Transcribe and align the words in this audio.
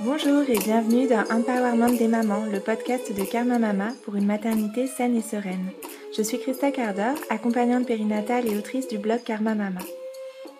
Bonjour 0.00 0.48
et 0.48 0.58
bienvenue 0.58 1.08
dans 1.08 1.24
Empowerment 1.28 1.96
des 1.96 2.06
mamans, 2.06 2.44
le 2.46 2.60
podcast 2.60 3.12
de 3.12 3.24
Karma 3.24 3.58
Mama 3.58 3.88
pour 4.04 4.14
une 4.14 4.26
maternité 4.26 4.86
saine 4.86 5.16
et 5.16 5.22
sereine. 5.22 5.72
Je 6.16 6.22
suis 6.22 6.38
Christa 6.38 6.70
Carder, 6.70 7.14
accompagnante 7.30 7.84
périnatale 7.84 8.46
et 8.46 8.56
autrice 8.56 8.86
du 8.86 8.96
blog 8.96 9.24
Karma 9.24 9.56
Mama. 9.56 9.80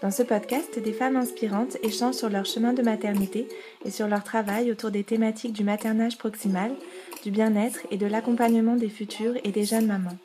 Dans 0.03 0.11
ce 0.11 0.25
podcast, 0.25 0.81
des 0.81 0.93
femmes 0.93 1.15
inspirantes 1.15 1.77
échangent 1.85 2.17
sur 2.17 2.31
leur 2.31 2.47
chemin 2.47 2.73
de 2.73 2.83
maternité 2.83 3.47
et 3.85 3.93
sur 3.93 4.09
leur 4.09 4.25
travail 4.25 4.73
autour 4.73 4.91
des 4.91 5.05
thématiques 5.05 5.53
du 5.53 5.63
maternage 5.63 6.19
proximal, 6.19 6.73
du 7.23 7.31
bien-être 7.31 7.87
et 7.93 7.97
de 7.97 8.07
l'accompagnement 8.07 8.75
des 8.75 8.89
futures 8.89 9.37
et 9.45 9.53
des 9.53 9.65
jeunes 9.65 9.87
mamans. 9.87 10.19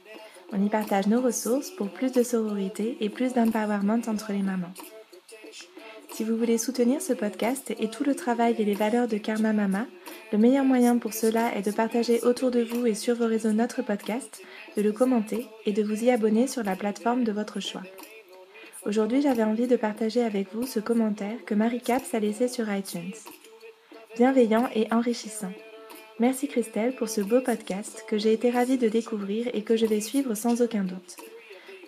On 0.53 0.65
y 0.65 0.69
partage 0.69 1.05
nos 1.05 1.21
ressources 1.21 1.69
pour 1.69 1.89
plus 1.89 2.11
de 2.11 2.23
sororité 2.23 2.97
et 2.99 3.09
plus 3.09 3.33
d'empowerment 3.33 4.01
entre 4.07 4.31
les 4.31 4.41
mamans. 4.41 4.73
Si 6.13 6.23
vous 6.23 6.37
voulez 6.37 6.59
soutenir 6.59 7.01
ce 7.01 7.13
podcast 7.13 7.73
et 7.79 7.89
tout 7.89 8.03
le 8.03 8.13
travail 8.13 8.55
et 8.59 8.65
les 8.65 8.75
valeurs 8.75 9.07
de 9.07 9.17
Karma 9.17 9.51
Mama, 9.51 9.87
le 10.31 10.37
meilleur 10.37 10.63
moyen 10.63 10.99
pour 10.99 11.11
cela 11.11 11.55
est 11.55 11.63
de 11.63 11.71
partager 11.71 12.21
autour 12.21 12.51
de 12.51 12.61
vous 12.61 12.85
et 12.85 12.93
sur 12.93 13.15
vos 13.15 13.25
réseaux 13.25 13.51
notre 13.51 13.81
podcast, 13.81 14.43
de 14.77 14.83
le 14.83 14.91
commenter 14.91 15.47
et 15.65 15.73
de 15.73 15.81
vous 15.81 16.03
y 16.03 16.11
abonner 16.11 16.45
sur 16.45 16.63
la 16.63 16.75
plateforme 16.75 17.23
de 17.23 17.31
votre 17.31 17.59
choix. 17.59 17.81
Aujourd'hui, 18.85 19.23
j'avais 19.23 19.41
envie 19.41 19.65
de 19.65 19.75
partager 19.75 20.21
avec 20.21 20.53
vous 20.53 20.67
ce 20.67 20.79
commentaire 20.79 21.43
que 21.47 21.55
Marie 21.55 21.81
Caps 21.81 22.13
a 22.13 22.19
laissé 22.19 22.47
sur 22.47 22.71
iTunes. 22.71 23.15
Bienveillant 24.15 24.69
et 24.75 24.93
enrichissant. 24.93 25.51
Merci 26.19 26.47
Christelle 26.47 26.93
pour 26.93 27.09
ce 27.09 27.21
beau 27.21 27.41
podcast 27.41 28.05
que 28.07 28.19
j'ai 28.19 28.33
été 28.33 28.51
ravie 28.51 28.77
de 28.77 28.87
découvrir 28.87 29.47
et 29.55 29.63
que 29.63 29.75
je 29.75 29.87
vais 29.87 29.99
suivre 30.01 30.35
sans 30.35 30.61
aucun 30.61 30.83
doute. 30.83 31.17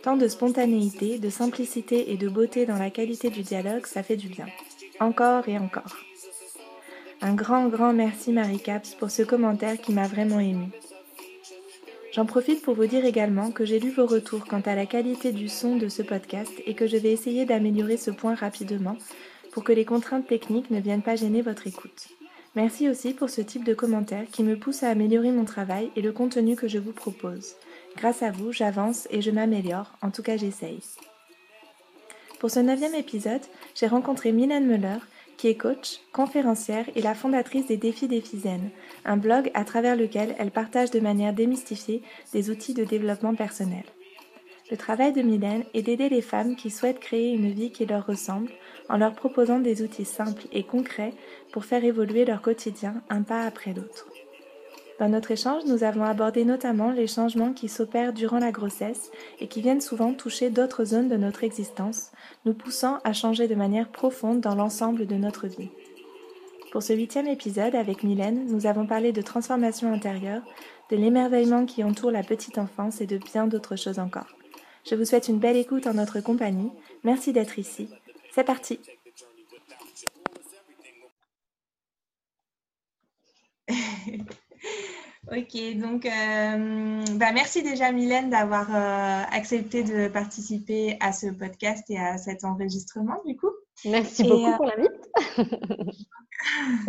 Tant 0.06 0.18
de 0.18 0.28
spontanéité, 0.28 1.18
de 1.18 1.32
simplicité 1.32 2.12
et 2.12 2.18
de 2.18 2.30
beauté 2.30 2.68
dans 2.68 2.78
la 2.78 2.92
qualité 2.92 3.32
du 3.32 3.42
dialogue, 3.42 3.88
ça 3.88 4.04
fait 4.04 4.18
du 4.18 4.28
bien. 4.28 4.46
Encore 5.00 5.50
et 5.50 5.58
encore. 5.58 5.98
Un 7.22 7.34
grand, 7.34 7.70
grand 7.70 7.92
merci 7.92 8.32
Marie 8.32 8.60
Caps 8.60 8.94
pour 8.94 9.10
ce 9.10 9.24
commentaire 9.24 9.82
qui 9.82 9.94
m'a 9.94 10.08
vraiment 10.08 10.40
ému. 10.40 10.68
J'en 12.12 12.28
profite 12.28 12.62
pour 12.62 12.76
vous 12.76 12.86
dire 12.86 13.04
également 13.04 13.50
que 13.50 13.66
j'ai 13.66 13.80
lu 13.80 13.90
vos 13.90 14.06
retours 14.06 14.46
quant 14.46 14.62
à 14.62 14.76
la 14.76 14.86
qualité 14.86 15.32
du 15.32 15.50
son 15.50 15.76
de 15.76 15.90
ce 15.90 16.04
podcast 16.04 16.52
et 16.68 16.76
que 16.76 16.86
je 16.86 16.98
vais 16.98 17.12
essayer 17.12 17.46
d'améliorer 17.46 17.98
ce 17.98 18.12
point 18.12 18.36
rapidement 18.36 18.98
pour 19.54 19.64
que 19.64 19.74
les 19.74 19.86
contraintes 19.86 20.28
techniques 20.28 20.70
ne 20.70 20.82
viennent 20.82 21.02
pas 21.02 21.16
gêner 21.16 21.42
votre 21.42 21.66
écoute. 21.66 22.10
Merci 22.56 22.90
aussi 22.90 23.14
pour 23.14 23.32
ce 23.32 23.42
type 23.42 23.64
de 23.64 23.74
commentaire 23.74 24.26
qui 24.32 24.44
me 24.44 24.56
pousse 24.56 24.84
à 24.84 24.90
améliorer 24.90 25.32
mon 25.32 25.46
travail 25.46 25.90
et 25.96 26.04
le 26.04 26.12
contenu 26.12 26.56
que 26.56 26.68
je 26.68 26.78
vous 26.78 26.94
propose. 26.94 27.56
Grâce 27.98 28.24
à 28.24 28.32
vous, 28.32 28.52
j'avance 28.52 29.08
et 29.10 29.22
je 29.22 29.32
m'améliore, 29.32 29.92
en 30.02 30.12
tout 30.12 30.22
cas 30.22 30.38
j'essaye. 30.38 30.82
Pour 32.40 32.52
ce 32.52 32.60
neuvième 32.60 32.96
épisode, 32.96 33.42
j'ai 33.74 33.88
rencontré 33.88 34.32
Mylène 34.32 34.68
Muller, 34.68 35.00
qui 35.38 35.48
est 35.48 35.56
coach, 35.56 36.00
conférencière 36.12 36.86
et 36.96 37.02
la 37.02 37.16
fondatrice 37.16 37.68
des 37.68 37.78
Défis 37.78 38.08
des 38.08 38.22
Fisaines, 38.22 38.70
un 39.06 39.18
blog 39.18 39.50
à 39.54 39.64
travers 39.64 39.96
lequel 39.96 40.36
elle 40.38 40.52
partage 40.52 40.92
de 40.92 41.00
manière 41.00 41.34
démystifiée 41.34 42.04
des 42.34 42.50
outils 42.50 42.74
de 42.74 42.84
développement 42.84 43.36
personnel. 43.36 43.84
Le 44.72 44.78
travail 44.78 45.14
de 45.14 45.22
Mylène 45.22 45.64
est 45.74 45.84
d'aider 45.84 46.10
les 46.10 46.22
femmes 46.22 46.56
qui 46.56 46.72
souhaitent 46.72 47.00
créer 47.00 47.34
une 47.34 47.52
vie 47.52 47.72
qui 47.72 47.86
leur 47.86 48.06
ressemble 48.06 48.52
en 48.90 48.98
leur 48.98 49.14
proposant 49.14 49.60
des 49.60 49.84
outils 49.84 50.06
simples 50.06 50.48
et 50.52 50.64
concrets 50.64 51.14
pour 51.52 51.66
faire 51.66 51.84
évoluer 51.84 52.26
leur 52.26 52.42
quotidien 52.42 53.02
un 53.10 53.22
pas 53.22 53.44
après 53.46 53.74
l'autre. 53.74 54.08
Dans 54.98 55.10
notre 55.10 55.32
échange, 55.32 55.66
nous 55.66 55.84
avons 55.84 56.06
abordé 56.06 56.46
notamment 56.46 56.92
les 56.92 57.08
changements 57.08 57.52
qui 57.52 57.68
s'opèrent 57.68 58.14
durant 58.14 58.40
la 58.40 58.54
grossesse 58.54 59.12
et 59.40 59.48
qui 59.48 59.62
viennent 59.62 59.82
souvent 59.82 60.14
toucher 60.14 60.50
d'autres 60.50 60.86
zones 60.86 61.10
de 61.10 61.18
notre 61.18 61.44
existence, 61.44 62.12
nous 62.46 62.54
poussant 62.54 63.00
à 63.04 63.12
changer 63.12 63.50
de 63.50 63.56
manière 63.56 63.90
profonde 63.90 64.40
dans 64.40 64.56
l'ensemble 64.56 65.06
de 65.06 65.16
notre 65.16 65.48
vie. 65.48 65.70
Pour 66.72 66.82
ce 66.82 66.94
huitième 66.94 67.28
épisode 67.28 67.76
avec 67.76 68.04
Mylène, 68.04 68.46
nous 68.48 68.68
avons 68.68 68.88
parlé 68.88 69.12
de 69.12 69.22
transformation 69.22 69.92
intérieure, 69.92 70.44
de 70.90 70.96
l'émerveillement 70.96 71.66
qui 71.66 71.84
entoure 71.84 72.12
la 72.12 72.24
petite 72.24 72.58
enfance 72.58 73.02
et 73.02 73.06
de 73.06 73.18
bien 73.18 73.48
d'autres 73.48 73.76
choses 73.76 74.00
encore. 74.00 74.28
Je 74.90 74.96
vous 74.96 75.06
souhaite 75.06 75.28
une 75.28 75.40
belle 75.40 75.58
écoute 75.58 75.88
en 75.88 75.96
notre 75.96 76.22
compagnie. 76.22 76.72
Merci 77.04 77.34
d'être 77.34 77.60
ici. 77.60 77.90
C'est 78.34 78.46
parti 78.46 78.80
Ok, 85.32 85.58
donc 85.78 86.06
euh, 86.06 87.04
bah 87.16 87.32
merci 87.34 87.64
déjà 87.64 87.92
Mylène 87.92 88.30
d'avoir 88.30 88.68
euh, 88.70 89.24
accepté 89.32 89.82
de 89.84 90.08
participer 90.08 90.98
à 91.00 91.12
ce 91.14 91.26
podcast 91.28 91.84
et 91.90 91.98
à 91.98 92.20
cet 92.20 92.44
enregistrement 92.44 93.22
du 93.26 93.36
coup. 93.36 93.50
Merci 93.86 94.24
beaucoup 94.24 94.46
euh, 94.46 94.56
pour 94.56 94.66
l'invite. 94.66 95.10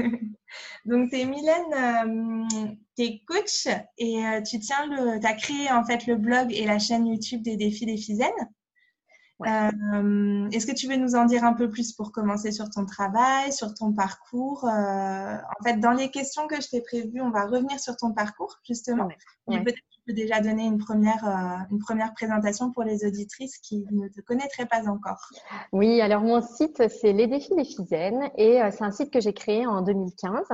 donc 0.84 1.08
tu 1.10 1.19
es 1.19 1.24
Mylène, 1.24 2.47
tu 2.94 3.02
es 3.04 3.22
coach 3.26 3.69
et 3.97 4.22
tu 4.47 4.58
tiens 4.60 4.86
le, 4.86 5.24
as 5.24 5.34
créé 5.34 5.70
en 5.70 5.84
fait 5.84 6.06
le 6.06 6.16
blog 6.16 6.53
et 6.53 6.66
la 6.66 6.78
chaîne 6.78 7.06
YouTube 7.06 7.42
des 7.42 7.56
défis 7.56 7.86
des 7.86 7.97
Euh, 9.42 10.48
est-ce 10.50 10.66
que 10.66 10.72
tu 10.72 10.88
veux 10.88 10.97
nous 10.97 11.14
en 11.14 11.26
dire 11.26 11.44
un 11.44 11.52
peu 11.52 11.69
plus 11.70 11.92
pour 11.92 12.10
commencer 12.10 12.52
sur 12.52 12.70
ton 12.70 12.86
travail, 12.86 13.52
sur 13.52 13.74
ton 13.74 13.92
parcours 13.92 14.64
euh, 14.64 15.36
En 15.36 15.64
fait, 15.64 15.76
dans 15.76 15.92
les 15.92 16.10
questions 16.10 16.47
que 16.47 16.60
je 16.60 16.69
t'ai 16.69 16.80
prévues, 16.80 17.20
on 17.20 17.30
va 17.30 17.44
revenir 17.44 17.78
sur 17.78 17.97
ton 17.97 18.12
parcours, 18.12 18.56
justement. 18.66 19.08
Mais 19.48 19.62
peut-être 19.62 19.76
que 19.76 19.94
tu 19.94 20.00
peux 20.06 20.12
déjà 20.14 20.41
donner 20.41 20.64
une 20.64 20.78
première, 20.78 21.28
euh, 21.28 21.58
une 21.70 21.80
première 21.80 22.14
présentation 22.14 22.72
pour 22.72 22.84
les 22.84 23.04
auditrices 23.04 23.58
qui 23.58 23.86
ne 23.91 24.08
te 24.08 24.22
connaîtraient 24.22 24.66
pas 24.66 24.88
encore. 24.88 25.28
Oui, 25.72 26.00
alors 26.00 26.22
mon 26.22 26.41
site, 26.41 26.88
c'est 26.88 27.12
Les 27.12 27.26
Défis 27.26 27.54
des 27.54 27.64
Fisaines 27.64 28.30
et 28.38 28.60
c'est 28.70 28.84
un 28.84 28.91
site 28.91 29.12
que 29.12 29.20
j'ai 29.20 29.34
créé 29.34 29.66
en 29.66 29.82
2015. 29.82 30.48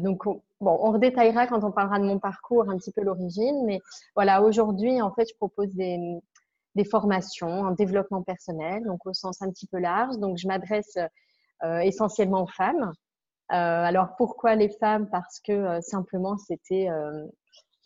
donc, 0.00 0.24
bon, 0.24 0.40
on 0.60 0.92
redétaillera 0.92 1.48
quand 1.48 1.64
on 1.64 1.72
parlera 1.72 1.98
de 1.98 2.04
mon 2.04 2.20
parcours 2.20 2.70
un 2.70 2.76
petit 2.76 2.92
peu 2.92 3.02
l'origine, 3.02 3.64
mais 3.66 3.80
voilà, 4.14 4.42
aujourd'hui, 4.42 5.02
en 5.02 5.12
fait, 5.12 5.26
je 5.28 5.34
propose 5.34 5.72
des, 5.74 5.98
des 6.76 6.84
formations 6.84 7.62
en 7.62 7.70
développement 7.72 8.22
personnel, 8.22 8.84
donc 8.84 9.04
au 9.06 9.14
sens 9.14 9.42
un 9.42 9.50
petit 9.50 9.66
peu 9.66 9.78
large. 9.78 10.18
Donc, 10.18 10.36
je 10.36 10.46
m'adresse 10.46 10.98
euh, 11.64 11.78
essentiellement 11.78 12.42
aux 12.42 12.48
femmes. 12.48 12.92
Euh, 13.52 13.54
alors, 13.54 14.14
pourquoi 14.16 14.54
les 14.54 14.68
femmes? 14.68 15.08
Parce 15.10 15.40
que 15.40 15.52
euh, 15.52 15.80
simplement, 15.80 16.36
c'était 16.36 16.88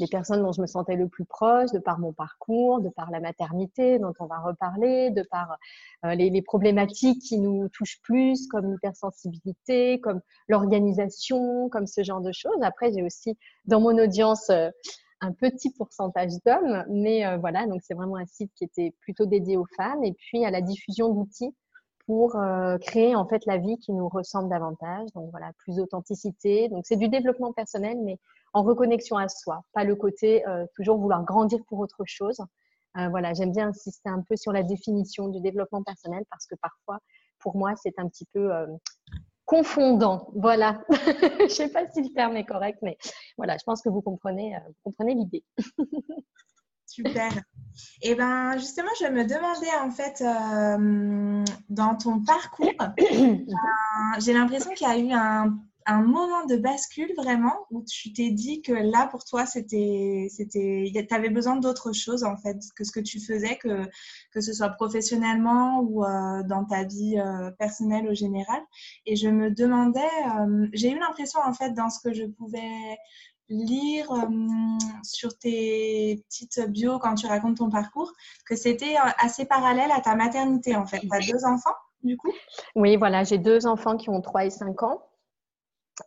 les 0.00 0.06
personnes 0.06 0.42
dont 0.42 0.52
je 0.52 0.62
me 0.62 0.66
sentais 0.66 0.96
le 0.96 1.08
plus 1.08 1.26
proche, 1.26 1.70
de 1.72 1.78
par 1.78 1.98
mon 1.98 2.12
parcours, 2.12 2.80
de 2.80 2.88
par 2.88 3.10
la 3.10 3.20
maternité 3.20 3.98
dont 3.98 4.14
on 4.18 4.24
va 4.24 4.38
reparler, 4.38 5.10
de 5.10 5.22
par 5.30 5.58
les, 6.02 6.30
les, 6.30 6.42
problématiques 6.42 7.20
qui 7.20 7.38
nous 7.38 7.68
touchent 7.68 8.00
plus, 8.02 8.48
comme 8.48 8.72
l'hypersensibilité, 8.72 10.00
comme 10.00 10.22
l'organisation, 10.48 11.68
comme 11.68 11.86
ce 11.86 12.02
genre 12.02 12.22
de 12.22 12.32
choses. 12.32 12.62
Après, 12.62 12.92
j'ai 12.92 13.02
aussi 13.02 13.36
dans 13.66 13.80
mon 13.80 13.96
audience 13.98 14.50
un 15.20 15.32
petit 15.32 15.70
pourcentage 15.70 16.32
d'hommes, 16.44 16.84
mais 16.88 17.26
euh, 17.26 17.36
voilà, 17.36 17.66
donc 17.66 17.80
c'est 17.82 17.94
vraiment 17.94 18.16
un 18.16 18.26
site 18.26 18.52
qui 18.54 18.64
était 18.64 18.94
plutôt 19.00 19.26
dédié 19.26 19.56
aux 19.56 19.66
femmes 19.76 20.02
et 20.04 20.12
puis 20.12 20.44
à 20.44 20.50
la 20.50 20.60
diffusion 20.60 21.12
d'outils 21.12 21.54
pour 22.06 22.36
euh, 22.36 22.78
créer 22.78 23.14
en 23.14 23.26
fait 23.26 23.44
la 23.46 23.58
vie 23.58 23.78
qui 23.78 23.92
nous 23.92 24.08
ressemble 24.08 24.48
davantage. 24.48 25.08
Donc 25.14 25.30
voilà, 25.30 25.52
plus 25.58 25.76
d'authenticité. 25.76 26.68
Donc 26.68 26.84
c'est 26.86 26.96
du 26.96 27.08
développement 27.08 27.52
personnel, 27.52 27.98
mais 28.02 28.18
en 28.52 28.62
reconnexion 28.62 29.16
à 29.16 29.28
soi, 29.28 29.62
pas 29.72 29.84
le 29.84 29.94
côté 29.94 30.46
euh, 30.48 30.66
toujours 30.74 30.98
vouloir 30.98 31.24
grandir 31.24 31.60
pour 31.68 31.78
autre 31.78 32.02
chose. 32.06 32.40
voilà, 32.94 33.34
j'aime 33.34 33.52
bien 33.52 33.68
insister 33.68 34.10
un 34.10 34.22
peu 34.28 34.36
sur 34.36 34.52
la 34.52 34.62
définition 34.62 35.28
du 35.28 35.40
développement 35.40 35.82
personnel 35.82 36.24
parce 36.30 36.46
que 36.46 36.56
parfois, 36.60 36.98
pour 37.38 37.56
moi, 37.56 37.74
c'est 37.76 37.98
un 37.98 38.08
petit 38.08 38.26
peu 38.32 38.50
confondant. 39.50 40.28
Voilà. 40.36 40.80
je 40.90 41.42
ne 41.42 41.48
sais 41.48 41.68
pas 41.70 41.84
si 41.92 42.02
le 42.02 42.12
terme 42.14 42.36
est 42.36 42.44
correct, 42.44 42.78
mais 42.82 42.96
voilà, 43.36 43.56
je 43.58 43.64
pense 43.64 43.82
que 43.82 43.88
vous 43.88 44.00
comprenez, 44.00 44.54
euh, 44.54 44.60
comprenez 44.84 45.14
l'idée. 45.14 45.44
Super. 46.86 47.32
Et 48.02 48.10
eh 48.10 48.14
ben 48.14 48.56
justement, 48.58 48.90
je 49.00 49.06
me 49.06 49.24
demandais 49.24 49.74
en 49.80 49.90
fait 49.90 50.22
euh, 50.22 51.44
dans 51.68 51.96
ton 51.96 52.22
parcours, 52.22 52.70
euh, 52.80 54.20
j'ai 54.20 54.32
l'impression 54.32 54.72
qu'il 54.72 54.86
y 54.86 54.90
a 54.90 54.98
eu 54.98 55.12
un 55.12 55.58
un 55.86 56.02
moment 56.02 56.44
de 56.46 56.56
bascule 56.56 57.12
vraiment 57.16 57.54
où 57.70 57.84
tu 57.84 58.12
t'es 58.12 58.30
dit 58.30 58.62
que 58.62 58.72
là 58.72 59.08
pour 59.10 59.24
toi 59.24 59.46
c'était 59.46 60.28
c'était 60.30 60.90
tu 60.92 61.14
avais 61.14 61.30
besoin 61.30 61.56
d'autre 61.56 61.92
chose 61.92 62.24
en 62.24 62.36
fait 62.36 62.58
que 62.76 62.84
ce 62.84 62.92
que 62.92 63.00
tu 63.00 63.20
faisais 63.20 63.56
que 63.56 63.88
que 64.32 64.40
ce 64.40 64.52
soit 64.52 64.70
professionnellement 64.70 65.80
ou 65.80 66.04
euh, 66.04 66.42
dans 66.44 66.64
ta 66.64 66.84
vie 66.84 67.18
euh, 67.18 67.50
personnelle 67.52 68.08
au 68.08 68.14
général 68.14 68.60
et 69.06 69.16
je 69.16 69.28
me 69.28 69.50
demandais 69.50 70.00
euh, 70.00 70.68
j'ai 70.72 70.90
eu 70.90 70.98
l'impression 70.98 71.40
en 71.44 71.54
fait 71.54 71.70
dans 71.70 71.90
ce 71.90 72.00
que 72.00 72.12
je 72.12 72.24
pouvais 72.24 72.98
lire 73.48 74.08
sur 75.02 75.36
tes 75.36 76.22
petites 76.28 76.70
bios 76.70 77.00
quand 77.00 77.16
tu 77.16 77.26
racontes 77.26 77.56
ton 77.56 77.68
parcours 77.68 78.12
que 78.46 78.54
c'était 78.54 78.94
assez 79.18 79.44
parallèle 79.44 79.90
à 79.90 80.00
ta 80.00 80.14
maternité 80.14 80.76
en 80.76 80.86
fait. 80.86 81.00
Tu 81.00 81.08
as 81.10 81.32
deux 81.32 81.44
enfants 81.44 81.74
du 82.04 82.16
coup? 82.16 82.32
Oui, 82.76 82.96
voilà, 82.96 83.24
j'ai 83.24 83.38
deux 83.38 83.66
enfants 83.66 83.96
qui 83.96 84.08
ont 84.10 84.20
3 84.20 84.46
et 84.46 84.50
5 84.50 84.82
ans. 84.82 85.02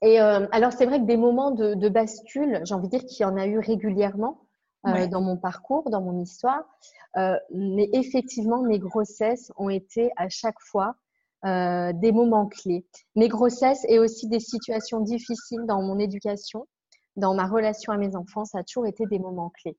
Et 0.01 0.19
euh, 0.19 0.47
alors, 0.51 0.74
c'est 0.74 0.85
vrai 0.85 1.00
que 1.00 1.06
des 1.06 1.18
moments 1.18 1.51
de, 1.51 1.89
bascule, 1.89 2.62
j'ai 2.63 2.74
envie 2.74 2.88
de 2.88 2.97
dire 2.97 3.06
qu'il 3.06 3.21
y 3.21 3.25
en 3.25 3.38
a 3.38 3.45
eu 3.45 3.59
régulièrement 3.59 4.41
euh, 4.88 5.07
dans 5.07 5.21
mon 5.21 5.38
parcours, 5.38 5.89
dans 5.89 6.01
mon 6.01 6.21
histoire. 6.21 6.63
Euh, 7.18 7.38
mais 7.53 7.89
effectivement, 7.94 8.63
mes 8.63 8.80
grossesses 8.80 9.51
ont 9.57 9.69
été 9.69 10.12
à 10.18 10.30
chaque 10.30 10.59
fois 10.59 10.95
des 11.45 12.13
moments 12.13 12.47
clés. 12.47 12.85
Mes 13.18 13.27
grossesses 13.27 13.85
et 13.89 14.00
aussi 14.00 14.30
des 14.30 14.39
situations 14.39 15.01
difficiles 15.01 15.65
dans 15.68 15.81
mon 15.81 16.00
éducation, 16.00 16.68
dans 17.18 17.33
ma 17.33 17.47
relation 17.47 17.91
à 17.91 17.97
mes 17.97 18.15
enfants, 18.15 18.45
ça 18.45 18.59
a 18.59 18.63
toujours 18.63 18.88
été 18.88 19.06
des 19.07 19.19
moments 19.19 19.50
clés. 19.50 19.77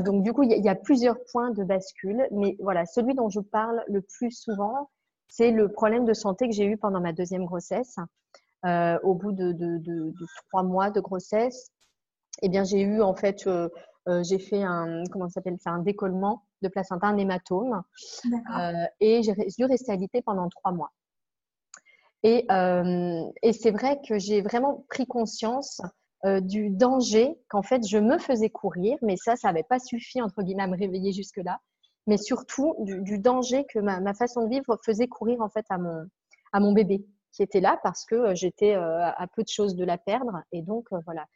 donc 0.00 0.22
du 0.22 0.34
coup, 0.34 0.42
il 0.42 0.50
y, 0.50 0.68
a 0.68 0.74
plusieurs 0.74 1.16
points 1.32 1.50
de 1.50 1.64
bascule, 1.64 2.28
mais 2.30 2.58
voilà, 2.60 2.84
celui 2.84 3.14
dont 3.14 3.30
je 3.30 3.40
parle 3.40 3.82
le 3.88 4.02
plus 4.02 4.32
souvent, 4.32 4.90
c'est 5.28 5.50
le 5.50 5.72
problème 5.72 6.04
de 6.04 6.12
santé 6.12 6.46
que 6.46 6.54
j'ai 6.54 6.66
eu 6.66 6.76
pendant 6.76 7.00
ma 7.00 7.14
deuxième 7.14 7.46
grossesse. 7.46 7.96
Euh, 8.64 8.96
au 9.02 9.14
bout 9.14 9.32
de, 9.32 10.14
trois 10.48 10.62
mois 10.62 10.90
de 10.90 11.00
grossesse, 11.00 11.72
eh 12.42 12.48
bien, 12.48 12.62
j'ai 12.62 12.80
eu 12.80 13.02
en 13.02 13.14
fait, 13.14 13.44
euh, 13.48 13.68
euh, 14.08 14.22
j'ai 14.22 14.38
fait 14.38 14.62
un, 14.62 15.02
comment 15.10 15.28
s'appelle 15.28 15.58
ça, 15.58 15.70
un 15.70 15.80
décollement 15.80 16.44
de 16.62 16.68
placenta, 16.68 17.08
un 17.08 17.16
hématome, 17.16 17.82
et 19.00 19.22
j'ai 19.22 19.34
dû 19.58 19.64
rester 19.64 19.90
alitée 19.90 20.22
pendant 20.22 20.48
trois 20.48 20.70
mois. 20.70 20.92
Et, 22.22 22.46
et 23.42 23.52
c'est 23.52 23.72
vrai 23.72 24.00
que 24.08 24.16
j'ai 24.16 24.42
vraiment 24.42 24.86
pris 24.88 25.06
conscience 25.06 25.80
du 26.42 26.70
danger 26.70 27.36
qu'en 27.48 27.62
fait 27.62 27.84
je 27.84 27.98
me 27.98 28.16
faisais 28.16 28.48
courir, 28.48 28.96
mais 29.02 29.16
ça, 29.16 29.34
ça 29.34 29.48
n'avait 29.48 29.64
pas 29.64 29.80
suffi 29.80 30.22
entre 30.22 30.42
guillemets 30.44 30.62
à 30.62 30.68
me 30.68 30.78
réveiller 30.78 31.12
jusque-là, 31.12 31.58
mais 32.06 32.18
surtout 32.18 32.76
du, 32.78 33.18
danger 33.18 33.66
que 33.74 33.80
ma, 33.80 33.98
ma, 33.98 34.14
façon 34.14 34.44
de 34.44 34.50
vivre 34.50 34.78
faisait 34.84 35.08
courir 35.08 35.40
en 35.40 35.48
fait 35.48 35.66
à 35.68 35.78
mon, 35.78 36.06
à 36.52 36.60
mon 36.60 36.72
bébé 36.72 37.04
qui 37.32 37.42
était 37.42 37.60
là 37.60 37.78
parce 37.82 38.04
que 38.04 38.14
euh, 38.14 38.34
j'étais 38.34 38.74
euh, 38.74 39.04
à 39.04 39.26
peu 39.34 39.42
de 39.42 39.48
choses 39.48 39.74
de 39.74 39.84
la 39.84 39.98
perdre. 39.98 40.42
Et 40.52 40.62
donc, 40.62 40.86
euh, 40.92 40.98
voilà. 41.04 41.26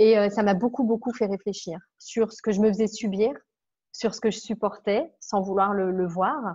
Et 0.00 0.30
ça 0.30 0.44
m'a 0.44 0.54
beaucoup, 0.54 0.84
beaucoup 0.84 1.12
fait 1.12 1.26
réfléchir 1.26 1.80
sur 1.98 2.32
ce 2.32 2.40
que 2.40 2.52
je 2.52 2.60
me 2.60 2.68
faisais 2.68 2.86
subir, 2.86 3.32
sur 3.90 4.14
ce 4.14 4.20
que 4.20 4.30
je 4.30 4.38
supportais 4.38 5.12
sans 5.18 5.42
vouloir 5.42 5.74
le, 5.74 6.06
voir. 6.06 6.54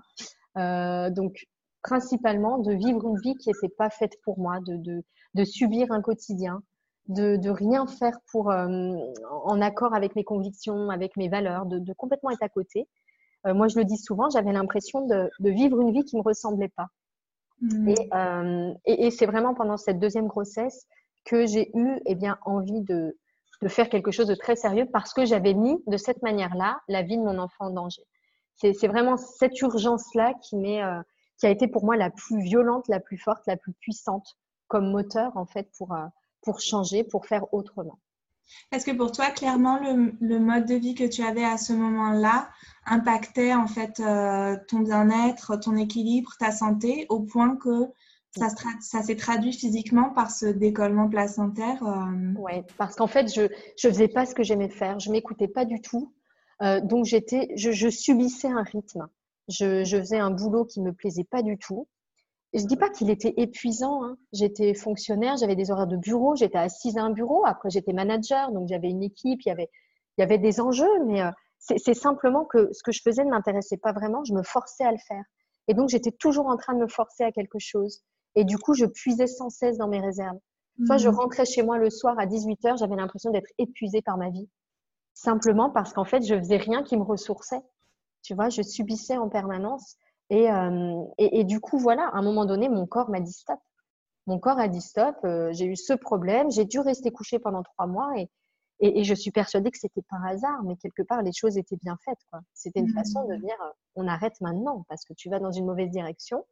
donc, 1.11 1.45
principalement 1.81 2.57
de 2.59 2.71
vivre 2.71 3.05
une 3.05 3.19
vie 3.19 3.35
qui 3.35 3.49
n'était 3.49 3.75
pas 3.77 3.89
faite 3.89 4.13
pour 4.23 4.39
moi, 4.39 4.59
de, 4.61 5.03
de, 5.33 5.43
subir 5.43 5.91
un 5.91 6.01
quotidien, 6.01 6.63
de, 7.09 7.49
rien 7.49 7.85
faire 7.85 8.17
pour 8.31 8.47
en 8.47 9.61
accord 9.61 9.93
avec 9.93 10.15
mes 10.15 10.23
convictions, 10.23 10.89
avec 10.89 11.17
mes 11.17 11.27
valeurs, 11.27 11.65
de, 11.65 11.79
de 11.79 11.91
complètement 11.91 12.29
être 12.29 12.43
à 12.43 12.47
côté. 12.47 12.87
moi, 13.43 13.67
je 13.67 13.77
le 13.77 13.83
dis 13.83 13.97
souvent, 13.97 14.29
j'avais 14.29 14.53
l'impression 14.53 15.05
de, 15.05 15.29
vivre 15.41 15.81
une 15.81 15.91
vie 15.91 16.05
qui 16.05 16.15
ne 16.15 16.21
me 16.21 16.25
ressemblait 16.25 16.71
pas. 16.77 16.87
Mm. 17.63 17.93
Euh, 18.13 18.73
et, 18.85 19.07
et, 19.07 19.11
c'est 19.11 19.25
vraiment 19.25 19.53
pendant 19.53 19.77
cette 19.77 19.99
deuxième 19.99 20.27
grossesse 20.27 20.85
que 21.23 21.45
j'ai 21.45 21.71
eu 21.75 21.99
eh 22.05 22.15
bien, 22.15 22.37
envie 22.45 22.81
de, 22.81 23.17
de, 23.61 23.67
faire 23.69 23.87
quelque 23.87 24.11
chose 24.11 24.27
de 24.27 24.35
très 24.35 24.57
sérieux 24.57 24.85
parce 24.91 25.13
que 25.13 25.23
j'avais 25.23 25.53
mis 25.53 25.81
de 25.87 25.95
cette 25.95 26.21
manière-là 26.21 26.81
la 26.89 27.03
vie 27.03 27.17
de 27.17 27.23
mon 27.23 27.39
enfant 27.39 27.67
en 27.67 27.69
danger. 27.69 28.03
C'est 28.55 28.87
vraiment 28.87 29.17
cette 29.17 29.59
urgence-là 29.61 30.33
qui, 30.43 30.81
euh, 30.81 31.01
qui 31.37 31.45
a 31.45 31.49
été 31.49 31.67
pour 31.67 31.85
moi 31.85 31.95
la 31.95 32.09
plus 32.09 32.41
violente, 32.41 32.87
la 32.87 32.99
plus 32.99 33.17
forte, 33.17 33.43
la 33.47 33.57
plus 33.57 33.73
puissante 33.73 34.37
comme 34.67 34.91
moteur 34.91 35.31
en 35.35 35.45
fait 35.45 35.69
pour, 35.77 35.93
euh, 35.93 36.05
pour 36.41 36.59
changer, 36.59 37.03
pour 37.03 37.25
faire 37.25 37.51
autrement. 37.53 37.99
Est-ce 38.71 38.85
que 38.85 38.91
pour 38.91 39.11
toi, 39.11 39.29
clairement, 39.29 39.79
le, 39.79 40.39
mode 40.39 40.65
de 40.65 40.75
vie 40.75 40.95
que 40.95 41.03
tu 41.03 41.23
avais 41.23 41.43
à 41.43 41.57
ce 41.57 41.73
moment-là 41.73 42.49
impactait 42.85 43.53
en 43.53 43.67
fait 43.67 43.99
euh, 43.99 44.57
ton 44.67 44.79
bien-être, 44.79 45.55
ton 45.57 45.75
équilibre, 45.75 46.31
ta 46.39 46.51
santé, 46.51 47.05
au 47.09 47.21
point 47.21 47.55
que 47.55 47.87
ça, 48.31 49.01
s'est 49.03 49.15
traduit 49.15 49.53
physiquement 49.53 50.09
par 50.09 50.31
ce 50.31 50.47
décollement 50.47 51.07
placentaire 51.07 51.83
euh? 51.83 52.33
Oui, 52.37 52.63
parce 52.77 52.95
qu'en 52.95 53.07
fait, 53.07 53.33
je 53.33 53.41
ne 53.41 53.91
faisais 53.91 54.07
pas 54.07 54.25
ce 54.25 54.33
que 54.33 54.43
j'aimais 54.43 54.69
faire, 54.69 54.99
je 54.99 55.11
m'écoutais 55.11 55.47
pas 55.47 55.65
du 55.65 55.81
tout. 55.81 56.13
Euh, 56.61 56.81
donc, 56.81 57.05
j'étais, 57.05 57.49
je, 57.55 57.89
subissais 57.89 58.47
un 58.47 58.63
rythme. 58.63 59.07
Je, 59.49 59.83
je, 59.83 59.97
faisais 59.97 60.19
un 60.19 60.31
boulot 60.31 60.65
qui 60.65 60.81
me 60.81 60.93
plaisait 60.93 61.25
pas 61.25 61.41
du 61.43 61.57
tout 61.57 61.87
je 62.53 62.65
dis 62.65 62.77
pas 62.77 62.89
qu'il 62.89 63.09
était 63.09 63.33
épuisant. 63.37 64.03
Hein. 64.03 64.17
J'étais 64.31 64.73
fonctionnaire, 64.73 65.37
j'avais 65.37 65.55
des 65.55 65.71
horaires 65.71 65.87
de 65.87 65.97
bureau, 65.97 66.35
j'étais 66.35 66.57
assise 66.57 66.97
à 66.97 67.03
un 67.03 67.09
bureau. 67.09 67.45
Après, 67.45 67.69
j'étais 67.69 67.93
manager, 67.93 68.51
donc 68.51 68.67
j'avais 68.67 68.89
une 68.89 69.03
équipe, 69.03 69.41
il 69.45 69.49
y 69.49 69.51
avait, 69.51 69.69
il 70.17 70.21
y 70.21 70.23
avait 70.23 70.37
des 70.37 70.61
enjeux, 70.61 71.03
mais 71.05 71.21
euh, 71.21 71.31
c'est 71.57 71.93
simplement 71.93 72.45
que 72.45 72.69
ce 72.73 72.83
que 72.83 72.91
je 72.91 73.01
faisais 73.01 73.23
ne 73.23 73.29
m'intéressait 73.29 73.77
pas 73.77 73.93
vraiment. 73.93 74.23
Je 74.25 74.33
me 74.33 74.43
forçais 74.43 74.83
à 74.83 74.91
le 74.91 74.97
faire. 74.97 75.23
Et 75.67 75.73
donc, 75.73 75.89
j'étais 75.89 76.11
toujours 76.11 76.47
en 76.47 76.57
train 76.57 76.73
de 76.73 76.79
me 76.79 76.87
forcer 76.87 77.23
à 77.23 77.31
quelque 77.31 77.57
chose. 77.57 78.01
Et 78.35 78.43
du 78.43 78.57
coup, 78.57 78.73
je 78.73 78.85
puisais 78.85 79.27
sans 79.27 79.49
cesse 79.49 79.77
dans 79.77 79.87
mes 79.87 80.01
réserves. 80.01 80.37
Soit 80.85 80.97
je 80.97 81.07
mmh. 81.07 81.15
rentrais 81.15 81.45
chez 81.45 81.61
moi 81.61 81.77
le 81.77 81.89
soir 81.89 82.17
à 82.19 82.25
18h, 82.25 82.77
j'avais 82.79 82.95
l'impression 82.95 83.31
d'être 83.31 83.49
épuisée 83.59 84.01
par 84.01 84.17
ma 84.17 84.29
vie. 84.29 84.49
Simplement 85.13 85.69
parce 85.69 85.93
qu'en 85.93 86.03
fait, 86.03 86.25
je 86.25 86.35
faisais 86.35 86.57
rien 86.57 86.83
qui 86.83 86.97
me 86.97 87.03
ressourçait. 87.03 87.61
Tu 88.23 88.33
vois, 88.33 88.49
je 88.49 88.61
subissais 88.61 89.17
en 89.17 89.29
permanence. 89.29 89.97
Euh, 90.31 91.03
et, 91.17 91.39
et, 91.39 91.43
du 91.43 91.59
coup, 91.59 91.77
voilà, 91.77 92.07
à 92.07 92.17
un 92.17 92.21
moment 92.21 92.45
donné, 92.45 92.69
mon 92.69 92.85
corps 92.85 93.09
m'a 93.09 93.19
dit 93.19 93.33
stop. 93.33 93.59
Mon 94.25 94.39
corps 94.39 94.59
a 94.59 94.67
dit 94.67 94.81
stop. 94.81 95.15
Euh, 95.25 95.51
j'ai 95.51 95.65
eu 95.65 95.75
ce 95.75 95.93
problème. 95.93 96.49
J'ai 96.51 96.65
dû 96.65 96.79
rester 96.79 97.11
couchée 97.11 97.39
pendant 97.39 97.63
trois 97.63 97.87
mois 97.87 98.11
et, 98.17 98.29
et, 98.79 99.03
je 99.03 99.13
suis 99.13 99.31
persuadée 99.31 99.69
que 99.71 99.77
c'était 99.77 100.01
par 100.09 100.25
hasard, 100.25 100.63
mais 100.63 100.75
quelque 100.75 101.03
part, 101.03 101.21
les 101.21 101.31
choses 101.33 101.57
étaient 101.57 101.77
bien 101.77 101.97
faites. 102.03 102.19
C'était 102.53 102.79
une 102.79 102.93
façon 102.93 103.25
de 103.27 103.35
mmh. 103.35 103.41
dire 103.41 103.73
on 103.95 104.07
arrête 104.07 104.39
maintenant 104.41 104.85
parce 104.89 105.05
que 105.05 105.13
tu 105.13 105.29
vas 105.29 105.39
dans 105.39 105.51
une 105.51 105.65
mauvaise 105.65 105.89
direction 105.89 106.45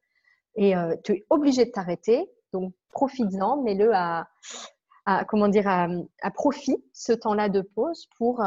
et 0.56 0.76
euh, 0.76 0.96
tu 1.04 1.14
es 1.14 1.26
obligé 1.30 1.66
de 1.66 1.72
t'arrêter. 1.72 2.30
Donc, 2.54 2.74
profites-en, 2.92 3.62
mets-le 3.64 3.94
à, 3.96 4.28
à, 5.06 5.26
comment 5.26 5.48
dire, 5.48 5.68
à, 5.68 5.88
à 6.22 6.32
profit 6.32 6.84
ce 6.94 7.14
temps-là 7.14 7.50
de 7.50 7.62
pause 7.62 8.08
pour 8.18 8.44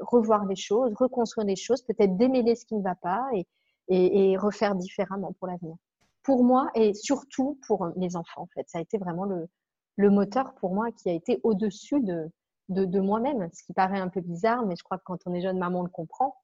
revoir 0.00 0.44
les 0.44 0.56
choses, 0.56 0.92
reconstruire 0.94 1.46
les 1.46 1.56
choses, 1.56 1.82
peut-être 1.82 2.16
démêler 2.16 2.54
ce 2.54 2.66
qui 2.66 2.76
ne 2.76 2.82
va 2.82 2.94
pas 2.94 3.26
et, 3.34 3.46
et, 3.88 4.36
refaire 4.36 4.74
différemment 4.74 5.32
pour 5.38 5.48
l'avenir. 5.48 5.76
Pour 6.22 6.44
moi 6.44 6.70
et 6.74 6.94
surtout 6.94 7.58
pour 7.66 7.90
mes 7.96 8.16
enfants, 8.16 8.42
en 8.42 8.48
fait. 8.54 8.64
Ça 8.68 8.78
a 8.78 8.80
été 8.82 8.98
vraiment 8.98 9.24
le, 9.24 9.48
le 9.96 10.10
moteur 10.10 10.54
pour 10.54 10.74
moi 10.74 10.92
qui 10.92 11.08
a 11.08 11.12
été 11.12 11.40
au-dessus 11.42 12.00
de, 12.00 12.30
de, 12.68 12.84
de 12.84 13.00
moi-même, 13.00 13.48
ce 13.52 13.62
qui 13.64 13.72
paraît 13.72 14.00
un 14.00 14.08
peu 14.08 14.20
bizarre, 14.20 14.64
mais 14.66 14.74
je 14.76 14.84
crois 14.84 14.98
que 14.98 15.04
quand 15.04 15.18
on 15.26 15.34
est 15.34 15.40
jeune 15.40 15.58
maman, 15.58 15.80
on 15.80 15.84
le 15.84 15.90
comprend. 15.90 16.36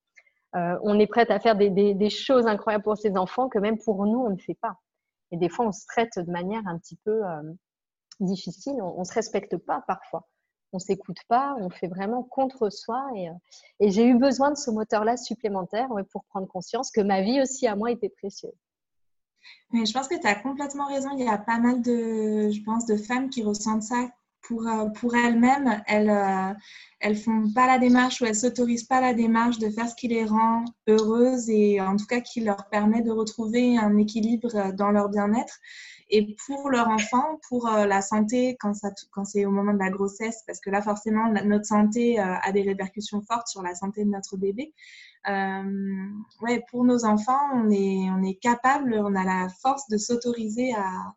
Euh, 0.57 0.79
on 0.83 0.99
est 0.99 1.07
prête 1.07 1.31
à 1.31 1.41
faire 1.41 1.57
des, 1.57 1.71
des, 1.71 1.95
des, 1.95 2.11
choses 2.11 2.47
incroyables 2.47 2.85
pour 2.85 2.97
ses 2.97 3.17
enfants 3.17 3.49
que 3.49 3.59
même 3.59 3.79
pour 3.79 4.07
nous, 4.07 4.21
on 4.21 4.31
ne 4.31 4.39
fait 4.39 4.57
pas. 4.61 4.77
Et 5.33 5.37
des 5.37 5.49
fois, 5.49 5.67
on 5.67 5.73
se 5.73 5.85
traite 5.87 6.17
de 6.17 6.31
manière 6.31 6.63
un 6.67 6.79
petit 6.79 6.97
peu 7.05 7.27
euh, 7.27 7.43
difficile, 8.21 8.81
on 8.81 9.01
ne 9.01 9.05
se 9.05 9.13
respecte 9.13 9.57
pas 9.57 9.83
parfois 9.87 10.29
on 10.75 10.79
s'écoute 10.79 11.19
pas, 11.29 11.57
on 11.61 11.71
fait 11.71 11.87
vraiment 11.87 12.23
contre 12.25 12.69
soi. 12.69 13.09
Et, 13.15 13.29
euh, 13.29 13.33
j'ai 13.81 14.07
eu 14.07 14.19
besoin 14.19 14.51
de 14.51 14.57
ce 14.57 14.71
moteur-là 14.71 15.17
supplémentaire 15.17 15.89
pour 16.11 16.25
prendre 16.25 16.49
conscience 16.49 16.91
que 16.91 17.01
ma 17.01 17.23
vie 17.23 17.41
aussi 17.41 17.67
à 17.67 17.77
moi 17.77 17.91
était 17.91 18.09
précieuse. 18.09 18.53
Mais 19.73 19.87
je 19.87 19.93
pense 19.93 20.09
que 20.09 20.19
tu 20.21 20.27
as 20.27 20.35
complètement 20.35 20.87
raison. 20.87 21.11
Il 21.17 21.25
y 21.25 21.29
a 21.29 21.39
pas 21.39 21.59
mal 21.59 21.81
de, 21.81 22.51
je 22.51 22.63
pense, 22.63 22.87
de 22.87 22.97
femmes 22.97 23.31
qui 23.31 23.43
ressentent 23.43 23.83
ça 23.83 24.09
pour, 24.47 24.67
euh, 24.69 24.87
pour 24.87 25.15
elles-mêmes. 25.17 25.83
Elles 25.87 26.07
ne 26.07 27.11
euh, 27.11 27.15
font 27.15 27.51
pas 27.55 27.67
la 27.67 27.79
démarche 27.79 28.21
ou 28.21 28.27
elles 28.27 28.37
s'autorisent 28.37 28.85
pas 28.85 29.01
la 29.01 29.15
démarche 29.15 29.59
de 29.59 29.69
faire 29.71 29.89
ce 29.89 29.95
qui 29.95 30.09
les 30.09 30.25
rend 30.25 30.65
heureuses 30.89 31.49
et 31.51 31.81
en 31.81 31.97
tout 31.97 32.07
cas 32.07 32.21
qui 32.21 32.41
leur 32.41 32.69
permet 32.69 33.03
de 33.03 33.11
retrouver 33.11 33.77
un 33.77 33.97
équilibre 33.97 34.73
dans 34.73 34.91
leur 34.91 35.09
bien-être. 35.09 35.59
Et 36.11 36.37
pour 36.47 36.69
leur 36.71 36.89
enfant, 36.89 37.41
pour 37.49 37.67
euh, 37.67 37.87
la 37.87 38.03
santé, 38.03 38.57
quand, 38.61 38.73
quand 39.11 39.25
c'est 39.25 39.47
au 39.47 39.51
moment 39.51 39.73
de 39.73 39.79
la 39.79 39.91
grossesse, 39.91 40.45
parce 40.47 40.61
que 40.61 40.71
là, 40.71 40.83
forcément, 40.83 41.33
notre 41.45 41.65
santé 41.65 42.19
a 42.19 42.53
des 42.53 42.63
répercussions 42.63 43.23
fortes 43.23 43.49
sur 43.49 43.63
la 43.63 43.75
santé 43.75 44.05
de 44.05 44.11
notre 44.11 44.37
bébé. 44.37 44.75
Ouais, 45.27 46.63
pour 46.71 46.85
nos 46.85 47.07
enfants, 47.07 47.41
on 47.55 47.71
est, 47.71 48.11
on 48.11 48.23
est 48.23 48.35
capable, 48.35 48.95
on 48.95 49.15
a 49.15 49.25
la 49.25 49.49
force 49.63 49.89
de 49.89 49.97
s'autoriser 49.97 50.75
à, 50.75 51.15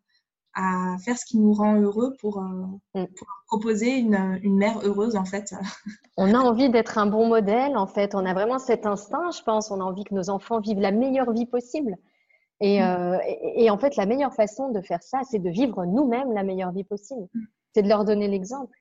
à 0.57 0.97
faire 0.97 1.17
ce 1.17 1.25
qui 1.25 1.37
nous 1.37 1.53
rend 1.53 1.79
heureux 1.79 2.15
pour, 2.19 2.41
mm. 2.41 2.79
pour 2.93 3.27
proposer 3.45 3.97
une, 3.97 4.39
une, 4.41 4.57
mère 4.57 4.79
heureuse, 4.83 5.15
en 5.15 5.23
fait. 5.23 5.53
On 6.17 6.33
a 6.33 6.39
envie 6.39 6.69
d'être 6.69 6.97
un 6.97 7.05
bon 7.05 7.27
modèle, 7.27 7.77
en 7.77 7.85
fait. 7.85 8.15
On 8.15 8.25
a 8.25 8.33
vraiment 8.33 8.57
cet 8.57 8.87
instinct, 8.87 9.29
je 9.31 9.43
pense. 9.43 9.69
On 9.69 9.79
a 9.79 9.83
envie 9.83 10.03
que 10.03 10.15
nos 10.15 10.31
enfants 10.31 10.59
vivent 10.59 10.79
la 10.79 10.91
meilleure 10.91 11.31
vie 11.31 11.45
possible. 11.45 11.95
Mmh. 12.59 12.65
Euh, 12.65 13.19
et, 13.25 13.65
et, 13.65 13.69
en 13.69 13.77
fait, 13.77 13.95
la 13.97 14.07
meilleure 14.07 14.33
façon 14.33 14.71
de 14.71 14.81
faire 14.81 15.03
ça, 15.03 15.21
c'est 15.29 15.39
de 15.39 15.49
vivre 15.49 15.85
nous-mêmes 15.85 16.33
la 16.33 16.43
meilleure 16.43 16.71
vie 16.71 16.83
possible. 16.83 17.27
Mmh. 17.33 17.41
C'est 17.75 17.83
de 17.83 17.89
leur 17.89 18.03
donner 18.03 18.27
l'exemple. 18.27 18.75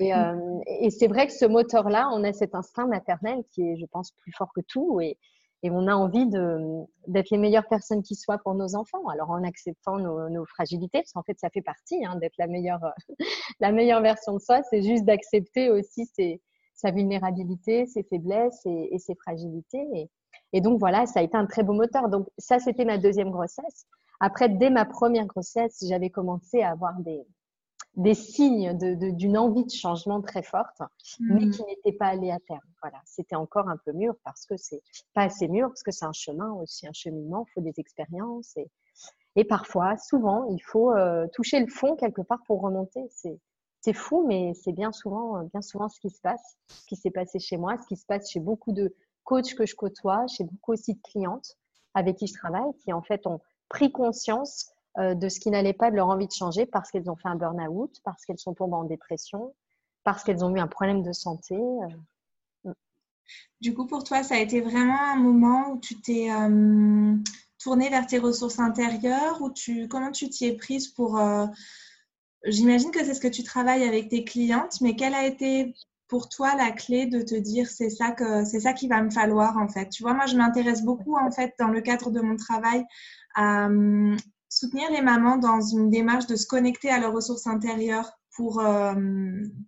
Et, 0.00 0.14
euh, 0.14 0.58
et 0.66 0.90
c'est 0.90 1.06
vrai 1.06 1.26
que 1.26 1.32
ce 1.32 1.44
moteur-là, 1.44 2.10
on 2.12 2.24
a 2.24 2.32
cet 2.32 2.54
instinct 2.54 2.86
maternel 2.86 3.44
qui 3.52 3.62
est, 3.62 3.76
je 3.76 3.86
pense, 3.86 4.12
plus 4.12 4.32
fort 4.32 4.52
que 4.54 4.62
tout. 4.62 5.00
Et, 5.00 5.18
et 5.62 5.70
on 5.70 5.88
a 5.88 5.94
envie 5.94 6.26
d'être 6.26 7.30
les 7.30 7.38
meilleures 7.38 7.66
personnes 7.66 8.02
qui 8.02 8.14
soient 8.14 8.38
pour 8.38 8.54
nos 8.54 8.76
enfants. 8.76 9.08
Alors 9.08 9.30
en 9.30 9.42
acceptant 9.42 9.98
nos, 9.98 10.28
nos 10.28 10.46
fragilités, 10.46 11.00
parce 11.00 11.12
qu'en 11.12 11.22
fait, 11.22 11.38
ça 11.38 11.50
fait 11.50 11.62
partie 11.62 12.04
hein, 12.04 12.16
d'être 12.16 12.36
la 12.38 12.46
meilleure, 12.46 12.92
la 13.60 13.72
meilleure 13.72 14.00
version 14.00 14.34
de 14.34 14.38
soi. 14.38 14.62
C'est 14.70 14.82
juste 14.82 15.04
d'accepter 15.04 15.70
aussi 15.70 16.06
ses, 16.06 16.40
sa 16.74 16.92
vulnérabilité, 16.92 17.86
ses 17.86 18.04
faiblesses 18.04 18.64
et, 18.64 18.98
ses 18.98 19.16
fragilités. 19.16 20.08
Et 20.52 20.60
donc 20.60 20.78
voilà, 20.78 21.06
ça 21.06 21.20
a 21.20 21.22
été 21.22 21.36
un 21.36 21.46
très 21.46 21.64
beau 21.64 21.72
moteur. 21.72 22.08
Donc 22.08 22.28
ça, 22.38 22.60
c'était 22.60 22.84
ma 22.84 22.98
deuxième 22.98 23.30
grossesse. 23.30 23.86
Après, 24.20 24.48
dès 24.48 24.70
ma 24.70 24.84
première 24.84 25.26
grossesse, 25.26 25.84
j'avais 25.88 26.10
commencé 26.10 26.62
à 26.62 26.70
avoir 26.70 26.94
des, 27.00 27.26
des 27.98 28.14
signes 28.14 28.78
d'une 28.78 29.36
envie 29.36 29.64
de 29.64 29.70
changement 29.70 30.22
très 30.22 30.42
forte, 30.44 30.80
mais 31.20 31.46
mmh. 31.46 31.50
qui 31.50 31.64
n'était 31.64 31.92
pas 31.92 32.06
allée 32.06 32.30
à 32.30 32.38
terme. 32.38 32.60
Voilà, 32.80 32.98
c'était 33.04 33.34
encore 33.34 33.68
un 33.68 33.76
peu 33.76 33.92
mûr 33.92 34.14
parce 34.24 34.46
que 34.46 34.56
c'est 34.56 34.80
pas 35.14 35.22
assez 35.22 35.48
mûr, 35.48 35.68
parce 35.68 35.82
que 35.82 35.90
c'est 35.90 36.04
un 36.06 36.12
chemin 36.12 36.52
aussi, 36.52 36.86
un 36.86 36.92
cheminement, 36.92 37.44
il 37.48 37.52
faut 37.52 37.60
des 37.60 37.74
expériences. 37.76 38.56
Et, 38.56 38.70
Et 39.34 39.44
parfois, 39.44 39.96
souvent, 39.96 40.44
il 40.44 40.60
faut 40.60 40.92
euh, 40.92 41.26
toucher 41.34 41.58
le 41.58 41.66
fond 41.66 41.96
quelque 41.96 42.22
part 42.22 42.40
pour 42.46 42.60
remonter. 42.62 43.04
C'est, 43.10 43.38
c'est 43.80 43.92
fou, 43.92 44.24
mais 44.26 44.54
c'est 44.54 44.72
bien 44.72 44.92
souvent, 44.92 45.42
bien 45.52 45.60
souvent 45.60 45.88
ce 45.88 45.98
qui 45.98 46.10
se 46.10 46.20
passe, 46.20 46.56
ce 46.68 46.86
qui 46.86 46.96
s'est 46.96 47.10
passé 47.10 47.40
chez 47.40 47.56
moi, 47.56 47.76
ce 47.78 47.86
qui 47.86 47.96
se 47.96 48.06
passe 48.06 48.30
chez 48.30 48.40
beaucoup 48.40 48.72
de 48.72 48.94
coachs 49.24 49.54
que 49.54 49.66
je 49.66 49.74
côtoie, 49.74 50.24
chez 50.28 50.44
beaucoup 50.44 50.72
aussi 50.72 50.94
de 50.94 51.00
clientes 51.02 51.56
avec 51.94 52.16
qui 52.16 52.28
je 52.28 52.34
travaille, 52.34 52.72
qui 52.78 52.92
en 52.92 53.02
fait 53.02 53.26
ont 53.26 53.40
pris 53.68 53.90
conscience 53.90 54.70
euh, 54.70 54.77
de 54.96 55.28
ce 55.28 55.38
qui 55.38 55.50
n'allait 55.50 55.72
pas, 55.72 55.90
de 55.90 55.96
leur 55.96 56.08
envie 56.08 56.26
de 56.26 56.32
changer 56.32 56.66
parce 56.66 56.90
qu'elles 56.90 57.10
ont 57.10 57.16
fait 57.16 57.28
un 57.28 57.36
burn-out, 57.36 58.00
parce 58.04 58.24
qu'elles 58.24 58.38
sont 58.38 58.54
tombées 58.54 58.74
en 58.74 58.84
dépression, 58.84 59.54
parce 60.02 60.24
qu'elles 60.24 60.44
ont 60.44 60.54
eu 60.54 60.58
un 60.58 60.66
problème 60.66 61.02
de 61.02 61.12
santé. 61.12 61.56
Euh. 61.56 62.72
Du 63.60 63.74
coup, 63.74 63.86
pour 63.86 64.02
toi, 64.02 64.22
ça 64.22 64.34
a 64.34 64.38
été 64.38 64.60
vraiment 64.60 65.00
un 65.00 65.16
moment 65.16 65.70
où 65.70 65.78
tu 65.78 66.00
t'es 66.00 66.30
euh, 66.32 67.14
tournée 67.58 67.90
vers 67.90 68.06
tes 68.06 68.18
ressources 68.18 68.58
intérieures, 68.58 69.40
ou 69.40 69.50
tu, 69.50 69.86
comment 69.86 70.10
tu 70.10 70.28
t'y 70.28 70.46
es 70.46 70.56
prise 70.56 70.88
pour... 70.88 71.20
J'imagine 72.44 72.90
que 72.90 73.04
c'est 73.04 73.14
ce 73.14 73.20
que 73.20 73.28
tu 73.28 73.42
travailles 73.42 73.82
avec 73.82 74.08
tes 74.08 74.24
clientes, 74.24 74.80
mais 74.80 74.94
quelle 74.94 75.14
a 75.14 75.26
été 75.26 75.74
pour 76.06 76.28
toi 76.28 76.54
la 76.56 76.70
clé 76.70 77.06
de 77.06 77.20
te 77.20 77.34
dire 77.34 77.68
c'est 77.68 77.90
ça 77.90 78.12
que 78.12 78.44
c'est 78.44 78.60
ça 78.60 78.72
qu'il 78.72 78.88
va 78.88 79.02
me 79.02 79.10
falloir 79.10 79.56
en 79.58 79.68
fait? 79.68 79.88
Tu 79.88 80.02
vois, 80.02 80.14
moi 80.14 80.26
je 80.26 80.36
m'intéresse 80.36 80.82
beaucoup 80.82 81.16
en 81.16 81.30
fait 81.30 81.52
dans 81.58 81.68
le 81.68 81.80
cadre 81.80 82.10
de 82.10 82.20
mon 82.20 82.36
travail 82.36 82.84
à, 83.34 83.68
soutenir 84.48 84.90
les 84.90 85.02
mamans 85.02 85.36
dans 85.36 85.60
une 85.60 85.90
démarche 85.90 86.26
de 86.26 86.36
se 86.36 86.46
connecter 86.46 86.90
à 86.90 86.98
leurs 86.98 87.12
ressources 87.12 87.46
intérieures 87.46 88.18
pour, 88.38 88.60
euh, 88.60 88.94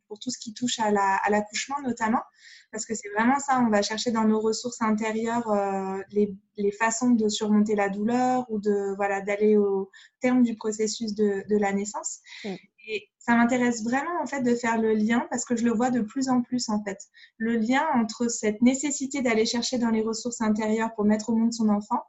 pour 0.06 0.20
tout 0.20 0.30
ce 0.30 0.38
qui 0.38 0.54
touche 0.54 0.78
à 0.78 0.90
l'accouchement 0.90 1.76
la, 1.82 1.88
notamment. 1.88 2.22
Parce 2.70 2.87
que 2.87 2.94
c'est 2.94 3.08
vraiment 3.08 3.40
ça, 3.40 3.60
on 3.66 3.68
va 3.68 3.82
chercher 3.82 4.12
dans 4.12 4.25
nos 4.25 4.38
ressources 4.38 4.80
intérieures 4.80 5.50
euh, 5.50 5.99
les, 6.12 6.32
les, 6.56 6.70
façons 6.70 7.10
de 7.10 7.28
surmonter 7.28 7.75
la 7.75 7.88
douleur 7.88 8.46
ou 8.49 8.60
de 8.60 8.94
voilà 8.94 9.22
d'aller 9.22 9.56
au 9.56 9.90
terme 10.20 10.44
du 10.44 10.54
processus 10.54 11.16
de, 11.16 11.44
de 11.49 11.56
la 11.56 11.72
naissance. 11.72 12.20
Et 12.44 13.08
ça 13.18 13.34
m'intéresse 13.34 13.82
vraiment 13.82 14.22
en 14.22 14.26
fait 14.26 14.42
de 14.42 14.54
faire 14.54 14.80
le 14.80 14.94
lien 14.94 15.26
parce 15.30 15.44
que 15.44 15.56
je 15.56 15.64
le 15.64 15.72
vois 15.72 15.90
de 15.90 16.00
plus 16.00 16.28
en 16.28 16.40
plus 16.42 16.68
en 16.68 16.82
fait. 16.84 16.99
Le 17.38 17.56
lien 17.56 17.82
entre 17.94 18.28
cette 18.28 18.62
nécessité 18.62 19.20
d'aller 19.20 19.46
chercher 19.46 19.78
dans 19.78 19.90
les 19.90 20.00
ressources 20.00 20.40
intérieures 20.40 20.94
pour 20.94 21.04
mettre 21.04 21.30
au 21.30 21.34
monde 21.34 21.52
son 21.52 21.68
enfant 21.70 22.04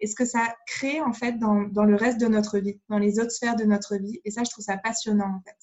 et 0.00 0.06
ce 0.06 0.14
que 0.14 0.24
ça 0.24 0.54
crée 0.66 1.00
en 1.00 1.12
fait 1.12 1.38
dans, 1.38 1.62
dans, 1.62 1.84
le 1.84 1.96
reste 1.96 2.20
de 2.20 2.26
notre 2.26 2.58
vie, 2.58 2.80
dans 2.88 2.98
les 2.98 3.18
autres 3.18 3.30
sphères 3.30 3.56
de 3.56 3.64
notre 3.64 3.96
vie. 3.96 4.20
Et 4.24 4.30
ça, 4.30 4.42
je 4.44 4.50
trouve 4.50 4.64
ça 4.64 4.76
passionnant 4.76 5.36
en 5.36 5.40
fait. 5.40 5.56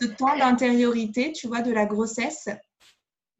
Ce 0.00 0.06
temps 0.06 0.36
d'intériorité, 0.36 1.32
tu 1.32 1.48
vois, 1.48 1.62
de 1.62 1.72
la 1.72 1.86
grossesse 1.86 2.48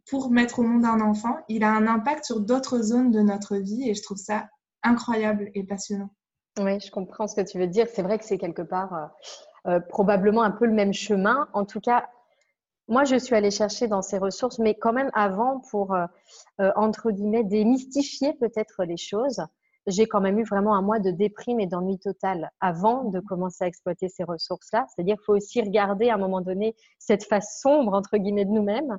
pour 0.09 0.31
mettre 0.31 0.61
au 0.61 0.63
monde 0.63 0.85
un 0.85 1.01
enfant, 1.01 1.37
il 1.49 1.65
a 1.65 1.71
un 1.71 1.87
impact 1.87 2.25
sur 2.25 2.41
d'autres 2.41 2.81
zones 2.81 3.11
de 3.11 3.21
notre 3.21 3.57
vie 3.57 3.89
et 3.89 3.95
je 3.95 4.03
trouve 4.03 4.17
ça 4.17 4.49
incroyable 4.83 5.51
et 5.55 5.65
passionnant. 5.65 6.11
Oui, 6.59 6.81
je 6.81 6.91
comprends 6.91 7.27
ce 7.27 7.35
que 7.35 7.43
tu 7.43 7.59
veux 7.59 7.67
dire. 7.67 7.87
C'est 7.93 8.03
vrai 8.03 8.19
que 8.19 8.25
c'est 8.25 8.39
quelque 8.39 8.63
part 8.63 8.95
euh, 8.95 9.73
euh, 9.73 9.81
probablement 9.81 10.43
un 10.43 10.53
peu 10.53 10.67
le 10.67 10.73
même 10.73 10.95
chemin. 10.95 11.49
En 11.53 11.65
tout 11.65 11.81
cas, 11.81 12.09
moi, 12.89 13.05
je 13.05 13.17
suis 13.17 13.35
allée 13.35 13.51
chercher 13.51 13.89
dans 13.89 14.01
ces 14.01 14.17
ressources, 14.17 14.59
mais 14.59 14.75
quand 14.75 14.93
même 14.93 15.11
avant 15.13 15.61
pour, 15.71 15.93
euh, 15.93 16.07
entre 16.77 17.11
guillemets, 17.11 17.43
démystifier 17.43 18.33
peut-être 18.35 18.85
les 18.85 18.97
choses 18.97 19.43
j'ai 19.87 20.07
quand 20.07 20.21
même 20.21 20.39
eu 20.39 20.45
vraiment 20.45 20.75
un 20.75 20.83
mois 20.83 20.99
de 20.99 21.11
déprime 21.11 21.61
et 21.61 21.67
d'ennui 21.67 21.99
total 21.99 22.51
avant 22.61 23.05
de 23.05 23.21
commencer 23.21 23.65
à 23.65 23.67
exploiter 23.67 24.09
ces 24.09 24.25
ressources-là. 24.25 24.87
C'est-à-dire 24.89 25.17
qu'il 25.17 25.25
faut 25.25 25.37
aussi 25.37 25.61
regarder 25.61 26.11
à 26.11 26.15
un 26.15 26.19
moment 26.19 26.41
donné 26.41 26.75
cette 26.99 27.25
face 27.25 27.61
sombre, 27.61 27.95
entre 27.95 28.17
guillemets, 28.17 28.45
de 28.45 28.51
nous-mêmes. 28.51 28.99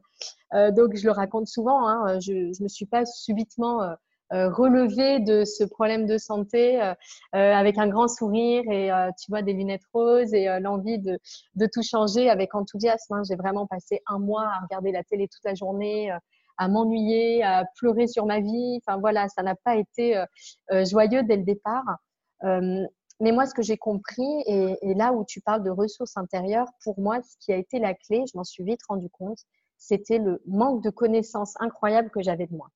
Euh, 0.54 0.72
donc, 0.72 0.96
je 0.96 1.06
le 1.06 1.12
raconte 1.12 1.48
souvent, 1.48 1.88
hein, 1.88 2.20
je 2.20 2.32
ne 2.34 2.64
me 2.64 2.68
suis 2.68 2.86
pas 2.86 3.06
subitement 3.06 3.84
euh, 3.84 3.94
euh, 4.34 4.50
relevée 4.50 5.22
de 5.22 5.46
ce 5.46 5.64
problème 5.64 6.06
de 6.06 6.18
santé 6.18 6.82
euh, 6.82 6.94
euh, 7.34 7.54
avec 7.54 7.78
un 7.78 7.88
grand 7.88 8.10
sourire 8.10 8.64
et 8.70 8.90
tu 9.18 9.32
vois 9.32 9.42
des 9.42 9.54
lunettes 9.54 9.86
roses 9.94 10.34
et 10.34 10.48
l'envie 10.60 11.00
de, 11.00 11.18
de, 11.56 11.68
tout 11.72 11.82
changer 11.82 12.30
avec 12.30 12.54
enthousiasme. 12.54 13.14
Hein. 13.14 13.22
J'ai 13.26 13.36
vraiment 13.36 13.68
passé 13.68 14.02
un 14.06 14.20
mois 14.20 14.44
à 14.44 14.60
regarder 14.64 14.92
la 14.92 15.04
télé 15.04 15.30
toute 15.30 15.44
la 15.46 15.56
journée 15.56 16.12
à 16.58 16.68
m'ennuyer, 16.68 17.44
à 17.44 17.66
pleurer 17.76 18.08
sur 18.08 18.26
ma 18.26 18.40
vie. 18.40 18.80
Enfin 18.86 19.00
voilà, 19.00 19.28
ça 19.30 19.44
n'a 19.44 19.56
pas 19.56 19.76
été 19.76 20.18
euh, 20.18 20.26
euh, 20.72 20.86
joyeux 20.86 21.24
dès 21.24 21.38
le 21.38 21.44
départ. 21.44 21.98
Euh, 22.44 22.86
mais 23.20 23.32
moi, 23.32 23.46
ce 23.48 23.54
que 23.54 23.64
j'ai 23.64 23.78
compris, 23.78 24.44
et, 24.46 24.94
là 24.94 25.12
où 25.12 25.26
tu 25.26 25.42
parles 25.42 25.64
de 25.64 25.72
ressources 25.72 26.18
intérieures, 26.18 26.68
pour 26.84 27.00
moi, 27.00 27.20
ce 27.24 27.36
qui 27.40 27.52
a 27.52 27.56
été 27.56 27.80
la 27.80 27.96
clé, 27.96 28.26
je 28.32 28.38
m'en 28.38 28.44
suis 28.44 28.64
vite 28.64 28.82
rendu 28.88 29.10
compte, 29.10 29.40
c'était 29.76 30.20
le 30.20 30.42
manque 30.46 30.84
de 30.84 30.92
connaissances 30.92 31.56
incroyable 31.60 32.12
que 32.12 32.22
j'avais 32.22 32.46
de 32.46 32.54
moi. 32.54 32.70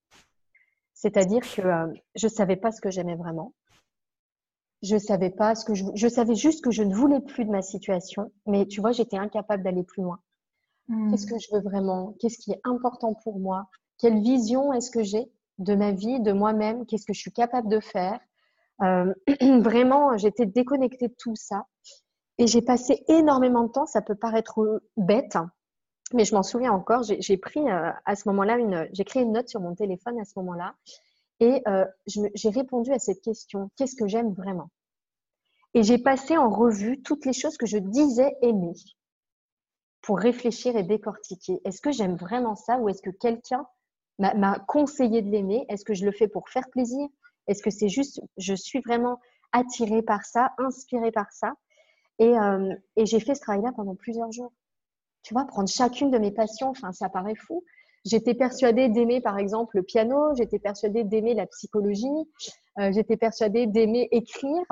C'est-à-dire 0.94 1.42
que 1.42 1.62
je 2.16 2.26
ne 2.26 2.30
savais 2.30 2.56
pas 2.56 2.72
ce 2.72 2.80
que 2.80 2.90
j'aimais 2.90 3.14
vraiment. 3.14 3.52
Je 4.82 4.96
savais 4.96 5.30
pas 5.30 5.54
ce 5.54 5.64
que 5.64 5.74
je, 5.74 5.84
je 5.94 6.08
savais 6.08 6.34
juste 6.34 6.64
que 6.64 6.72
je 6.72 6.82
ne 6.82 6.92
voulais 6.92 7.20
plus 7.20 7.44
de 7.44 7.50
ma 7.50 7.62
situation, 7.62 8.32
mais 8.46 8.66
tu 8.66 8.80
vois, 8.80 8.90
j'étais 8.90 9.18
incapable 9.18 9.62
d'aller 9.62 9.84
plus 9.84 10.02
loin. 10.02 10.18
Qu'est-ce 11.10 11.26
que 11.26 11.38
je 11.38 11.48
veux 11.52 11.60
vraiment? 11.60 12.14
Qu'est-ce 12.18 12.38
qui 12.38 12.52
est 12.52 12.60
important 12.64 13.14
pour 13.14 13.38
moi? 13.38 13.68
Quelle 13.98 14.20
vision 14.20 14.72
est-ce 14.72 14.90
que 14.90 15.02
j'ai 15.02 15.30
de 15.58 15.74
ma 15.74 15.92
vie, 15.92 16.20
de 16.20 16.32
moi-même? 16.32 16.86
Qu'est-ce 16.86 17.06
que 17.06 17.12
je 17.12 17.20
suis 17.20 17.32
capable 17.32 17.68
de 17.68 17.80
faire? 17.80 18.20
Euh, 18.82 19.12
Vraiment, 19.60 20.16
j'étais 20.16 20.46
déconnectée 20.46 21.08
de 21.08 21.14
tout 21.18 21.36
ça. 21.36 21.66
Et 22.38 22.46
j'ai 22.46 22.62
passé 22.62 23.04
énormément 23.08 23.64
de 23.64 23.72
temps, 23.72 23.86
ça 23.86 24.02
peut 24.02 24.14
paraître 24.14 24.82
bête, 24.96 25.36
mais 26.14 26.24
je 26.24 26.34
m'en 26.34 26.42
souviens 26.42 26.72
encore, 26.72 27.02
j'ai 27.02 27.36
pris 27.36 27.60
euh, 27.60 27.90
à 28.04 28.16
ce 28.16 28.28
moment-là, 28.28 28.56
une, 28.56 28.88
j'ai 28.92 29.04
créé 29.04 29.22
une 29.22 29.32
note 29.32 29.48
sur 29.48 29.60
mon 29.60 29.74
téléphone 29.74 30.18
à 30.18 30.24
ce 30.24 30.32
moment-là, 30.36 30.74
et 31.40 31.62
euh, 31.68 31.84
j'ai 32.06 32.48
répondu 32.48 32.90
à 32.92 32.98
cette 32.98 33.20
question, 33.20 33.70
qu'est-ce 33.76 33.96
que 33.96 34.06
j'aime 34.06 34.32
vraiment? 34.32 34.70
Et 35.74 35.82
j'ai 35.82 35.98
passé 35.98 36.36
en 36.36 36.50
revue 36.50 37.02
toutes 37.02 37.26
les 37.26 37.32
choses 37.32 37.56
que 37.56 37.66
je 37.66 37.78
disais 37.78 38.34
aimer 38.42 38.74
pour 40.02 40.18
réfléchir 40.18 40.76
et 40.76 40.82
décortiquer. 40.82 41.60
Est-ce 41.64 41.80
que 41.80 41.92
j'aime 41.92 42.16
vraiment 42.16 42.56
ça 42.56 42.78
ou 42.78 42.88
est-ce 42.88 43.02
que 43.02 43.10
quelqu'un 43.10 43.66
m'a 44.18 44.58
conseillé 44.66 45.22
de 45.22 45.30
l'aimer? 45.30 45.64
Est-ce 45.68 45.84
que 45.84 45.94
je 45.94 46.04
le 46.04 46.12
fais 46.12 46.28
pour 46.28 46.48
faire 46.48 46.68
plaisir? 46.70 47.06
Est-ce 47.46 47.62
que 47.62 47.70
c'est 47.70 47.88
juste, 47.88 48.20
je 48.36 48.54
suis 48.54 48.80
vraiment 48.80 49.20
attirée 49.52 50.02
par 50.02 50.24
ça, 50.24 50.52
inspirée 50.58 51.12
par 51.12 51.32
ça? 51.32 51.52
Et, 52.18 52.38
euh, 52.38 52.74
et 52.96 53.06
j'ai 53.06 53.20
fait 53.20 53.34
ce 53.34 53.40
travail-là 53.40 53.72
pendant 53.74 53.94
plusieurs 53.94 54.30
jours. 54.32 54.52
Tu 55.22 55.34
vois, 55.34 55.44
prendre 55.46 55.68
chacune 55.68 56.10
de 56.10 56.18
mes 56.18 56.32
passions, 56.32 56.68
enfin, 56.68 56.92
ça 56.92 57.08
paraît 57.08 57.36
fou. 57.36 57.64
J'étais 58.04 58.34
persuadée 58.34 58.88
d'aimer, 58.88 59.20
par 59.20 59.38
exemple, 59.38 59.76
le 59.76 59.84
piano, 59.84 60.34
j'étais 60.34 60.58
persuadée 60.58 61.04
d'aimer 61.04 61.34
la 61.34 61.46
psychologie, 61.46 62.08
euh, 62.78 62.90
j'étais 62.92 63.16
persuadée 63.16 63.68
d'aimer 63.68 64.08
écrire, 64.10 64.66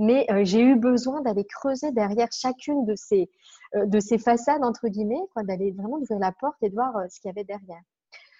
mais 0.00 0.26
euh, 0.30 0.44
j'ai 0.44 0.60
eu 0.60 0.76
besoin 0.76 1.20
d'aller 1.20 1.44
creuser 1.44 1.92
derrière 1.92 2.28
chacune 2.32 2.86
de 2.86 2.94
ces, 2.96 3.30
euh, 3.76 3.84
de 3.84 4.00
ces 4.00 4.16
façades, 4.16 4.64
entre 4.64 4.88
guillemets, 4.88 5.20
d'aller 5.44 5.72
vraiment 5.72 5.98
ouvrir 5.98 6.18
la 6.18 6.32
porte 6.32 6.56
et 6.62 6.70
de 6.70 6.74
voir 6.74 6.96
euh, 6.96 7.06
ce 7.10 7.20
qu'il 7.20 7.28
y 7.28 7.32
avait 7.32 7.44
derrière. 7.44 7.82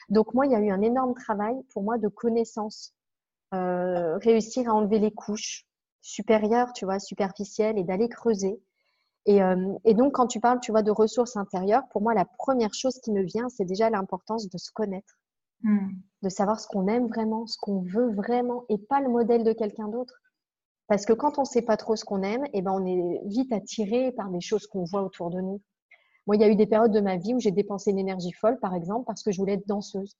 Donc 0.08 0.32
moi, 0.32 0.46
il 0.46 0.52
y 0.52 0.54
a 0.54 0.60
eu 0.60 0.70
un 0.70 0.80
énorme 0.80 1.14
travail 1.14 1.54
pour 1.72 1.82
moi 1.82 1.98
de 1.98 2.08
connaissance, 2.08 2.94
réussir 3.52 4.68
à 4.68 4.74
enlever 4.74 4.98
les 4.98 5.10
couches 5.10 5.66
supérieures, 6.00 6.72
tu 6.72 6.84
vois, 6.84 6.98
superficielles, 6.98 7.78
et 7.78 7.84
d'aller 7.84 8.08
creuser. 8.08 8.60
Et, 9.26 9.40
et, 9.84 9.94
donc, 9.94 10.14
quand 10.14 10.26
tu 10.26 10.40
parles, 10.40 10.60
tu 10.60 10.72
vois, 10.72 10.82
de 10.82 10.90
ressources 10.90 11.36
intérieures, 11.36 11.82
pour 11.92 12.00
moi, 12.00 12.14
la 12.14 12.24
première 12.24 12.74
chose 12.74 12.98
qui 13.00 13.12
me 13.12 13.22
vient, 13.22 13.48
c'est 13.48 13.64
déjà 13.64 13.90
l'importance 13.90 14.48
de 14.48 14.58
se 14.58 14.72
connaître, 14.72 15.18
hmm. 15.62 15.90
de 16.22 16.28
savoir 16.28 16.58
ce 16.58 16.66
qu'on 16.66 16.88
aime 16.88 17.06
vraiment, 17.06 17.46
ce 17.46 17.58
qu'on 17.60 17.82
veut 17.82 18.12
vraiment, 18.12 18.64
et 18.68 18.78
pas 18.78 19.00
le 19.00 19.08
modèle 19.08 19.44
de 19.44 19.52
quelqu'un 19.52 19.88
d'autre. 19.88 20.14
Parce 20.90 21.06
que 21.06 21.12
quand 21.12 21.38
on 21.38 21.42
ne 21.42 21.46
sait 21.46 21.62
pas 21.62 21.76
trop 21.76 21.94
ce 21.94 22.04
qu'on 22.04 22.24
aime, 22.24 22.44
eh 22.52 22.62
ben 22.62 22.72
on 22.72 22.84
est 22.84 23.20
vite 23.26 23.52
attiré 23.52 24.10
par 24.10 24.28
des 24.28 24.40
choses 24.40 24.66
qu'on 24.66 24.82
voit 24.82 25.02
autour 25.02 25.30
de 25.30 25.40
nous. 25.40 25.60
Moi, 26.26 26.34
il 26.34 26.42
y 26.42 26.44
a 26.44 26.48
eu 26.48 26.56
des 26.56 26.66
périodes 26.66 26.90
de 26.90 27.00
ma 27.00 27.16
vie 27.16 27.32
où 27.32 27.38
j'ai 27.38 27.52
dépensé 27.52 27.92
une 27.92 28.00
énergie 28.00 28.32
folle, 28.32 28.58
par 28.58 28.74
exemple, 28.74 29.04
parce 29.06 29.22
que 29.22 29.30
je 29.30 29.38
voulais 29.38 29.52
être 29.52 29.68
danseuse, 29.68 30.16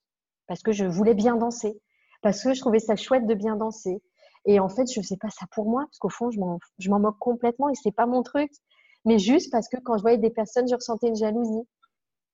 parce 0.47 0.63
que 0.63 0.71
je 0.71 0.85
voulais 0.85 1.15
bien 1.15 1.35
danser, 1.35 1.77
parce 2.23 2.45
que 2.45 2.55
je 2.55 2.61
trouvais 2.61 2.79
ça 2.79 2.95
chouette 2.95 3.27
de 3.27 3.35
bien 3.35 3.57
danser. 3.57 4.01
Et 4.45 4.61
en 4.61 4.69
fait, 4.69 4.89
je 4.89 5.01
ne 5.01 5.05
fais 5.05 5.17
pas 5.17 5.31
ça 5.31 5.45
pour 5.51 5.69
moi, 5.69 5.87
parce 5.87 5.99
qu'au 5.99 6.09
fond, 6.09 6.31
je 6.31 6.39
m'en 6.39 7.01
moque 7.01 7.19
complètement 7.19 7.69
et 7.69 7.75
c'est 7.75 7.91
pas 7.91 8.07
mon 8.07 8.23
truc. 8.23 8.53
Mais 9.05 9.19
juste 9.19 9.51
parce 9.51 9.69
que 9.69 9.77
quand 9.83 9.97
je 9.97 10.03
voyais 10.03 10.19
des 10.19 10.31
personnes, 10.31 10.69
je 10.69 10.77
ressentais 10.77 11.09
une 11.09 11.17
jalousie. 11.17 11.67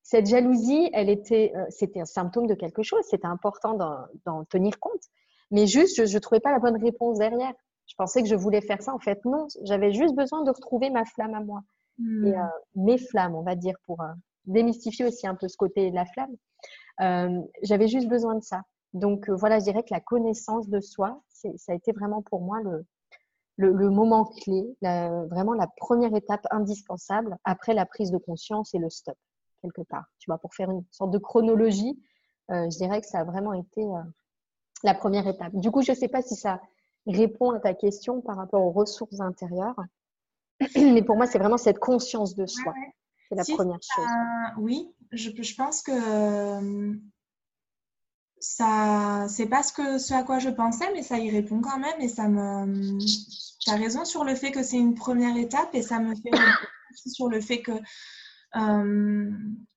Cette 0.03 0.27
jalousie, 0.27 0.91
elle 0.93 1.09
était, 1.09 1.53
euh, 1.57 1.65
c'était 1.71 2.01
un 2.01 2.05
symptôme 2.05 2.49
de 2.49 2.55
quelque 2.55 2.83
chose. 2.83 3.01
C'était 3.09 3.27
important 3.27 3.79
d'en 4.27 4.45
tenir 4.45 4.79
compte. 4.79 5.05
Mais 5.51 5.67
juste, 5.67 6.05
je 6.05 6.15
ne 6.15 6.21
trouvais 6.21 6.41
pas 6.41 6.53
la 6.53 6.59
bonne 6.59 6.77
réponse 6.77 7.17
derrière. 7.17 7.55
Je 7.87 7.95
pensais 7.97 8.23
que 8.23 8.29
je 8.29 8.35
voulais 8.35 8.61
faire 8.61 8.83
ça. 8.83 8.95
En 8.95 8.99
fait, 8.99 9.25
non. 9.25 9.47
J'avais 9.63 9.93
juste 9.93 10.15
besoin 10.15 10.43
de 10.43 10.51
retrouver 10.51 10.91
ma 10.91 11.05
flamme 11.05 11.35
à 11.35 11.41
moi. 11.41 11.63
Hmm. 11.99 12.27
Et, 12.27 12.37
euh, 12.37 12.45
mes 12.75 12.99
flammes, 12.99 13.35
on 13.35 13.43
va 13.43 13.55
dire, 13.55 13.77
pour 13.87 14.01
euh, 14.03 14.13
démystifier 14.45 15.07
aussi 15.07 15.27
un 15.27 15.35
peu 15.35 15.49
ce 15.49 15.57
côté 15.57 15.91
de 15.91 15.95
la 15.95 16.07
flamme. 16.07 16.35
Euh, 17.01 17.43
j'avais 17.63 17.89
juste 17.89 18.09
besoin 18.09 18.35
de 18.35 18.43
ça. 18.43 18.63
Donc 18.93 19.29
voilà, 19.29 19.59
je 19.59 19.65
dirais 19.65 19.83
que 19.83 19.93
la 19.93 20.01
connaissance 20.01 20.69
de 20.69 20.81
soi, 20.81 21.21
ça 21.29 21.73
a 21.73 21.75
été 21.75 21.93
vraiment 21.93 22.23
pour 22.23 22.41
moi 22.41 22.61
le, 22.63 22.87
le, 23.57 23.91
moment 23.91 24.25
clé, 24.25 24.65
vraiment 24.81 25.53
la 25.53 25.67
première 25.77 26.15
étape 26.15 26.47
indispensable 26.51 27.37
après 27.45 27.75
la 27.75 27.85
prise 27.85 28.11
de 28.11 28.17
conscience 28.17 28.73
et 28.75 28.79
le 28.79 28.89
stop, 28.89 29.17
quelque 29.61 29.83
part. 29.83 30.07
Tu 30.19 30.31
vois, 30.31 30.39
pour 30.39 30.55
faire 30.55 30.71
une 30.71 30.83
sorte 30.93 31.11
de 31.11 31.19
chronologie, 31.19 32.01
je 32.49 32.79
dirais 32.79 33.03
que 33.03 33.07
ça 33.07 33.21
a 33.21 33.25
vraiment 33.25 33.53
été 33.53 33.85
la 34.83 34.95
première 34.95 35.27
étape. 35.27 35.55
Du 35.55 35.71
coup, 35.71 35.83
je 35.83 35.93
ne 35.93 35.97
sais 35.97 36.09
pas 36.09 36.23
si 36.23 36.35
ça 36.35 36.61
répond 37.07 37.51
à 37.53 37.61
ta 37.61 37.75
question 37.75 38.21
par 38.21 38.37
rapport 38.37 38.63
aux 38.63 38.73
ressources 38.73 39.21
intérieures. 39.21 39.77
Mais 40.77 41.03
pour 41.03 41.17
moi, 41.17 41.27
c'est 41.27 41.39
vraiment 41.39 41.59
cette 41.59 41.79
conscience 41.79 42.35
de 42.35 42.47
soi. 42.47 42.73
C'est 43.29 43.35
la 43.35 43.45
première 43.45 43.81
chose. 43.83 44.07
oui, 44.59 44.89
je, 45.13 45.31
je, 45.43 45.55
pense 45.57 45.83
que 45.83 45.91
euh, 45.93 46.95
ça, 48.39 49.27
c'est 49.29 49.47
pas 49.47 49.63
ce, 49.63 49.73
que, 49.73 49.99
ce 49.99 50.15
à 50.15 50.23
quoi 50.23 50.39
je 50.39 50.49
pensais, 50.51 50.93
mais 50.93 51.03
ça 51.03 51.19
y 51.19 51.31
répond 51.31 51.61
quand 51.61 51.79
même. 51.79 52.01
Et 52.01 52.09
ça 52.09 52.29
me. 52.29 52.99
Tu 53.59 53.71
as 53.71 53.77
raison 53.77 54.05
sur 54.05 54.23
le 54.23 54.35
fait 54.37 54.53
que 54.53 54.63
c'est 54.63 54.77
une 54.77 54.95
première 54.95 55.37
étape 55.37 55.75
et 55.75 55.83
ça 55.83 55.99
me 55.99 56.15
fait 56.15 56.31
sur 57.07 57.29
le 57.29 57.41
fait 57.41 57.63
que. 57.63 57.73
Euh, 58.57 59.31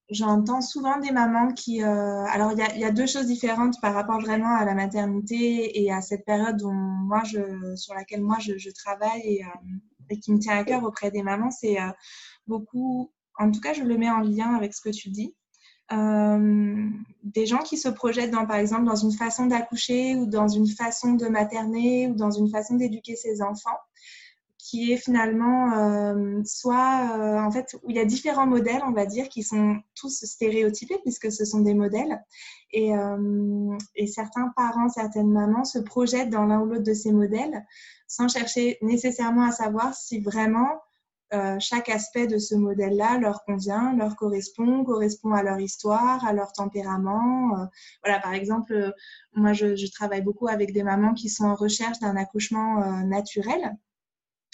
j'entends 0.10 0.62
souvent 0.62 1.00
des 1.00 1.12
mamans 1.12 1.54
qui... 1.54 1.84
Euh, 1.84 2.24
alors, 2.26 2.52
il 2.54 2.80
y, 2.80 2.84
a, 2.84 2.92
deux 2.92 3.08
choses 3.08 3.28
différentes 3.28 3.80
par 3.82 3.94
rapport 3.94 4.20
vraiment 4.20 4.56
à 4.56 4.66
la 4.66 4.74
maternité 4.74 5.82
et 5.82 5.92
à 5.92 6.02
cette 6.02 6.26
période 6.26 6.62
moi 6.64 7.24
je, 7.24 7.76
sur 7.76 7.94
laquelle 7.94 8.22
moi 8.22 8.38
je, 8.40 8.72
travaille 8.72 9.22
et, 9.22 9.46
et, 10.10 10.20
qui 10.20 10.32
me 10.32 10.40
tient 10.40 10.58
à 10.58 10.64
cœur 10.64 10.84
auprès 10.84 11.12
des 11.12 11.24
mamans. 11.24 11.52
C'est 11.52 11.78
beaucoup 12.48 13.12
en 13.40 13.52
tout 13.52 13.62
cas, 13.62 13.74
je 13.74 13.84
le 13.84 13.98
mets 13.98 14.10
en 14.10 14.20
lien 14.20 14.54
avec 14.54 14.74
ce 14.74 14.82
que 14.82 14.90
tu 14.90 15.10
dis. 15.10 15.34
Euh, 15.92 16.90
des 17.24 17.46
gens 17.48 17.60
qui 17.60 17.78
se 17.78 17.90
projettent 17.90 18.32
dans, 18.32 18.46
par 18.46 18.58
exemple, 18.58 18.84
dans 18.84 18.96
une 18.96 19.14
façon 19.14 19.48
d'accoucher 19.48 20.16
ou 20.16 20.28
dans 20.28 20.48
une 20.48 20.68
façon 20.68 21.14
de 21.14 21.26
materner 21.28 22.08
ou 22.08 22.16
dans 22.16 22.30
une 22.30 22.50
façon 22.50 22.76
d'éduquer 22.76 23.16
ses 23.16 23.42
enfants, 23.42 23.80
qui 24.70 24.92
est 24.92 24.98
finalement 24.98 25.74
euh, 25.74 26.42
soit, 26.46 27.18
euh, 27.18 27.40
en 27.40 27.52
fait, 27.52 27.76
où 27.84 27.90
il 27.90 27.96
y 27.96 28.00
a 28.00 28.06
différents 28.06 28.46
modèles, 28.46 28.82
on 28.86 28.92
va 28.92 29.06
dire, 29.06 29.30
qui 29.30 29.44
sont 29.44 29.78
tous 29.96 30.26
stéréotypés 30.26 31.00
puisque 31.04 31.32
ce 31.32 31.46
sont 31.46 31.62
des 31.62 31.74
modèles. 31.74 32.24
Et, 32.72 32.92
et 33.96 34.06
certains 34.06 34.54
parents, 34.56 34.90
certaines 34.90 35.32
mamans 35.32 35.66
se 35.66 35.80
projettent 35.80 36.30
dans 36.30 36.46
l'un 36.46 36.60
ou 36.60 36.66
l'autre 36.66 36.84
de 36.84 36.94
ces 36.94 37.12
modèles 37.12 37.66
sans 38.08 38.28
chercher 38.28 38.78
nécessairement 38.84 39.44
à 39.44 39.52
savoir 39.52 39.96
si 39.96 40.20
vraiment 40.20 40.82
euh, 41.32 41.58
chaque 41.60 41.90
aspect 41.90 42.26
de 42.26 42.40
ce 42.40 42.56
modèle-là 42.56 43.20
leur 43.20 43.44
convient, 43.44 43.96
leur 43.96 44.16
correspond, 44.16 44.84
correspond 44.84 45.34
à 45.34 45.44
leur 45.44 45.60
histoire, 45.60 46.26
à 46.26 46.34
leur 46.34 46.52
tempérament. 46.54 47.56
Euh, 47.56 47.66
voilà, 48.04 48.20
par 48.20 48.34
exemple, 48.34 48.74
euh, 48.74 48.92
moi, 49.34 49.54
je, 49.54 49.92
travaille 49.92 50.24
beaucoup 50.24 50.48
avec 50.48 50.74
des 50.74 50.82
mamans 50.82 51.14
qui 51.14 51.30
sont 51.30 51.46
en 51.46 51.54
recherche 51.54 52.00
d'un 52.00 52.16
accouchement 52.16 53.04
naturel. 53.04 53.78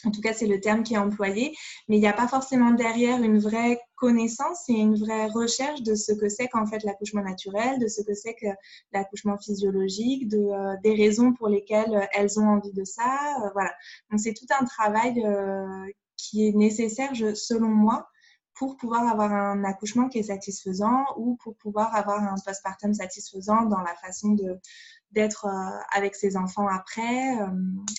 En 0.05 0.11
tout 0.11 0.21
cas, 0.21 0.33
c'est 0.33 0.47
le 0.47 0.59
terme 0.59 0.83
qui 0.83 0.93
est 0.93 0.97
employé, 0.97 1.55
mais 1.87 1.97
il 1.97 1.99
n'y 1.99 2.07
a 2.07 2.13
pas 2.13 2.27
forcément 2.27 2.71
derrière 2.71 3.21
une 3.21 3.39
vraie 3.39 3.79
connaissance 3.95 4.69
et 4.69 4.73
une 4.73 4.95
vraie 4.95 5.27
recherche 5.27 5.81
de 5.81 5.95
ce 5.95 6.13
que 6.13 6.29
c'est 6.29 6.47
qu'en 6.47 6.65
fait 6.65 6.83
l'accouchement 6.83 7.23
naturel, 7.23 7.79
de 7.79 7.87
ce 7.87 8.01
que 8.01 8.13
c'est 8.13 8.35
que 8.35 8.47
l'accouchement 8.91 9.37
physiologique, 9.37 10.27
de, 10.27 10.81
des 10.83 10.95
raisons 10.95 11.33
pour 11.33 11.47
lesquelles 11.47 12.07
elles 12.13 12.39
ont 12.39 12.47
envie 12.47 12.73
de 12.73 12.83
ça. 12.83 13.51
voilà. 13.53 13.73
Donc, 14.11 14.19
c'est 14.19 14.33
tout 14.33 14.47
un 14.59 14.65
travail 14.65 15.25
qui 16.17 16.47
est 16.47 16.51
nécessaire, 16.51 17.11
selon 17.35 17.69
moi, 17.69 18.07
pour 18.55 18.77
pouvoir 18.77 19.07
avoir 19.07 19.33
un 19.33 19.63
accouchement 19.65 20.07
qui 20.07 20.19
est 20.19 20.23
satisfaisant 20.23 21.03
ou 21.17 21.35
pour 21.43 21.55
pouvoir 21.57 21.93
avoir 21.93 22.23
un 22.23 22.35
postpartum 22.43 22.93
satisfaisant 22.93 23.63
dans 23.63 23.81
la 23.81 23.95
façon 23.95 24.29
de 24.29 24.59
d'être 25.15 25.45
euh, 25.45 25.79
avec 25.93 26.13
ses 26.15 26.37
enfants 26.37 26.67
après, 26.67 27.39
euh, 27.41 27.47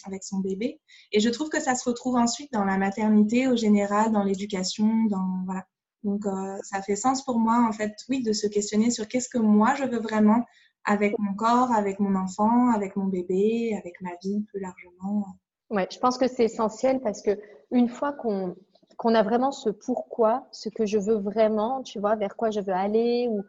avec 0.04 0.23
son 0.23 0.38
bébé. 0.38 0.80
Et 1.12 1.20
je 1.20 1.28
trouve 1.30 1.49
que 1.49 1.61
ça 1.61 1.75
se 1.75 1.88
retrouve 1.88 2.16
ensuite 2.16 2.52
dans 2.52 2.64
la 2.64 2.78
maternité 2.78 3.49
au 3.49 3.56
général, 3.56 4.12
dans 4.12 4.23
l'éducation, 4.23 5.04
dans 5.11 5.42
voilà. 5.46 5.64
Donc 6.04 6.25
euh, 6.26 6.56
ça 6.62 6.82
fait 6.82 6.94
sens 6.94 7.25
pour 7.25 7.40
moi 7.40 7.66
en 7.68 7.73
fait, 7.73 7.96
oui, 8.08 8.23
de 8.23 8.32
se 8.32 8.46
questionner 8.46 8.90
sur 8.90 9.08
qu'est-ce 9.08 9.28
que 9.28 9.38
moi 9.38 9.75
je 9.75 9.85
veux 9.85 9.99
vraiment 9.99 10.44
avec 10.85 11.18
mon 11.18 11.35
corps, 11.35 11.73
avec 11.73 11.99
mon 11.99 12.14
enfant, 12.14 12.70
avec 12.70 12.94
mon 12.94 13.06
bébé, 13.06 13.76
avec 13.76 14.00
ma 14.02 14.11
vie 14.23 14.44
plus 14.52 14.61
largement. 14.61 15.26
Ouais, 15.70 15.88
je 15.90 15.99
pense 15.99 16.16
que 16.16 16.28
c'est 16.28 16.44
essentiel 16.44 17.00
parce 17.00 17.22
que 17.22 17.37
une 17.72 17.88
fois 17.88 18.12
qu'on 18.12 18.55
qu'on 18.98 19.14
a 19.14 19.22
vraiment 19.22 19.52
ce 19.52 19.68
pourquoi, 19.68 20.46
ce 20.52 20.68
que 20.68 20.87
je 20.87 20.98
veux 20.98 21.18
vraiment, 21.18 21.83
tu 21.83 21.98
vois, 21.98 22.14
vers 22.14 22.37
quoi 22.37 22.50
je 22.50 22.61
veux 22.61 22.72
aller, 22.72 23.29
ou 23.29 23.42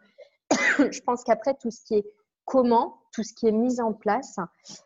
je 0.90 1.00
pense 1.00 1.22
qu'après 1.22 1.54
tout 1.54 1.70
ce 1.70 1.82
qui 1.84 1.94
est 1.94 2.06
comment, 2.48 2.96
tout 3.12 3.22
ce 3.22 3.32
qui 3.32 3.46
est 3.46 3.52
mis 3.52 3.80
en 3.80 3.92
place, 3.92 4.38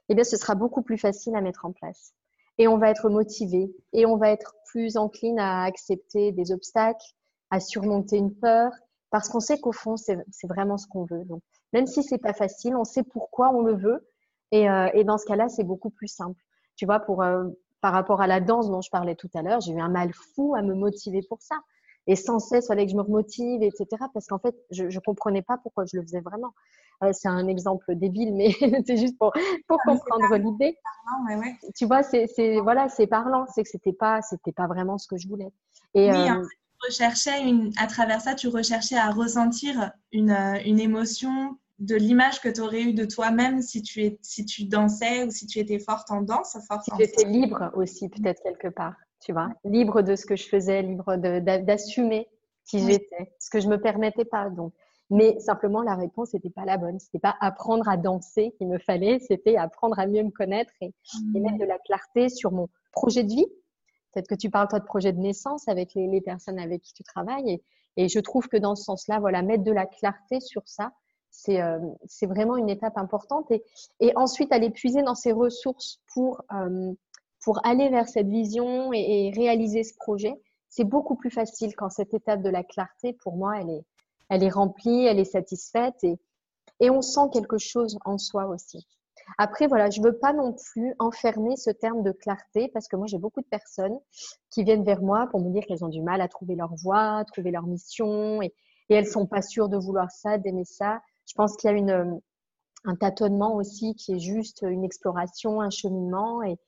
eh 0.08 0.14
bien, 0.14 0.24
ce 0.24 0.36
sera 0.36 0.54
beaucoup 0.54 0.82
plus 0.82 0.98
facile 0.98 1.34
à 1.36 1.40
mettre 1.40 1.64
en 1.64 1.72
place. 1.72 2.12
Et 2.58 2.68
on 2.68 2.76
va 2.76 2.90
être 2.90 3.08
motivé, 3.08 3.74
et 3.92 4.04
on 4.04 4.16
va 4.16 4.30
être 4.30 4.54
plus 4.66 4.96
encline 4.96 5.38
à 5.38 5.62
accepter 5.62 6.32
des 6.32 6.52
obstacles, 6.52 7.06
à 7.50 7.60
surmonter 7.60 8.16
une 8.16 8.34
peur, 8.34 8.72
parce 9.10 9.28
qu'on 9.28 9.40
sait 9.40 9.58
qu'au 9.60 9.72
fond, 9.72 9.96
c'est 9.96 10.18
vraiment 10.44 10.76
ce 10.76 10.86
qu'on 10.86 11.04
veut. 11.04 11.24
Donc, 11.24 11.42
même 11.72 11.86
si 11.86 12.02
c'est 12.02 12.18
pas 12.18 12.32
facile, 12.32 12.76
on 12.76 12.84
sait 12.84 13.02
pourquoi 13.02 13.50
on 13.50 13.62
le 13.62 13.76
veut, 13.76 14.06
et, 14.50 14.68
euh, 14.68 15.04
dans 15.04 15.18
ce 15.18 15.24
cas-là, 15.26 15.48
c'est 15.48 15.64
beaucoup 15.64 15.90
plus 15.90 16.08
simple. 16.08 16.40
Tu 16.76 16.84
vois, 16.84 17.00
pour, 17.00 17.22
euh, 17.22 17.44
par 17.80 17.92
rapport 17.92 18.20
à 18.20 18.26
la 18.26 18.40
danse 18.40 18.70
dont 18.70 18.80
je 18.80 18.90
parlais 18.90 19.14
tout 19.14 19.30
à 19.34 19.42
l'heure, 19.42 19.60
j'ai 19.60 19.72
eu 19.72 19.80
un 19.80 19.88
mal 19.88 20.12
fou 20.12 20.54
à 20.54 20.62
me 20.62 20.74
motiver 20.74 21.22
pour 21.28 21.40
ça. 21.42 21.56
Et 22.06 22.16
sans 22.16 22.38
cesse, 22.38 22.64
il 22.64 22.68
fallait 22.68 22.84
que 22.84 22.92
je 22.92 22.96
me 22.96 23.02
remotive, 23.02 23.62
etc. 23.62 23.86
Parce 24.12 24.26
qu'en 24.26 24.38
fait, 24.38 24.54
je 24.70 24.84
ne 24.84 25.00
comprenais 25.04 25.42
pas 25.42 25.58
pourquoi 25.58 25.84
je 25.84 25.96
le 25.96 26.02
faisais 26.02 26.20
vraiment. 26.20 26.52
Euh, 27.04 27.10
c'est 27.12 27.28
un 27.28 27.46
exemple 27.46 27.94
débile, 27.94 28.34
mais 28.34 28.50
c'est 28.86 28.96
juste 28.96 29.16
pour, 29.18 29.32
pour 29.68 29.78
ah, 29.86 29.90
comprendre 29.90 30.36
l'idée. 30.36 30.76
Ouais. 31.28 31.56
Tu 31.76 31.86
vois, 31.86 32.02
c'est 32.02 32.26
voilà, 32.62 32.88
c'est 32.88 33.06
parlant. 33.06 33.46
C'est 33.54 33.62
que 33.62 33.68
c'était 33.68 33.92
pas, 33.92 34.20
c'était 34.22 34.52
pas 34.52 34.66
vraiment 34.66 34.98
ce 34.98 35.06
que 35.06 35.16
je 35.16 35.28
voulais. 35.28 35.52
Et, 35.94 36.10
oui, 36.10 36.30
euh, 36.30 36.42
recherchais 36.84 37.42
une, 37.42 37.72
à 37.78 37.86
travers 37.86 38.20
ça, 38.20 38.34
tu 38.34 38.48
recherchais 38.48 38.96
à 38.96 39.10
ressentir 39.10 39.92
une, 40.12 40.36
une 40.64 40.80
émotion 40.80 41.56
de 41.78 41.96
l'image 41.96 42.40
que 42.40 42.48
tu 42.48 42.60
aurais 42.60 42.82
eue 42.82 42.94
de 42.94 43.04
toi-même 43.04 43.60
si 43.60 43.82
tu, 43.82 44.02
es, 44.02 44.18
si 44.22 44.44
tu 44.44 44.64
dansais 44.64 45.24
ou 45.24 45.30
si 45.30 45.46
tu 45.46 45.58
étais 45.58 45.78
forte 45.78 46.10
en 46.10 46.22
danse. 46.22 46.56
Forte 46.68 46.84
si 46.84 46.90
j'étais 46.98 47.24
libre 47.24 47.70
aussi, 47.74 48.08
peut-être 48.08 48.42
quelque 48.42 48.68
part, 48.68 48.94
tu 49.22 49.32
vois. 49.32 49.50
Libre 49.64 50.02
de 50.02 50.16
ce 50.16 50.26
que 50.26 50.36
je 50.36 50.48
faisais, 50.48 50.82
libre 50.82 51.16
d'assumer 51.16 52.28
qui 52.66 52.78
j'étais, 52.80 53.32
ce 53.38 53.50
que 53.50 53.60
je 53.60 53.68
me 53.68 53.80
permettais 53.80 54.24
pas. 54.24 54.50
Donc. 54.50 54.72
Mais 55.10 55.38
simplement, 55.40 55.82
la 55.82 55.94
réponse 55.94 56.32
n'était 56.32 56.50
pas 56.50 56.64
la 56.64 56.78
bonne. 56.78 56.98
C'était 56.98 57.18
pas 57.18 57.36
apprendre 57.40 57.88
à 57.88 57.96
danser 57.96 58.52
qu'il 58.56 58.68
me 58.68 58.78
fallait, 58.78 59.18
c'était 59.18 59.56
apprendre 59.56 59.98
à 59.98 60.06
mieux 60.06 60.22
me 60.22 60.30
connaître 60.30 60.72
et, 60.80 60.94
mettre 61.34 61.58
de 61.58 61.64
la 61.64 61.78
clarté 61.78 62.28
sur 62.28 62.50
mon 62.50 62.68
projet 62.92 63.22
de 63.22 63.28
vie. 63.28 63.46
Peut-être 64.12 64.28
que 64.28 64.34
tu 64.34 64.50
parles 64.50 64.68
toi 64.68 64.80
de 64.80 64.84
projet 64.84 65.12
de 65.12 65.18
naissance 65.18 65.68
avec 65.68 65.94
les, 65.94 66.20
personnes 66.20 66.58
avec 66.58 66.82
qui 66.82 66.94
tu 66.94 67.02
travailles. 67.02 67.50
Et, 67.50 67.62
et 68.04 68.08
je 68.08 68.20
trouve 68.20 68.48
que 68.48 68.56
dans 68.56 68.74
ce 68.74 68.84
sens-là, 68.84 69.20
voilà, 69.20 69.42
mettre 69.42 69.64
de 69.64 69.72
la 69.72 69.86
clarté 69.86 70.40
sur 70.40 70.62
ça, 70.66 70.92
euh, 71.48 71.78
c'est 72.06 72.26
vraiment 72.26 72.56
une 72.56 72.68
étape 72.68 72.96
importante. 72.96 73.50
Et, 73.50 73.62
et, 74.00 74.12
ensuite, 74.16 74.52
aller 74.52 74.70
puiser 74.70 75.02
dans 75.02 75.14
ses 75.14 75.32
ressources 75.32 76.00
pour, 76.14 76.42
euh, 76.52 76.92
pour 77.42 77.64
aller 77.66 77.88
vers 77.88 78.08
cette 78.08 78.28
vision 78.28 78.92
et, 78.92 79.32
réaliser 79.34 79.84
ce 79.84 79.94
projet, 79.94 80.34
c'est 80.68 80.84
beaucoup 80.84 81.16
plus 81.16 81.30
facile 81.30 81.74
quand 81.76 81.90
cette 81.90 82.14
étape 82.14 82.42
de 82.42 82.48
la 82.48 82.62
clarté, 82.62 83.12
pour 83.12 83.36
moi, 83.36 83.60
elle 83.60 83.70
est, 83.70 83.84
elle 84.30 84.42
est 84.42 84.50
remplie, 84.50 85.04
elle 85.04 85.18
est 85.18 85.24
satisfaite 85.24 86.02
et, 86.02 86.18
et 86.80 86.88
on 86.88 87.02
sent 87.02 87.28
quelque 87.32 87.58
chose 87.58 87.98
en 88.04 88.16
soi 88.16 88.46
aussi. 88.46 88.86
Après, 89.38 89.66
voilà, 89.66 89.90
je 89.90 90.00
ne 90.00 90.06
veux 90.06 90.18
pas 90.18 90.32
non 90.32 90.52
plus 90.52 90.94
enfermer 90.98 91.56
ce 91.56 91.70
terme 91.70 92.02
de 92.02 92.12
clarté 92.12 92.68
parce 92.68 92.88
que 92.88 92.96
moi, 92.96 93.06
j'ai 93.06 93.18
beaucoup 93.18 93.40
de 93.40 93.46
personnes 93.46 93.98
qui 94.50 94.64
viennent 94.64 94.84
vers 94.84 95.02
moi 95.02 95.26
pour 95.30 95.40
me 95.40 95.50
dire 95.50 95.64
qu'elles 95.66 95.84
ont 95.84 95.88
du 95.88 96.02
mal 96.02 96.20
à 96.20 96.28
trouver 96.28 96.54
leur 96.54 96.74
voie, 96.74 97.24
trouver 97.32 97.50
leur 97.50 97.66
mission 97.66 98.42
et, 98.42 98.52
et 98.88 98.94
elles 98.94 99.06
sont 99.06 99.26
pas 99.26 99.42
sûres 99.42 99.68
de 99.68 99.76
vouloir 99.76 100.10
ça, 100.10 100.38
d'aimer 100.38 100.64
ça. 100.64 101.00
Je 101.26 101.34
pense 101.34 101.56
qu'il 101.56 101.70
y 101.70 101.72
a 101.72 101.76
une, 101.76 102.20
un 102.84 102.96
tâtonnement 102.96 103.54
aussi 103.54 103.94
qui 103.94 104.12
est 104.12 104.18
juste 104.18 104.62
une 104.62 104.84
exploration, 104.84 105.60
un 105.60 105.70
cheminement 105.70 106.42
et, 106.42 106.58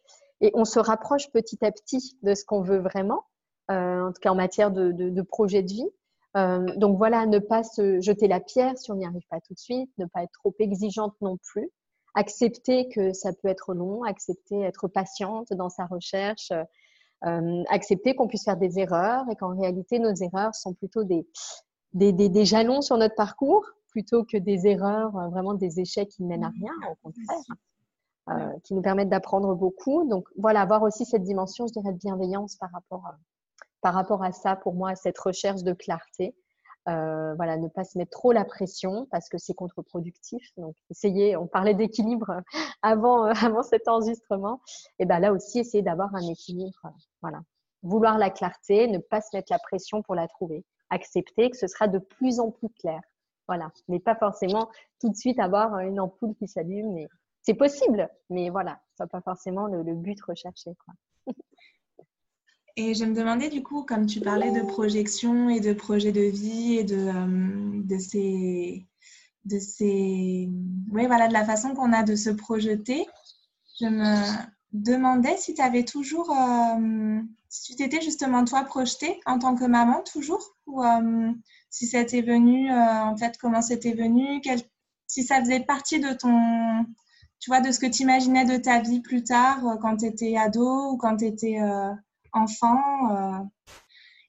et 0.45 0.51
on 0.53 0.67
se 0.67 0.79
rapproche 0.79 1.31
petit 1.31 1.65
à 1.65 1.73
petit 1.73 2.19
de 2.23 2.35
ce 2.35 2.45
qu'on 2.45 2.61
veut 2.61 2.79
vraiment, 2.79 3.25
euh, 3.71 4.09
en 4.09 4.13
tout 4.13 4.21
cas 4.21 4.31
en 4.31 4.35
matière 4.35 4.71
de, 4.71 4.93
de, 4.93 5.09
de 5.09 5.23
projet 5.23 5.63
de 5.63 5.73
vie. 5.73 5.89
Euh, 6.37 6.67
donc 6.77 6.99
voilà, 6.99 7.25
ne 7.25 7.39
pas 7.39 7.63
se 7.63 7.99
jeter 8.03 8.29
la 8.29 8.41
pierre 8.41 8.77
si 8.77 8.93
on 8.93 8.97
n'y 8.97 9.07
arrive 9.07 9.27
pas 9.31 9.41
tout 9.41 9.55
de 9.55 9.59
suite, 9.59 9.91
ne 9.97 10.05
pas 10.05 10.23
être 10.23 10.33
trop 10.33 10.55
exigeante 10.59 11.15
non 11.23 11.39
plus, 11.39 11.71
accepter 12.15 12.91
que 12.91 13.15
ça 13.15 13.33
peut 13.33 13.49
être 13.49 13.73
long, 13.73 14.03
accepter 14.03 14.61
être 14.61 14.87
patiente 14.87 15.49
dans 15.55 15.71
sa 15.71 15.87
recherche, 15.87 16.53
euh, 17.25 17.63
accepter 17.71 18.15
qu'on 18.15 18.29
puisse 18.29 18.45
faire 18.45 18.59
des 18.59 18.79
erreurs 18.79 19.25
et 19.31 19.37
qu'en 19.37 19.57
réalité 19.57 19.99
nos 19.99 20.13
erreurs 20.13 20.55
sont 20.55 20.75
plutôt 20.75 21.05
des, 21.05 21.27
des, 21.95 22.13
des, 22.13 22.29
des, 22.29 22.45
jalons 22.45 22.83
sur 22.83 22.99
notre 22.99 23.15
parcours 23.15 23.65
plutôt 23.89 24.25
que 24.25 24.37
des 24.37 24.67
erreurs, 24.67 25.13
vraiment 25.31 25.55
des 25.55 25.81
échecs 25.81 26.11
qui 26.11 26.23
ne 26.23 26.29
mènent 26.29 26.45
à 26.45 26.51
rien, 26.51 26.73
au 26.91 26.97
contraire, 26.97 27.57
euh, 28.31 28.53
qui 28.65 28.73
nous 28.75 28.81
permettent 28.81 29.11
d'apprendre 29.11 29.55
beaucoup. 29.55 30.09
Donc 30.09 30.27
voilà, 30.39 30.63
avoir 30.63 30.83
aussi 30.83 31.05
cette 31.05 31.25
dimension, 31.25 31.67
je 31.67 31.73
dirais, 31.73 31.93
de 31.93 31.99
bienveillance 31.99 32.57
par 32.57 32.71
rapport, 32.73 33.07
à, 33.07 33.17
par 33.83 33.93
rapport 33.95 34.23
à 34.23 34.33
ça, 34.33 34.57
pour 34.57 34.75
moi, 34.75 34.91
à 34.91 34.95
cette 34.97 35.19
recherche 35.19 35.63
de 35.63 35.73
clarté. 35.75 36.35
Euh, 36.89 37.35
voilà, 37.35 37.57
ne 37.57 37.69
pas 37.69 37.85
se 37.85 37.97
mettre 37.97 38.11
trop 38.11 38.33
la 38.33 38.45
pression 38.45 39.07
parce 39.11 39.29
que 39.29 39.39
c'est 39.39 39.55
contre-productif. 39.55 40.43
Donc, 40.57 40.75
essayer, 40.91 41.37
on 41.37 41.47
parlait 41.47 41.75
d'équilibre 41.75 42.43
avant, 42.83 43.25
avant 43.25 43.63
cet 43.63 43.89
enregistrement. 43.89 44.61
Et 44.99 45.07
ben 45.07 45.19
là 45.19 45.33
aussi, 45.33 45.59
essayer 45.59 45.83
d'avoir 45.83 46.15
un 46.15 46.27
équilibre. 46.27 46.93
Voilà. 47.23 47.41
Vouloir 47.83 48.17
la 48.17 48.31
clarté, 48.31 48.89
ne 48.89 48.99
pas 48.99 49.21
se 49.21 49.37
mettre 49.37 49.53
la 49.53 49.59
pression 49.59 50.03
pour 50.03 50.15
la 50.15 50.29
trouver. 50.29 50.65
Accepter 50.91 51.51
que 51.51 51.57
ce 51.57 51.67
sera 51.67 51.89
de 51.89 51.99
plus 51.99 52.41
en 52.41 52.51
plus 52.51 52.71
clair. 52.71 53.01
Voilà, 53.47 53.71
mais 53.89 53.99
pas 53.99 54.15
forcément 54.15 54.71
tout 55.01 55.11
de 55.11 55.17
suite 55.17 55.39
avoir 55.39 55.79
une 55.81 56.01
ampoule 56.01 56.35
qui 56.37 56.49
s'allume. 56.49 57.07
C'est 57.45 57.55
possible, 57.55 58.09
mais 58.31 58.49
voilà, 58.51 58.81
ce 58.97 59.03
n'est 59.03 59.09
pas 59.09 59.21
forcément 59.21 59.67
le, 59.67 59.95
but 59.95 60.21
recherché. 60.23 60.71
Et 62.77 62.95
je 62.95 63.05
me 63.05 63.15
demandais 63.15 63.51
du 63.51 63.63
coup, 63.63 63.85
comme 63.85 64.07
tu 64.07 64.21
parlais 64.21 64.51
de 64.51 64.63
projection 64.67 65.49
et 65.49 65.61
de 65.61 65.73
projet 65.73 66.11
de 66.11 66.23
vie 66.23 66.75
et 66.75 66.83
de, 66.83 66.97
euh, 66.97 67.83
de 67.85 67.99
ces, 67.99 68.85
de 69.45 69.61
ces, 69.61 70.49
oui, 70.91 71.07
voilà, 71.07 71.29
de 71.29 71.33
la 71.33 71.45
façon 71.45 71.73
qu'on 71.75 71.93
a 71.93 72.03
de 72.03 72.17
se 72.17 72.31
projeter, 72.31 73.07
je 73.81 73.87
me 73.87 74.17
demandais 74.73 75.37
si 75.37 75.55
tu 75.55 75.63
avais 75.63 75.85
toujours, 75.85 76.33
euh, 76.33 77.21
si 77.49 77.77
tu 77.77 77.77
t'étais 77.77 78.01
justement 78.01 78.45
toi 78.45 78.65
projetée 78.65 79.21
en 79.25 79.39
tant 79.39 79.55
que 79.55 79.67
maman 79.67 80.03
toujours, 80.03 80.57
ou 80.67 80.83
euh, 80.83 81.31
si 81.71 81.87
ça 81.87 82.03
venu, 82.03 82.73
en 82.73 83.17
fait, 83.17 83.37
comment 83.39 83.63
c'était 83.63 83.95
venu, 83.95 84.43
si 85.07 85.23
ça 85.23 85.39
faisait 85.39 85.61
partie 85.61 86.01
de 86.01 86.13
ton, 86.13 86.87
tu 87.45 87.51
vois, 87.51 87.61
de 87.61 87.71
ce 87.73 87.79
que 87.79 87.85
tu 87.85 88.05
imaginais 88.05 88.47
de 88.47 88.57
ta 88.57 88.81
vie 88.81 89.03
plus 89.03 89.23
tard, 89.23 89.61
quand 89.83 89.99
tu 89.99 90.07
étais 90.07 90.35
ado 90.35 90.93
ou 90.93 90.97
quand 90.97 91.19
tu 91.19 91.27
étais 91.27 91.59
enfant 92.33 92.81
euh, 93.11 93.45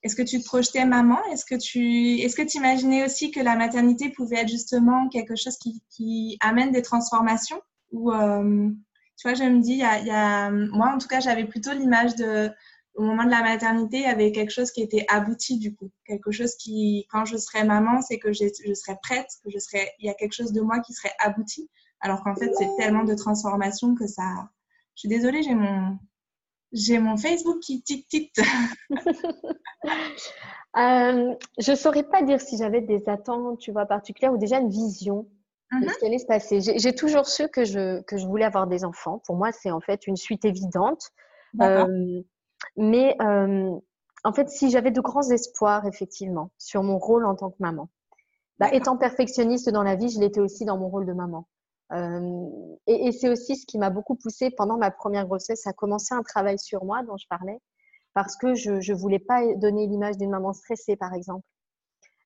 Est-ce 0.03 0.17
que 0.17 0.21
tu 0.21 0.41
te 0.41 0.43
projetais 0.43 0.83
maman? 0.83 1.23
Est-ce 1.31 1.45
que 1.45 1.55
tu 1.55 2.45
tu 2.45 2.57
imaginais 2.57 3.05
aussi 3.05 3.31
que 3.31 3.39
la 3.39 3.55
maternité 3.55 4.09
pouvait 4.09 4.41
être 4.41 4.49
justement 4.49 5.07
quelque 5.07 5.37
chose 5.37 5.57
qui, 5.57 6.37
amène 6.41 6.73
des 6.73 6.81
transformations? 6.81 7.61
Ou 7.93 8.11
euh, 8.11 8.69
tu 9.17 9.29
vois, 9.29 9.33
je 9.33 9.45
me 9.45 9.61
dis, 9.61 9.75
y, 9.75 9.83
a, 9.83 10.51
moi 10.51 10.91
en 10.93 10.97
tout 10.97 11.07
cas, 11.07 11.21
j'avais 11.21 11.45
plutôt 11.45 11.71
l'image 11.71 12.15
de 12.15 12.51
au 12.95 13.03
moment 13.03 13.23
de 13.23 13.29
la 13.29 13.43
maternité, 13.43 13.97
il 13.97 14.03
y 14.03 14.07
avait 14.07 14.33
quelque 14.33 14.51
chose 14.51 14.71
qui 14.71 14.81
était 14.81 15.05
abouti 15.09 15.57
du 15.57 15.73
coup, 15.73 15.89
quelque 16.05 16.31
chose 16.31 16.55
qui, 16.55 17.05
quand 17.09 17.23
je 17.23 17.37
serai 17.37 17.63
maman, 17.63 18.01
c'est 18.01 18.19
que 18.19 18.33
je, 18.33 18.45
je 18.65 18.73
serai 18.73 18.97
prête, 19.03 19.27
que 19.43 19.51
je 19.51 19.59
serai, 19.59 19.89
il 19.99 20.05
y 20.05 20.09
a 20.09 20.13
quelque 20.13 20.33
chose 20.33 20.51
de 20.51 20.61
moi 20.61 20.79
qui 20.79 20.93
serait 20.93 21.13
abouti, 21.19 21.69
alors 22.05 22.23
qu'en 22.23 22.35
fait, 22.35 22.53
c'est 22.53 22.69
tellement 22.77 23.03
de 23.03 23.15
transformations 23.15 23.95
que 23.95 24.05
ça. 24.05 24.47
Je 24.93 24.99
suis 24.99 25.09
désolée, 25.09 25.41
j'ai 25.41 25.55
mon, 25.55 25.97
j'ai 26.71 26.99
mon 26.99 27.17
Facebook 27.17 27.59
qui 27.61 27.81
tic-tic. 27.81 28.31
euh, 30.77 31.33
je 31.57 31.71
ne 31.71 31.75
saurais 31.75 32.03
pas 32.03 32.21
dire 32.21 32.39
si 32.39 32.57
j'avais 32.57 32.81
des 32.81 33.09
attentes, 33.09 33.57
tu 33.57 33.71
vois, 33.71 33.87
particulières 33.87 34.31
ou 34.31 34.37
déjà 34.37 34.59
une 34.59 34.69
vision 34.69 35.27
de 35.71 35.87
ce 35.87 35.93
mhm. 35.93 35.95
qui 35.99 36.05
allait 36.05 36.19
se 36.19 36.27
passer. 36.27 36.59
J'ai 36.61 36.93
toujours 36.93 37.25
su 37.25 37.47
que 37.47 37.65
je, 37.65 38.01
que 38.03 38.17
je 38.17 38.27
voulais 38.27 38.45
avoir 38.45 38.67
des 38.67 38.85
enfants. 38.85 39.23
Pour 39.25 39.35
moi, 39.35 39.51
c'est 39.51 39.71
en 39.71 39.81
fait 39.81 40.05
une 40.05 40.15
suite 40.15 40.45
évidente. 40.45 41.09
Euh, 41.59 42.21
mais 42.77 43.15
euh, 43.19 43.71
en 44.23 44.31
fait, 44.31 44.47
si 44.49 44.69
j'avais 44.69 44.91
de 44.91 45.01
grands 45.01 45.27
espoirs, 45.31 45.87
effectivement, 45.87 46.51
sur 46.59 46.83
mon 46.83 46.99
rôle 46.99 47.25
en 47.25 47.33
tant 47.33 47.49
que 47.49 47.57
maman, 47.57 47.89
bah, 48.59 48.71
étant 48.73 48.95
perfectionniste 48.95 49.71
dans 49.71 49.81
la 49.81 49.95
vie, 49.95 50.09
je 50.09 50.19
l'étais 50.19 50.39
aussi 50.39 50.65
dans 50.65 50.77
mon 50.77 50.87
rôle 50.87 51.07
de 51.07 51.13
maman. 51.13 51.47
Euh, 51.93 52.75
et, 52.87 53.11
c'est 53.11 53.29
aussi 53.29 53.55
ce 53.55 53.65
qui 53.65 53.77
m'a 53.77 53.89
beaucoup 53.89 54.15
poussée 54.15 54.49
pendant 54.49 54.77
ma 54.77 54.91
première 54.91 55.27
grossesse 55.27 55.67
à 55.67 55.73
commencer 55.73 56.15
un 56.15 56.23
travail 56.23 56.57
sur 56.57 56.83
moi 56.83 57.03
dont 57.03 57.17
je 57.17 57.27
parlais, 57.27 57.59
parce 58.13 58.35
que 58.37 58.55
je 58.55 58.71
ne 58.71 58.97
voulais 58.97 59.19
pas 59.19 59.41
donner 59.55 59.87
l'image 59.87 60.17
d'une 60.17 60.31
maman 60.31 60.53
stressée, 60.53 60.95
par 60.95 61.13
exemple. 61.13 61.45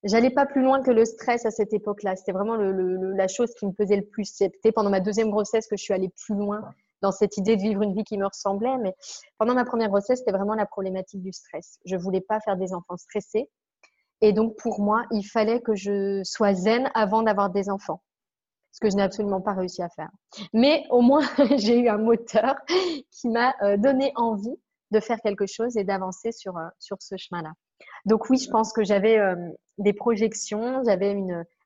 J'allais 0.04 0.30
pas 0.30 0.46
plus 0.46 0.62
loin 0.62 0.82
que 0.82 0.92
le 0.92 1.04
stress 1.04 1.46
à 1.46 1.52
cette 1.52 1.74
époque-là. 1.74 2.16
C'était 2.16 2.32
vraiment 2.32 2.56
la 2.56 3.28
chose 3.28 3.54
qui 3.56 3.66
me 3.66 3.74
pesait 3.74 3.98
le 3.98 4.06
plus. 4.06 4.24
C'était 4.34 4.72
pendant 4.72 4.90
ma 4.90 5.02
deuxième 5.02 5.30
grossesse 5.30 5.68
que 5.68 5.76
je 5.76 5.84
suis 5.84 5.94
allée 5.94 6.10
plus 6.26 6.36
loin 6.36 6.62
dans 7.02 7.12
cette 7.12 7.36
idée 7.36 7.58
de 7.58 7.62
vivre 7.62 7.82
une 7.82 7.94
vie 7.94 8.06
qui 8.06 8.18
me 8.18 8.26
ressemblait. 8.26 8.78
Mais 8.78 8.96
pendant 9.38 9.56
ma 9.56 9.66
première 9.66 9.90
grossesse, 9.90 10.20
c'était 10.20 10.32
vraiment 10.32 10.56
la 10.56 10.66
problématique 10.66 11.22
du 11.22 11.34
stress. 11.34 11.80
Je 11.84 11.98
voulais 11.98 12.22
pas 12.22 12.40
faire 12.40 12.56
des 12.56 12.74
enfants 12.74 12.96
stressés. 12.96 13.50
Et 14.22 14.32
donc, 14.32 14.56
pour 14.58 14.80
moi, 14.80 15.06
il 15.12 15.24
fallait 15.24 15.60
que 15.60 15.76
je 15.76 16.22
sois 16.24 16.54
zen 16.54 16.90
avant 16.94 17.22
d'avoir 17.22 17.50
des 17.50 17.70
enfants 17.70 18.02
ce 18.72 18.80
que 18.80 18.90
je 18.90 18.96
n'ai 18.96 19.04
absolument 19.04 19.42
pas 19.42 19.54
réussi 19.54 19.82
à 19.82 19.90
faire. 19.90 20.10
Mais 20.54 20.86
au 20.90 21.02
moins, 21.02 21.22
j'ai 21.58 21.80
eu 21.80 21.90
un 21.90 21.98
moteur 21.98 22.56
qui 23.12 23.30
m'a 23.30 23.54
euh, 23.62 23.78
donné 23.78 24.12
envie 24.16 24.56
de 24.92 25.00
faire 25.00 25.20
quelque 25.22 25.46
chose 25.46 25.78
et 25.78 25.84
d'avancer 25.84 26.32
sur, 26.32 26.58
euh, 26.58 26.68
sur 26.80 26.98
ce 27.00 27.16
chemin-là. 27.18 27.52
Donc 28.06 28.30
oui, 28.30 28.38
je 28.38 28.50
pense 28.50 28.74
que 28.74 28.84
j'avais 28.84 29.18
euh, 29.20 29.36
des 29.78 29.94
projections, 29.94 30.84
j'avais 30.86 31.16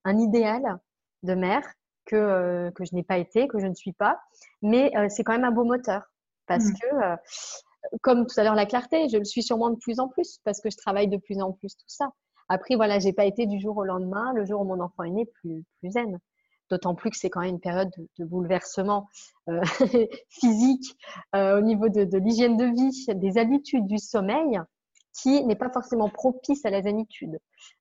un 0.04 0.18
idéal 0.18 0.80
de 1.24 1.34
mère 1.34 1.66
que, 2.06 2.70
que 2.76 2.84
je 2.84 2.94
n'ai 2.94 3.04
pas 3.04 3.18
été, 3.18 3.48
que 3.48 3.60
je 3.60 3.66
ne 3.66 3.74
suis 3.74 3.94
pas, 3.94 4.20
mais 4.62 4.92
c'est 5.10 5.24
quand 5.24 5.32
même 5.32 5.46
un 5.46 5.52
beau 5.52 5.64
moteur 5.64 6.04
parce 6.48 6.66
mmh. 6.66 6.74
que, 6.74 7.98
comme 8.02 8.28
tout 8.28 8.38
à 8.38 8.44
l'heure 8.44 8.56
la 8.56 8.66
clarté, 8.66 9.08
je 9.08 9.18
le 9.18 9.24
suis 9.24 9.42
sûrement 9.42 9.70
de 9.70 9.78
plus 9.78 10.02
en 10.02 10.10
plus 10.10 10.40
parce 10.44 10.60
que 10.60 10.70
je 10.70 10.76
travaille 10.76 11.08
de 11.08 11.16
plus 11.16 11.42
en 11.42 11.54
plus 11.54 11.78
tout 11.78 11.86
ça. 11.88 12.12
Après, 12.50 12.76
voilà, 12.76 13.00
j'ai 13.00 13.14
pas 13.14 13.26
été 13.26 13.46
du 13.46 13.60
jour 13.60 13.78
au 13.78 13.84
lendemain, 13.84 14.34
le 14.34 14.46
jour 14.46 14.62
où 14.62 14.66
mon 14.66 14.80
enfant 14.80 15.04
est 15.04 15.12
né, 15.12 15.26
plus, 15.26 15.64
plus 15.80 15.92
zen. 15.92 16.20
D'autant 16.70 16.96
plus 16.96 17.10
que 17.10 17.18
c'est 17.18 17.30
quand 17.30 17.42
même 17.42 17.52
une 17.52 17.60
période 17.60 17.92
de, 18.18 18.26
bouleversement 18.26 19.08
euh, 19.50 19.62
physique 20.30 20.96
euh, 21.36 21.60
au 21.60 21.62
niveau 21.62 21.90
de, 21.90 22.18
l'hygiène 22.18 22.58
de 22.58 22.66
vie, 22.66 23.06
des 23.16 23.38
habitudes 23.38 23.86
du 23.86 23.98
sommeil, 23.98 24.60
qui 25.14 25.44
n'est 25.46 25.56
pas 25.56 25.70
forcément 25.70 26.10
propice 26.10 26.66
à 26.66 26.70
la 26.70 26.82
zénitude. 26.82 27.38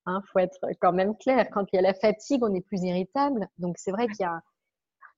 Il 0.06 0.10
hein, 0.10 0.22
faut 0.32 0.38
être 0.38 0.58
quand 0.80 0.92
même 0.92 1.16
clair. 1.16 1.46
Quand 1.50 1.64
il 1.72 1.76
y 1.76 1.78
a 1.78 1.82
la 1.82 1.94
fatigue, 1.94 2.42
on 2.42 2.54
est 2.54 2.60
plus 2.60 2.82
irritable. 2.82 3.48
Donc 3.58 3.76
c'est 3.78 3.90
vrai 3.90 4.06
qu'il 4.08 4.20
y 4.20 4.24
a 4.24 4.42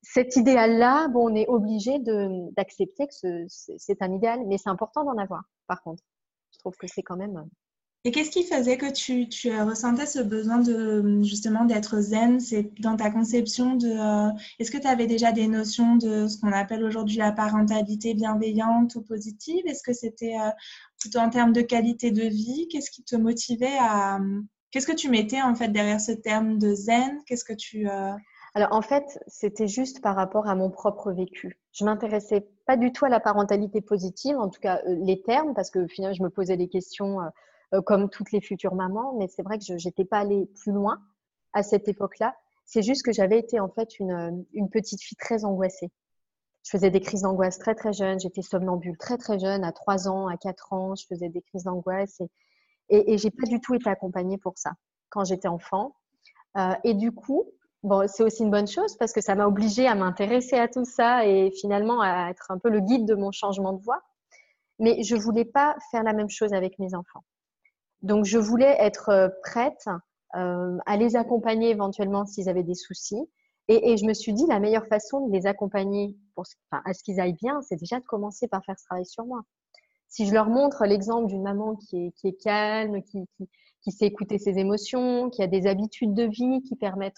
cet 0.03 0.37
idéal-là. 0.37 1.09
Bon, 1.09 1.31
on 1.31 1.35
est 1.35 1.49
obligé 1.49 1.99
d'accepter 2.57 3.09
que 3.09 3.45
c'est 3.49 4.03
un 4.03 4.13
idéal, 4.13 4.41
mais 4.47 4.59
c'est 4.59 4.71
important 4.71 5.05
d'en 5.05 5.19
avoir. 5.19 5.43
Par 5.67 5.83
contre, 5.83 6.03
je 6.53 6.59
trouve 6.59 6.77
que 6.77 6.87
c'est 6.87 7.03
quand 7.03 7.17
même 7.17 7.49
et 8.07 8.11
qu'est-ce 8.11 8.31
qui 8.31 8.45
faisait 8.45 8.77
que 8.77 8.93
tu, 8.93 9.27
ressentais 9.63 10.05
ce 10.05 10.19
besoin 10.19 10.59
de 10.59 11.23
justement 11.23 11.65
d'être 11.65 12.01
zen? 12.01 12.39
C'est 12.39 12.71
dans 12.79 12.97
ta 12.97 13.11
conception 13.11 13.77
de. 13.77 13.89
Euh, 13.89 14.31
est-ce 14.59 14.71
que 14.71 14.77
tu 14.77 14.87
avais 14.87 15.07
déjà 15.07 15.33
des 15.33 15.47
notions 15.47 15.97
de 15.97 16.29
ce 16.29 16.39
qu'on 16.39 16.53
appelle 16.53 16.85
aujourd'hui 16.85 17.17
la 17.17 17.33
parentalité 17.33 18.13
bienveillante 18.13 18.95
ou 18.97 19.03
positive? 19.03 19.63
Est-ce 19.67 19.83
que 19.83 19.95
c'était 19.95 20.37
euh, 20.39 20.51
plutôt 21.01 21.19
en 21.19 21.31
termes 21.31 21.55
de 21.55 21.63
qualité 21.63 22.11
de 22.11 22.25
vie? 22.25 22.69
Qu'est-ce 22.71 22.91
qui 22.91 23.03
te 23.05 23.17
motivait 23.17 23.79
à. 23.81 24.19
Qu'est-ce 24.71 24.87
que 24.87 24.93
tu 24.93 25.09
mettais 25.09 25.41
en 25.41 25.55
fait 25.55 25.69
derrière 25.69 26.01
ce 26.01 26.13
terme 26.13 26.59
de 26.59 26.75
zen? 26.75 27.23
Qu'est-ce 27.25 27.45
que 27.45 27.55
tu. 27.55 27.89
Euh, 27.89 28.13
Alors 28.53 28.75
en 28.75 28.83
fait, 28.83 29.19
c'était 29.29 29.69
juste 29.69 30.03
par 30.03 30.15
rapport 30.15 30.47
à 30.47 30.55
mon 30.55 30.69
propre 30.69 31.11
vécu. 31.11 31.59
Je 31.73 31.87
m'intéressais 31.87 32.47
pas 32.67 32.77
du 32.77 32.93
tout 32.93 33.07
à 33.07 33.09
la 33.09 33.21
parentalité 33.21 33.81
positive, 33.81 34.37
en 34.37 34.51
tout 34.51 34.61
cas 34.61 34.83
les 34.85 35.23
termes, 35.23 35.55
parce 35.55 35.71
que 35.71 35.87
finalement 35.87 36.15
je 36.15 36.23
me 36.23 36.29
posais 36.29 36.59
des 36.59 36.69
questions 36.69 37.23
euh, 37.23 37.29
comme 37.83 38.11
toutes 38.11 38.33
les 38.33 38.41
futures 38.41 38.75
mamans, 38.75 39.15
mais 39.19 39.29
c'est 39.29 39.43
vrai 39.43 39.59
que 39.59 39.65
je 39.65 39.73
n'étais 39.73 40.05
pas 40.05 40.19
allée 40.19 40.47
plus 40.61 40.73
loin 40.73 41.01
à 41.53 41.63
cette 41.63 41.89
époque-là. 41.89 42.37
C'est 42.65 42.83
juste 42.83 43.05
que 43.05 43.13
j'avais 43.13 43.39
été 43.39 43.61
en 43.61 43.69
fait 43.69 43.99
une, 43.99 44.45
une, 44.53 44.71
petite 44.71 45.03
fille 45.03 45.17
très 45.17 45.45
angoissée. 45.45 45.91
Je 46.63 46.71
faisais 46.71 46.91
des 46.91 47.01
crises 47.01 47.23
d'angoisse 47.23 47.59
très 47.59 47.75
très 47.75 47.93
jeune, 47.93 48.19
j'étais 48.19 48.43
somnambule 48.43 48.97
très 48.97 49.19
très 49.19 49.39
jeune, 49.39 49.65
à 49.65 49.73
3 49.73 50.09
ans, 50.09 50.29
à 50.29 50.37
4 50.37 50.73
ans, 50.73 50.95
je 50.95 51.07
faisais 51.07 51.29
des 51.29 51.43
crises 51.43 51.65
d'angoisse 51.65 52.21
et, 52.21 52.31
et, 52.89 53.13
et 53.15 53.19
j'ai 53.19 53.31
pas 53.31 53.47
du 53.47 53.61
tout 53.61 53.75
été 53.75 53.91
accompagnée 53.91 54.39
pour 54.39 54.55
ça 54.57 54.73
quand 55.11 55.25
j'étais 55.25 55.49
enfant. 55.49 55.95
Euh, 56.57 56.75
et 56.85 56.95
du 56.95 57.13
coup, 57.13 57.45
bon, 57.83 58.09
c'est 58.09 58.23
aussi 58.23 58.43
une 58.43 58.51
bonne 58.51 58.67
chose 58.67 58.97
parce 58.97 59.13
que 59.13 59.21
ça 59.21 59.35
m'a 59.35 59.47
obligée 59.47 59.87
à 59.87 59.95
m'intéresser 59.95 60.57
à 60.57 60.69
tout 60.69 60.85
ça 60.85 61.27
et 61.27 61.51
finalement 61.51 62.01
à 62.01 62.31
être 62.31 62.51
un 62.51 62.59
peu 62.59 62.71
le 62.71 62.81
guide 62.81 63.07
de 63.07 63.15
mon 63.15 63.31
changement 63.31 63.73
de 63.73 63.83
voix. 63.83 64.03
Mais 64.79 65.03
je 65.03 65.15
voulais 65.15 65.45
pas 65.45 65.77
faire 65.91 66.03
la 66.03 66.13
même 66.13 66.31
chose 66.31 66.53
avec 66.53 66.79
mes 66.79 66.95
enfants. 66.95 67.23
Donc, 68.05 68.27
je 68.27 68.37
voulais 68.37 68.77
être 68.79 69.09
euh, 69.09 69.29
prête 69.43 69.87
euh, 70.37 70.77
à 70.85 70.99
les 70.99 71.17
accompagner 71.17 71.71
éventuellement 71.71 72.27
s'ils 72.27 72.51
avaient 72.51 72.63
des 72.63 72.75
soucis. 72.75 73.31
Et, 73.69 73.97
je 73.97 74.05
me 74.05 74.13
suis 74.13 74.35
dit, 74.35 74.45
la 74.47 74.61
meilleure 74.61 74.87
façon 74.89 75.27
de 75.27 75.33
les 75.33 75.47
accompagner 75.47 76.15
pour, 76.35 76.45
à 76.71 76.93
ce 76.93 77.03
qu'ils 77.03 77.19
aillent 77.19 77.33
bien, 77.41 77.63
c'est 77.63 77.77
déjà 77.77 77.99
de 77.99 78.05
commencer 78.05 78.47
par 78.47 78.63
faire 78.63 78.79
ce 78.79 78.85
travail 78.85 79.07
sur 79.07 79.25
moi. 79.25 79.41
Si 80.07 80.27
je 80.27 80.35
leur 80.35 80.51
montre 80.51 80.85
l'exemple 80.85 81.29
d'une 81.29 81.43
maman 81.43 81.77
qui 81.77 82.13
est, 82.25 82.43
calme, 82.43 83.01
qui, 83.03 83.27
sait 83.91 84.05
écouter 84.05 84.37
ses 84.37 84.59
émotions, 84.59 85.31
qui 85.31 85.43
a 85.43 85.47
des 85.47 85.67
habitudes 85.67 86.13
de 86.13 86.25
vie 86.25 86.63
qui 86.63 86.77
permettent 86.77 87.15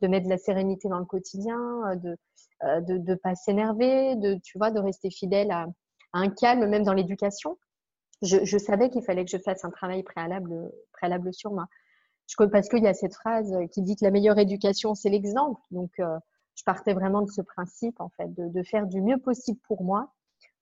de 0.00 0.08
mettre 0.08 0.24
de 0.24 0.30
la 0.30 0.38
sérénité 0.38 0.88
dans 0.88 0.98
le 0.98 1.04
quotidien, 1.04 1.58
de 1.96 2.16
ne 2.62 3.12
euh, 3.12 3.16
pas 3.22 3.34
s'énerver, 3.34 4.16
de, 4.16 4.40
tu 4.42 4.56
vois, 4.56 4.70
de 4.70 4.80
rester 4.80 5.10
fidèle 5.10 5.50
à 5.50 5.66
un 6.14 6.30
calme, 6.30 6.66
même 6.70 6.84
dans 6.84 6.94
l'éducation 6.94 7.58
je, 8.22 8.58
savais 8.58 8.88
qu'il 8.88 9.02
fallait 9.02 9.24
que 9.24 9.30
je 9.30 9.38
fasse 9.38 9.64
un 9.64 9.70
travail 9.70 10.02
préalable, 10.02 10.70
préalable 10.92 11.34
sur 11.34 11.52
moi. 11.52 11.66
Je, 12.28 12.44
parce 12.44 12.68
qu'il 12.68 12.82
y 12.82 12.88
a 12.88 12.94
cette 12.94 13.14
phrase 13.14 13.52
qui 13.72 13.82
dit 13.82 13.96
que 13.96 14.04
la 14.04 14.10
meilleure 14.10 14.38
éducation, 14.38 14.94
c'est 14.94 15.10
l'exemple. 15.10 15.60
Donc, 15.70 15.90
euh, 15.98 16.18
je 16.54 16.62
partais 16.64 16.94
vraiment 16.94 17.22
de 17.22 17.30
ce 17.30 17.42
principe, 17.42 18.00
en 18.00 18.10
fait, 18.10 18.28
de, 18.34 18.62
faire 18.62 18.86
du 18.86 19.00
mieux 19.00 19.18
possible 19.18 19.58
pour 19.66 19.82
moi, 19.82 20.12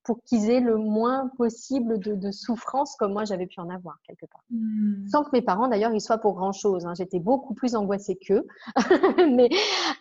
pour 0.05 0.23
qu'ils 0.25 0.49
aient 0.49 0.61
le 0.61 0.77
moins 0.79 1.29
possible 1.37 1.99
de, 1.99 2.31
souffrance 2.31 2.97
comme 2.97 3.13
moi 3.13 3.25
j'avais 3.25 3.47
pu 3.47 3.61
en 3.61 3.69
avoir 3.69 3.99
quelque 4.07 4.25
part. 4.25 4.43
Hmm. 4.49 5.07
Sans 5.09 5.25
que 5.25 5.31
mes 5.33 5.43
parents, 5.43 5.69
d'ailleurs, 5.69 5.93
ils 5.93 6.01
soient 6.01 6.19
pour 6.19 6.35
grand-chose. 6.35 6.87
Hein. 6.87 6.95
J'étais 6.95 7.21
beaucoup 7.21 7.55
plus 7.55 7.75
angoissée 7.75 8.17
qu'eux, 8.17 8.47
mais, 9.31 9.51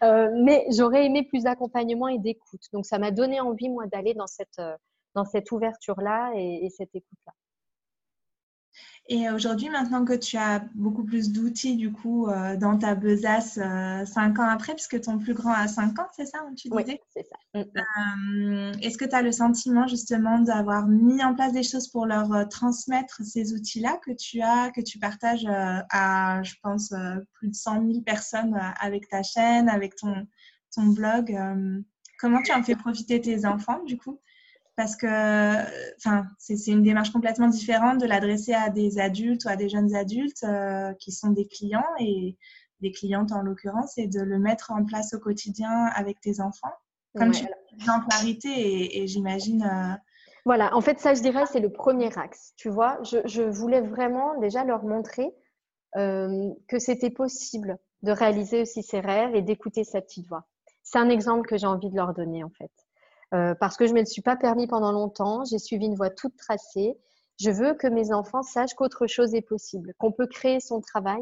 euh, 0.04 0.32
mais 0.44 0.66
j'aurais 0.70 1.06
aimé 1.06 1.24
plus 1.24 1.44
d'accompagnement 1.44 2.08
et 2.08 2.20
d'écoute. 2.20 2.62
Donc, 2.72 2.86
ça 2.86 2.98
m'a 2.98 3.12
donné 3.12 3.42
envie, 3.42 3.68
moi, 3.68 3.88
d'aller 3.88 4.14
dans 4.14 4.28
cette, 4.28 4.60
euh, 4.60 4.76
dans 5.16 5.26
cette 5.26 5.52
ouverture-là 5.52 6.32
et 6.36 6.70
cette 6.70 6.96
écoute-là. 6.96 7.34
Et 9.12 9.28
aujourd'hui, 9.32 9.70
maintenant 9.70 10.06
que 10.06 10.14
tu 10.14 10.38
as 10.38 10.64
beaucoup 10.76 11.04
plus 11.04 11.32
d'outils 11.32 11.76
du 11.76 11.92
coup 11.92 12.28
euh, 12.28 12.56
dans 12.56 12.78
ta 12.78 12.94
besace 12.94 13.58
euh, 13.58 14.06
cinq 14.06 14.38
ans 14.38 14.48
après, 14.48 14.76
puisque 14.76 15.02
ton 15.02 15.18
plus 15.18 15.34
grand 15.34 15.52
a 15.52 15.68
cinq 15.68 15.98
ans, 15.98 16.06
c'est 16.16 16.28
ça, 16.28 16.38
tu 16.56 16.70
disais? 16.70 16.84
Oui, 16.88 17.00
c'est 17.10 17.24
ça. 17.24 17.36
Mm, 17.56 17.62
mm. 17.62 18.70
Euh, 18.70 18.72
est-ce 18.84 19.00
que 19.00 19.06
tu 19.06 19.16
as 19.16 19.24
le 19.24 19.32
sentiment 19.32 19.88
justement 19.88 20.38
d'avoir 20.38 20.88
mis 20.88 21.24
en 21.24 21.34
place 21.34 21.54
des 21.54 21.64
choses 21.64 21.88
pour 21.88 22.06
leur 22.06 22.48
transmettre 22.50 23.24
ces 23.24 23.54
outils-là 23.54 24.00
que 24.06 24.12
tu 24.12 24.42
as, 24.42 24.70
que 24.70 24.82
tu 24.82 25.00
partages 25.00 25.48
à, 25.48 26.44
je 26.44 26.54
pense, 26.62 26.94
plus 27.34 27.48
de 27.48 27.56
100 27.56 27.88
000 27.88 28.02
personnes 28.02 28.60
avec 28.80 29.10
ta 29.10 29.24
chaîne, 29.24 29.70
avec 29.70 29.96
ton, 29.96 30.28
ton 30.76 30.86
blog 30.86 31.36
Comment 32.20 32.42
tu 32.42 32.52
en 32.52 32.62
fais 32.62 32.76
profiter 32.76 33.22
tes 33.22 33.46
enfants 33.46 33.82
du 33.86 33.98
coup? 33.98 34.20
Parce 34.80 34.96
que 34.96 35.08
enfin, 35.98 36.24
c'est 36.38 36.68
une 36.68 36.84
démarche 36.84 37.12
complètement 37.12 37.50
différente 37.50 38.00
de 38.00 38.06
l'adresser 38.06 38.54
à 38.54 38.70
des 38.70 38.98
adultes 38.98 39.44
ou 39.44 39.50
à 39.50 39.58
des 39.58 39.68
jeunes 39.68 39.94
adultes 39.94 40.46
euh, 40.46 40.94
qui 40.94 41.12
sont 41.12 41.32
des 41.32 41.48
clients 41.48 41.84
et 42.00 42.38
des 42.80 42.94
clientes 42.94 43.34
en 43.34 43.42
l'occurrence 43.42 43.98
et 43.98 44.08
de 44.08 44.22
le 44.22 44.40
mettre 44.40 44.72
en 44.72 44.86
place 44.86 45.14
au 45.14 45.20
quotidien 45.20 45.88
avec 45.96 46.22
tes 46.22 46.40
enfants. 46.40 46.72
Comme 47.18 47.32
tu 47.32 47.46
l'exemplarité 47.74 48.48
et, 48.48 49.04
et 49.04 49.08
j'imagine. 49.08 49.64
Euh, 49.64 49.98
voilà, 50.46 50.74
en 50.74 50.80
fait, 50.80 50.98
ça, 51.02 51.14
je 51.14 51.22
dirais, 51.22 51.46
c'est 51.46 51.60
le 51.60 51.74
premier 51.74 52.18
axe. 52.18 52.54
Tu 52.56 52.70
vois, 52.70 53.00
je, 53.04 53.18
je, 53.26 53.42
voulais 53.42 53.82
vraiment 53.82 54.40
déjà 54.40 54.64
leur 54.64 54.86
montrer 54.86 55.30
euh, 55.98 56.52
que 56.70 56.80
c'était 56.80 57.10
possible 57.10 57.78
de 58.04 58.14
réaliser 58.14 58.62
aussi 58.62 58.82
ses 58.82 59.02
rêves 59.02 59.36
et 59.36 59.42
d'écouter 59.42 59.84
sa 59.84 60.00
petite 60.00 60.30
voix. 60.30 60.48
C'est 60.84 61.00
un 61.00 61.10
exemple 61.10 61.50
que 61.50 61.58
j'ai 61.58 61.68
envie 61.68 61.90
de 61.90 61.98
leur 61.98 62.14
donner, 62.14 62.46
en 62.46 62.52
fait. 62.52 62.72
Euh, 63.34 63.54
parce 63.56 63.78
que 63.78 63.86
je 63.86 63.92
ne 63.92 63.96
me 63.96 64.00
le 64.02 64.06
suis 64.06 64.22
pas 64.22 64.36
permis 64.36 64.68
pendant 64.68 64.92
longtemps. 64.92 65.46
J'ai 65.46 65.60
suivi 65.60 65.86
une 65.86 65.96
voie 65.96 66.10
toute 66.10 66.36
tracée. 66.36 66.98
Je 67.40 67.52
veux 67.52 67.74
que 67.74 67.88
mes 67.88 68.12
enfants 68.12 68.42
sachent 68.44 68.74
qu'autre 68.74 69.08
chose 69.08 69.34
est 69.34 69.42
possible, 69.42 69.94
qu'on 69.98 70.12
peut 70.12 70.28
créer 70.28 70.60
son 70.60 70.82
travail, 70.82 71.22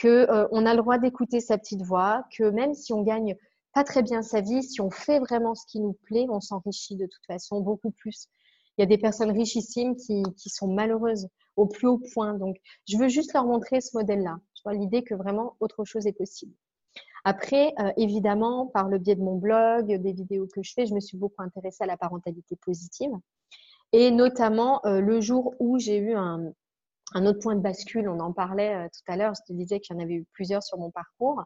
qu'on 0.00 0.08
euh, 0.08 0.46
a 0.66 0.74
le 0.74 0.80
droit 0.80 0.98
d'écouter 0.98 1.40
sa 1.40 1.58
petite 1.58 1.82
voix, 1.82 2.24
que 2.36 2.44
même 2.44 2.74
si 2.74 2.92
on 2.92 3.02
gagne 3.02 3.36
pas 3.72 3.82
très 3.82 4.02
bien 4.02 4.22
sa 4.22 4.40
vie, 4.40 4.62
si 4.62 4.80
on 4.80 4.90
fait 4.90 5.18
vraiment 5.18 5.54
ce 5.54 5.66
qui 5.66 5.80
nous 5.80 5.94
plaît, 6.04 6.26
on 6.28 6.40
s'enrichit 6.40 6.96
de 6.96 7.06
toute 7.06 7.26
façon 7.26 7.60
beaucoup 7.60 7.90
plus. 7.90 8.28
Il 8.76 8.82
y 8.82 8.84
a 8.84 8.86
des 8.86 8.98
personnes 8.98 9.32
richissimes 9.32 9.96
qui, 9.96 10.22
qui 10.36 10.50
sont 10.50 10.68
malheureuses 10.68 11.28
au 11.56 11.66
plus 11.66 11.88
haut 11.88 12.00
point. 12.14 12.34
Donc, 12.34 12.56
je 12.88 12.96
veux 12.96 13.08
juste 13.08 13.32
leur 13.32 13.44
montrer 13.44 13.80
ce 13.80 13.96
modèle-là. 13.96 14.38
L'idée 14.72 15.02
que 15.02 15.14
vraiment 15.14 15.56
autre 15.60 15.84
chose 15.84 16.06
est 16.06 16.12
possible. 16.12 16.54
Après, 17.24 17.74
euh, 17.78 17.92
évidemment, 17.96 18.66
par 18.66 18.88
le 18.88 18.98
biais 18.98 19.14
de 19.14 19.22
mon 19.22 19.36
blog, 19.36 19.92
des 19.92 20.12
vidéos 20.12 20.46
que 20.46 20.62
je 20.62 20.72
fais, 20.72 20.86
je 20.86 20.94
me 20.94 21.00
suis 21.00 21.18
beaucoup 21.18 21.42
intéressée 21.42 21.84
à 21.84 21.86
la 21.86 21.96
parentalité 21.96 22.56
positive. 22.56 23.12
Et 23.92 24.10
notamment, 24.10 24.80
euh, 24.86 25.00
le 25.00 25.20
jour 25.20 25.54
où 25.58 25.78
j'ai 25.78 25.98
eu 25.98 26.14
un, 26.14 26.52
autre 27.14 27.40
point 27.40 27.56
de 27.56 27.60
bascule, 27.60 28.08
on 28.08 28.20
en 28.20 28.32
parlait 28.32 28.74
euh, 28.74 28.88
tout 28.88 29.12
à 29.12 29.16
l'heure, 29.16 29.34
je 29.34 29.52
te 29.52 29.56
disais 29.56 29.80
qu'il 29.80 29.96
y 29.96 29.98
en 29.98 30.02
avait 30.02 30.14
eu 30.14 30.26
plusieurs 30.32 30.62
sur 30.62 30.78
mon 30.78 30.90
parcours. 30.90 31.42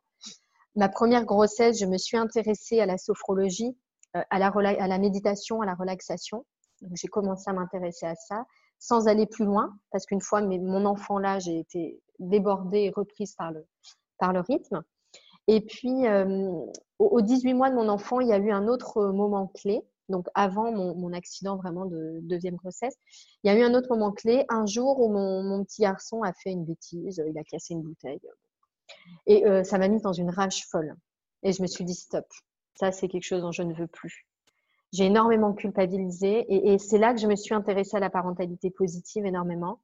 Ma 0.76 0.88
première 0.88 1.24
grossesse, 1.24 1.78
je 1.78 1.86
me 1.86 1.98
suis 1.98 2.16
intéressée 2.16 2.80
à 2.80 2.86
la 2.86 2.98
sophrologie, 2.98 3.76
à 4.12 4.38
la, 4.38 4.48
à 4.48 4.88
la 4.88 4.98
méditation, 4.98 5.60
à 5.60 5.66
la 5.66 5.74
relaxation. 5.74 6.44
j'ai 6.92 7.08
commencé 7.08 7.48
à 7.48 7.52
m'intéresser 7.52 8.06
à 8.06 8.14
ça 8.14 8.44
sans 8.78 9.08
aller 9.08 9.26
plus 9.26 9.44
loin, 9.44 9.74
parce 9.90 10.04
qu'une 10.04 10.20
fois 10.20 10.42
mon 10.42 10.84
enfant 10.84 11.18
là, 11.18 11.38
j'ai 11.38 11.58
été 11.58 12.02
débordée 12.18 12.80
et 12.80 12.90
reprise 12.90 13.34
par 13.34 13.50
le, 13.50 13.66
par 14.18 14.32
le 14.32 14.40
rythme. 14.40 14.82
Et 15.46 15.60
puis, 15.60 16.06
euh, 16.06 16.50
aux 16.98 17.20
18 17.20 17.54
mois 17.54 17.70
de 17.70 17.74
mon 17.74 17.88
enfant, 17.88 18.20
il 18.20 18.28
y 18.28 18.32
a 18.32 18.38
eu 18.38 18.50
un 18.50 18.66
autre 18.66 19.06
moment 19.06 19.48
clé. 19.48 19.82
Donc, 20.08 20.26
avant 20.34 20.70
mon, 20.70 21.12
accident 21.12 21.56
vraiment 21.56 21.86
de 21.86 22.20
deuxième 22.22 22.56
grossesse, 22.56 22.96
il 23.42 23.50
y 23.50 23.54
a 23.54 23.58
eu 23.58 23.62
un 23.62 23.74
autre 23.74 23.88
moment 23.88 24.12
clé. 24.12 24.44
Un 24.48 24.66
jour 24.66 25.00
où 25.00 25.08
mon, 25.08 25.64
petit 25.64 25.82
garçon 25.82 26.22
a 26.22 26.32
fait 26.32 26.50
une 26.50 26.64
bêtise, 26.64 27.22
il 27.26 27.38
a 27.38 27.44
cassé 27.44 27.74
une 27.74 27.82
bouteille. 27.82 28.20
Et 29.26 29.46
euh, 29.46 29.64
ça 29.64 29.78
m'a 29.78 29.88
mis 29.88 30.00
dans 30.00 30.12
une 30.12 30.30
rage 30.30 30.66
folle. 30.70 30.94
Et 31.42 31.52
je 31.52 31.62
me 31.62 31.66
suis 31.66 31.84
dit, 31.84 31.94
stop, 31.94 32.26
ça 32.74 32.92
c'est 32.92 33.08
quelque 33.08 33.24
chose 33.24 33.42
dont 33.42 33.52
je 33.52 33.62
ne 33.62 33.74
veux 33.74 33.86
plus. 33.86 34.26
J'ai 34.92 35.06
énormément 35.06 35.52
culpabilisé 35.52 36.44
et, 36.48 36.74
et 36.74 36.78
c'est 36.78 36.98
là 36.98 37.12
que 37.14 37.20
je 37.20 37.26
me 37.26 37.34
suis 37.34 37.54
intéressée 37.54 37.96
à 37.96 38.00
la 38.00 38.10
parentalité 38.10 38.70
positive 38.70 39.26
énormément. 39.26 39.80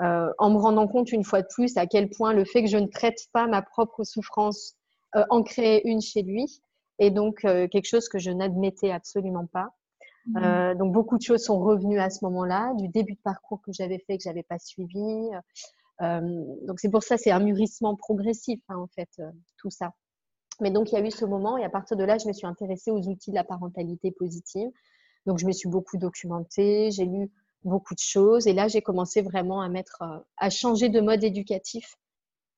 Euh, 0.00 0.32
en 0.38 0.50
me 0.50 0.58
rendant 0.58 0.86
compte 0.86 1.10
une 1.10 1.24
fois 1.24 1.42
de 1.42 1.48
plus 1.50 1.76
à 1.76 1.86
quel 1.86 2.08
point 2.08 2.32
le 2.32 2.44
fait 2.44 2.62
que 2.62 2.70
je 2.70 2.76
ne 2.76 2.86
traite 2.86 3.18
pas 3.32 3.48
ma 3.48 3.62
propre 3.62 4.04
souffrance 4.04 4.76
euh, 5.16 5.24
en 5.30 5.42
créer 5.42 5.88
une 5.88 6.00
chez 6.00 6.22
lui. 6.22 6.60
Et 6.98 7.10
donc, 7.10 7.44
euh, 7.44 7.68
quelque 7.68 7.86
chose 7.86 8.08
que 8.08 8.18
je 8.18 8.30
n'admettais 8.30 8.90
absolument 8.90 9.46
pas. 9.46 9.70
Mmh. 10.26 10.36
Euh, 10.36 10.74
donc, 10.74 10.92
beaucoup 10.92 11.16
de 11.16 11.22
choses 11.22 11.42
sont 11.42 11.58
revenues 11.60 12.00
à 12.00 12.10
ce 12.10 12.24
moment-là, 12.24 12.74
du 12.74 12.88
début 12.88 13.14
de 13.14 13.20
parcours 13.22 13.62
que 13.62 13.72
j'avais 13.72 13.98
fait, 13.98 14.18
que 14.18 14.24
j'avais 14.24 14.42
pas 14.42 14.58
suivi. 14.58 15.30
donc, 16.00 16.78
c'est 16.80 16.90
pour 16.90 17.02
ça, 17.02 17.16
c'est 17.16 17.30
un 17.30 17.40
mûrissement 17.40 17.96
progressif, 17.96 18.60
hein, 18.68 18.76
en 18.76 18.86
fait, 18.88 19.08
tout 19.56 19.70
ça. 19.70 19.92
Mais 20.60 20.70
donc, 20.70 20.90
il 20.90 20.96
y 20.96 20.98
a 20.98 21.04
eu 21.04 21.10
ce 21.10 21.24
moment 21.24 21.56
et 21.56 21.64
à 21.64 21.70
partir 21.70 21.96
de 21.96 22.04
là, 22.04 22.18
je 22.18 22.26
me 22.26 22.32
suis 22.32 22.46
intéressée 22.46 22.90
aux 22.90 23.08
outils 23.08 23.30
de 23.30 23.36
la 23.36 23.44
parentalité 23.44 24.10
positive. 24.10 24.68
Donc, 25.26 25.38
je 25.38 25.46
me 25.46 25.52
suis 25.52 25.68
beaucoup 25.68 25.96
documentée, 25.96 26.90
j'ai 26.90 27.04
lu 27.04 27.30
beaucoup 27.64 27.94
de 27.94 28.00
choses 28.00 28.46
et 28.46 28.52
là, 28.52 28.68
j'ai 28.68 28.82
commencé 28.82 29.22
vraiment 29.22 29.60
à 29.60 29.68
mettre, 29.68 30.02
à 30.36 30.50
changer 30.50 30.88
de 30.88 31.00
mode 31.00 31.24
éducatif. 31.24 31.96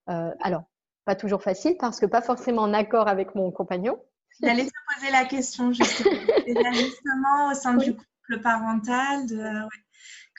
Euh, 0.09 0.33
alors, 0.41 0.63
pas 1.05 1.15
toujours 1.15 1.43
facile 1.43 1.77
parce 1.79 2.01
que 2.01 2.07
pas 2.07 2.23
forcément 2.23 2.63
en 2.63 2.75
accord 2.75 3.09
avec 3.09 3.35
mon 3.35 3.51
compagnon. 3.51 3.99
J'allais 4.43 4.67
te 4.67 4.71
poser 4.95 5.13
la 5.13 5.25
question 5.25 5.73
justement, 5.73 7.51
au 7.51 7.55
sein 7.55 7.75
du 7.75 7.95
couple 7.95 8.41
parental, 8.43 9.27
de, 9.27 9.69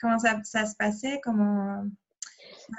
comment 0.00 0.18
ça, 0.18 0.66
se 0.66 0.74
passait, 0.76 1.20
comment 1.22 1.84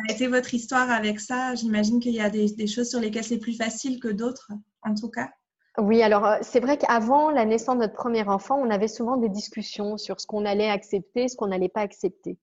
a 0.07 0.11
été 0.11 0.27
votre 0.27 0.53
histoire 0.53 0.89
avec 0.89 1.19
ça. 1.19 1.55
J'imagine 1.55 1.99
qu'il 1.99 2.13
y 2.13 2.21
a 2.21 2.29
des, 2.29 2.67
choses 2.67 2.89
sur 2.89 2.99
lesquelles 2.99 3.23
c'est 3.23 3.39
plus 3.39 3.57
facile 3.57 3.99
que 3.99 4.07
d'autres, 4.07 4.51
en 4.81 4.93
tout 4.95 5.09
cas. 5.09 5.29
Oui, 5.77 6.03
alors 6.03 6.25
euh, 6.25 6.37
c'est 6.41 6.59
vrai 6.59 6.77
qu'avant 6.77 7.31
la 7.31 7.45
naissance 7.45 7.75
de 7.75 7.81
notre 7.81 7.95
premier 7.95 8.27
enfant, 8.27 8.59
on 8.59 8.69
avait 8.69 8.87
souvent 8.87 9.17
des 9.17 9.29
discussions 9.29 9.97
sur 9.97 10.21
ce 10.21 10.27
qu'on 10.27 10.45
allait 10.45 10.69
accepter, 10.69 11.27
ce 11.27 11.35
qu'on 11.35 11.47
n'allait 11.47 11.69
pas 11.69 11.81
accepter. 11.81 12.37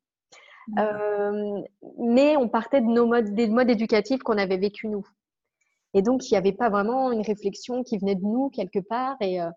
Euh, 0.78 1.60
mais 1.98 2.36
on 2.36 2.48
partait 2.48 2.80
de 2.80 2.86
nos 2.86 3.06
modes, 3.06 3.34
des 3.34 3.48
modes 3.48 3.70
éducatifs 3.70 4.22
qu'on 4.22 4.38
avait 4.38 4.56
vécu 4.56 4.88
nous. 4.88 5.06
Et 5.94 6.02
donc, 6.02 6.28
il 6.28 6.34
n'y 6.34 6.38
avait 6.38 6.52
pas 6.52 6.70
vraiment 6.70 7.10
une 7.12 7.22
réflexion 7.22 7.82
qui 7.82 7.98
venait 7.98 8.14
de 8.14 8.22
nous 8.22 8.50
quelque 8.50 8.78
part. 8.78 9.16
Et, 9.20 9.40
euh, 9.40 9.50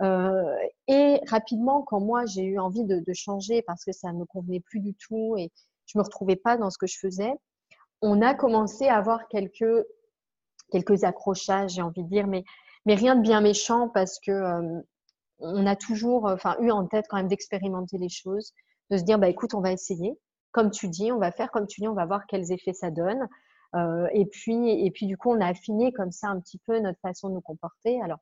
euh, 0.00 1.18
rapidement, 1.28 1.82
quand 1.82 2.00
moi, 2.00 2.26
j'ai 2.26 2.42
eu 2.42 2.58
envie 2.58 2.84
de, 2.84 3.00
de, 3.00 3.12
changer 3.12 3.62
parce 3.62 3.84
que 3.84 3.92
ça 3.92 4.12
ne 4.12 4.18
me 4.18 4.24
convenait 4.24 4.60
plus 4.60 4.80
du 4.80 4.94
tout 4.94 5.36
et 5.36 5.50
je 5.86 5.96
ne 5.96 6.00
me 6.00 6.04
retrouvais 6.04 6.36
pas 6.36 6.56
dans 6.56 6.70
ce 6.70 6.78
que 6.78 6.86
je 6.86 6.98
faisais, 6.98 7.32
on 8.02 8.20
a 8.20 8.34
commencé 8.34 8.86
à 8.88 8.96
avoir 8.96 9.28
quelques, 9.28 9.86
quelques 10.70 11.04
accrochages, 11.04 11.72
j'ai 11.72 11.82
envie 11.82 12.02
de 12.02 12.08
dire, 12.08 12.26
mais, 12.26 12.44
mais 12.86 12.94
rien 12.94 13.16
de 13.16 13.22
bien 13.22 13.40
méchant 13.40 13.88
parce 13.88 14.18
que 14.20 14.30
euh, 14.30 14.80
on 15.38 15.66
a 15.66 15.76
toujours 15.76 16.26
enfin, 16.26 16.56
eu 16.60 16.70
en 16.70 16.86
tête 16.86 17.06
quand 17.08 17.16
même 17.16 17.28
d'expérimenter 17.28 17.98
les 17.98 18.08
choses, 18.08 18.52
de 18.90 18.98
se 18.98 19.04
dire, 19.04 19.18
bah, 19.18 19.28
écoute, 19.28 19.54
on 19.54 19.60
va 19.60 19.72
essayer. 19.72 20.18
Comme 20.52 20.70
tu 20.70 20.88
dis, 20.88 21.10
on 21.12 21.18
va 21.18 21.32
faire 21.32 21.50
comme 21.50 21.66
tu 21.66 21.80
dis, 21.80 21.88
on 21.88 21.94
va 21.94 22.06
voir 22.06 22.26
quels 22.28 22.52
effets 22.52 22.72
ça 22.72 22.90
donne. 22.90 23.28
Euh, 23.74 24.08
et 24.12 24.26
puis, 24.26 24.70
et 24.70 24.90
puis 24.90 25.06
du 25.06 25.16
coup, 25.16 25.30
on 25.30 25.40
a 25.40 25.46
affiné 25.46 25.92
comme 25.92 26.12
ça 26.12 26.28
un 26.28 26.40
petit 26.40 26.58
peu 26.58 26.78
notre 26.80 27.00
façon 27.00 27.28
de 27.28 27.34
nous 27.34 27.40
comporter. 27.40 28.00
Alors, 28.02 28.18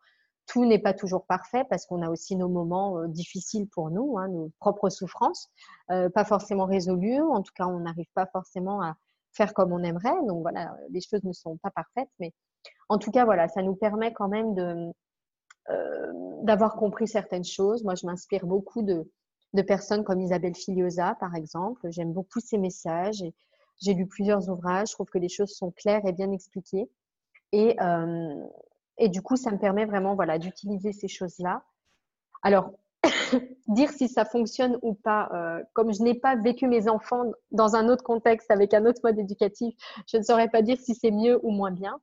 tout 0.46 0.64
n'est 0.64 0.78
pas 0.78 0.94
toujours 0.94 1.26
parfait 1.26 1.64
parce 1.68 1.86
qu'on 1.86 2.02
a 2.02 2.10
aussi 2.10 2.36
nos 2.36 2.48
moments 2.48 2.98
euh, 2.98 3.06
difficiles 3.06 3.68
pour 3.68 3.90
nous, 3.90 4.18
hein, 4.18 4.28
nos 4.28 4.50
propres 4.58 4.88
souffrances, 4.88 5.50
euh, 5.90 6.08
pas 6.08 6.24
forcément 6.24 6.64
résolues. 6.64 7.20
En 7.20 7.42
tout 7.42 7.52
cas, 7.54 7.66
on 7.66 7.80
n'arrive 7.80 8.10
pas 8.14 8.26
forcément 8.26 8.82
à 8.82 8.96
faire 9.32 9.54
comme 9.54 9.72
on 9.72 9.82
aimerait. 9.82 10.24
Donc 10.26 10.42
voilà, 10.42 10.74
les 10.90 11.00
choses 11.00 11.22
ne 11.24 11.32
sont 11.32 11.58
pas 11.58 11.70
parfaites, 11.70 12.10
mais 12.18 12.32
en 12.88 12.98
tout 12.98 13.10
cas, 13.10 13.24
voilà, 13.24 13.48
ça 13.48 13.62
nous 13.62 13.74
permet 13.74 14.12
quand 14.12 14.28
même 14.28 14.92
d'avoir 16.42 16.74
compris 16.74 17.08
certaines 17.08 17.44
choses. 17.44 17.82
Moi, 17.84 17.94
je 17.94 18.06
m'inspire 18.06 18.44
beaucoup 18.46 18.82
de, 18.82 19.08
personnes 19.66 20.04
comme 20.04 20.20
Isabelle 20.20 20.54
Filiosa, 20.54 21.16
par 21.20 21.34
exemple. 21.34 21.86
J'aime 21.90 22.12
beaucoup 22.12 22.40
ses 22.40 22.58
messages 22.58 23.24
j'ai 23.82 23.94
lu 23.94 24.06
plusieurs 24.06 24.48
ouvrages, 24.48 24.88
je 24.88 24.94
trouve 24.94 25.10
que 25.10 25.18
les 25.18 25.28
choses 25.28 25.50
sont 25.50 25.72
claires 25.72 26.06
et 26.06 26.12
bien 26.12 26.30
expliquées. 26.30 26.88
Et, 27.52 27.76
euh, 27.80 28.46
du 29.08 29.20
coup, 29.22 29.36
ça 29.36 29.50
me 29.50 29.58
permet 29.58 29.84
vraiment 29.84 30.14
voilà, 30.14 30.38
d'utiliser 30.38 30.92
ces 30.92 31.08
choses-là. 31.08 31.64
Alors, 32.42 32.70
dire 33.68 33.90
si 33.90 34.08
ça 34.08 34.24
fonctionne 34.24 34.78
ou 34.82 34.94
pas, 34.94 35.28
euh, 35.34 35.62
comme 35.72 35.92
je 35.92 36.02
n'ai 36.02 36.14
pas 36.14 36.36
vécu 36.36 36.68
mes 36.68 36.88
enfants 36.88 37.24
dans 37.50 37.74
un 37.74 37.88
autre 37.88 38.04
contexte, 38.04 38.50
avec 38.50 38.72
un 38.74 38.86
autre 38.86 39.00
mode 39.02 39.18
éducatif, 39.18 39.74
je 40.06 40.16
ne 40.16 40.22
saurais 40.22 40.48
pas 40.48 40.62
dire 40.62 40.78
si 40.78 40.94
c'est 40.94 41.10
mieux 41.10 41.40
ou 41.44 41.50
moins 41.50 41.72
bien. 41.72 42.00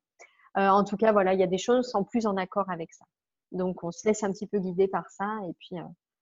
Euh, 0.57 0.67
en 0.67 0.83
tout 0.83 0.97
cas, 0.97 1.13
voilà, 1.13 1.33
il 1.33 1.39
y 1.39 1.43
a 1.43 1.47
des 1.47 1.57
choses 1.57 1.89
sont 1.89 2.03
plus 2.03 2.25
en 2.25 2.35
accord 2.35 2.69
avec 2.69 2.93
ça. 2.93 3.05
Donc, 3.51 3.83
on 3.83 3.91
se 3.91 4.05
laisse 4.07 4.23
un 4.23 4.31
petit 4.31 4.47
peu 4.47 4.59
guider 4.59 4.87
par 4.87 5.09
ça 5.09 5.39
et 5.47 5.53
puis 5.53 5.77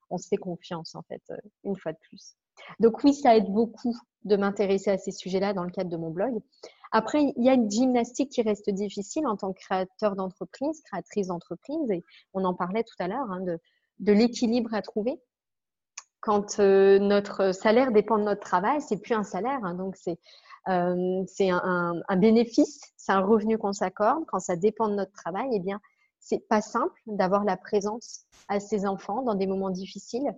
on 0.09 0.17
se 0.17 0.27
fait 0.27 0.37
confiance, 0.37 0.95
en 0.95 1.01
fait, 1.01 1.23
une 1.63 1.75
fois 1.75 1.93
de 1.93 1.97
plus. 1.97 2.35
Donc 2.79 3.03
oui, 3.03 3.13
ça 3.13 3.35
aide 3.35 3.51
beaucoup 3.51 3.95
de 4.23 4.35
m'intéresser 4.35 4.91
à 4.91 4.97
ces 4.97 5.11
sujets-là 5.11 5.53
dans 5.53 5.63
le 5.63 5.71
cadre 5.71 5.89
de 5.89 5.97
mon 5.97 6.11
blog. 6.11 6.39
Après, 6.91 7.33
il 7.35 7.43
y 7.43 7.49
a 7.49 7.53
une 7.53 7.69
gymnastique 7.69 8.31
qui 8.31 8.41
reste 8.41 8.69
difficile 8.69 9.27
en 9.27 9.35
tant 9.35 9.53
que 9.53 9.59
créateur 9.59 10.15
d'entreprise, 10.15 10.81
créatrice 10.83 11.27
d'entreprise, 11.27 11.91
et 11.91 12.03
on 12.33 12.45
en 12.45 12.53
parlait 12.53 12.83
tout 12.83 12.95
à 12.99 13.07
l'heure, 13.07 13.29
hein, 13.29 13.41
de, 13.41 14.13
l'équilibre 14.13 14.73
à 14.73 14.81
trouver. 14.81 15.19
quand 16.21 16.59
notre 16.59 17.51
salaire 17.53 17.91
dépend 17.91 18.17
de 18.17 18.23
notre 18.23 18.41
travail, 18.41 18.81
c'est 18.81 18.97
plus 19.01 19.13
un 19.13 19.23
salaire. 19.23 19.59
Hein. 19.63 19.75
donc, 19.75 19.95
c'est 19.95 20.19
un, 21.49 22.01
un, 22.07 22.17
bénéfice, 22.17 22.81
c'est 22.97 23.11
un 23.11 23.21
revenu 23.21 23.57
qu'on 23.57 23.73
s'accorde. 23.73 24.25
Quand 24.27 24.39
ça 24.39 24.55
dépend 24.55 24.89
de 24.89 24.95
notre 24.95 25.13
travail, 25.13 25.49
eh 25.53 25.59
bien, 25.59 25.79
c'est 26.19 26.45
pas 26.49 26.61
simple 26.61 26.99
d'avoir 27.05 27.43
la 27.43 27.57
présence 27.57 28.25
à 28.49 28.59
ses 28.59 28.85
enfants 28.85 29.21
dans 29.21 29.35
des 29.35 29.47
moments 29.47 29.69
difficiles. 29.69 30.33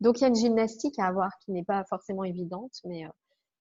Donc, 0.00 0.18
il 0.18 0.22
y 0.22 0.24
a 0.24 0.28
une 0.28 0.34
gymnastique 0.34 0.98
à 0.98 1.06
avoir 1.06 1.30
qui 1.38 1.52
n'est 1.52 1.64
pas 1.64 1.84
forcément 1.84 2.24
évidente, 2.24 2.80
mais 2.84 3.06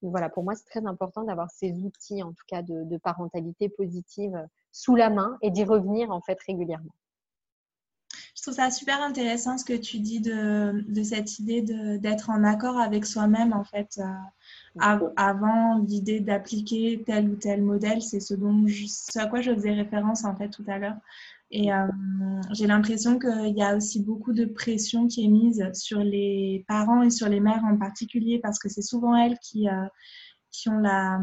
voilà, 0.01 0.29
pour 0.29 0.43
moi, 0.43 0.55
c'est 0.55 0.65
très 0.65 0.85
important 0.85 1.23
d'avoir 1.23 1.49
ces 1.51 1.73
outils, 1.73 2.23
en 2.23 2.31
tout 2.31 2.45
cas, 2.47 2.61
de, 2.61 2.97
parentalité 2.97 3.69
positive 3.69 4.35
euh, 4.35 4.45
sous 4.71 4.95
la 4.95 5.09
main 5.09 5.37
et 5.41 5.51
d'y 5.51 5.63
revenir, 5.63 6.11
en 6.11 6.21
fait, 6.21 6.37
régulièrement. 6.45 6.93
Je 8.35 8.41
trouve 8.43 8.53
ça 8.53 8.71
super 8.71 9.01
intéressant 9.01 9.57
ce 9.57 9.65
que 9.65 9.73
tu 9.73 9.99
dis 9.99 10.21
de, 10.21 11.03
cette 11.03 11.39
idée 11.39 11.61
d'être 11.99 12.29
en 12.29 12.43
accord 12.45 12.77
avec 12.77 13.05
soi-même, 13.05 13.51
en 13.51 13.65
fait. 13.65 13.99
Euh, 13.99 15.09
avant 15.17 15.79
l'idée 15.79 16.21
d'appliquer 16.21 17.03
tel 17.05 17.29
ou 17.29 17.35
tel 17.35 17.61
modèle, 17.61 18.01
c'est 18.01 18.21
ce, 18.21 18.33
dont 18.33 18.65
ce 18.67 19.19
à 19.19 19.27
quoi 19.27 19.41
je 19.41 19.53
faisais 19.53 19.73
référence, 19.73 20.23
en 20.23 20.35
fait, 20.35 20.49
tout 20.49 20.63
à 20.67 20.77
l'heure. 20.77 20.97
Et 21.51 21.73
euh, 21.73 21.87
j'ai 22.51 22.67
l'impression 22.67 23.17
qu'il 23.17 23.57
y 23.57 23.63
a 23.63 23.75
aussi 23.75 24.03
beaucoup 24.03 24.33
de 24.33 24.45
pression 24.45 25.07
qui 25.07 25.25
est 25.25 25.29
mise 25.29 25.67
sur 25.73 25.99
les 25.99 26.63
parents 26.67 27.01
et 27.01 27.09
sur 27.09 27.27
les 27.27 27.39
mères 27.39 27.63
en 27.65 27.77
particulier 27.77 28.39
parce 28.39 28.59
que 28.59 28.69
c'est 28.69 28.83
souvent 28.83 29.15
elles 29.15 29.39
qui, 29.39 29.67
euh, 29.67 29.87
qui 30.51 30.69
ont 30.69 30.77
la, 30.77 31.19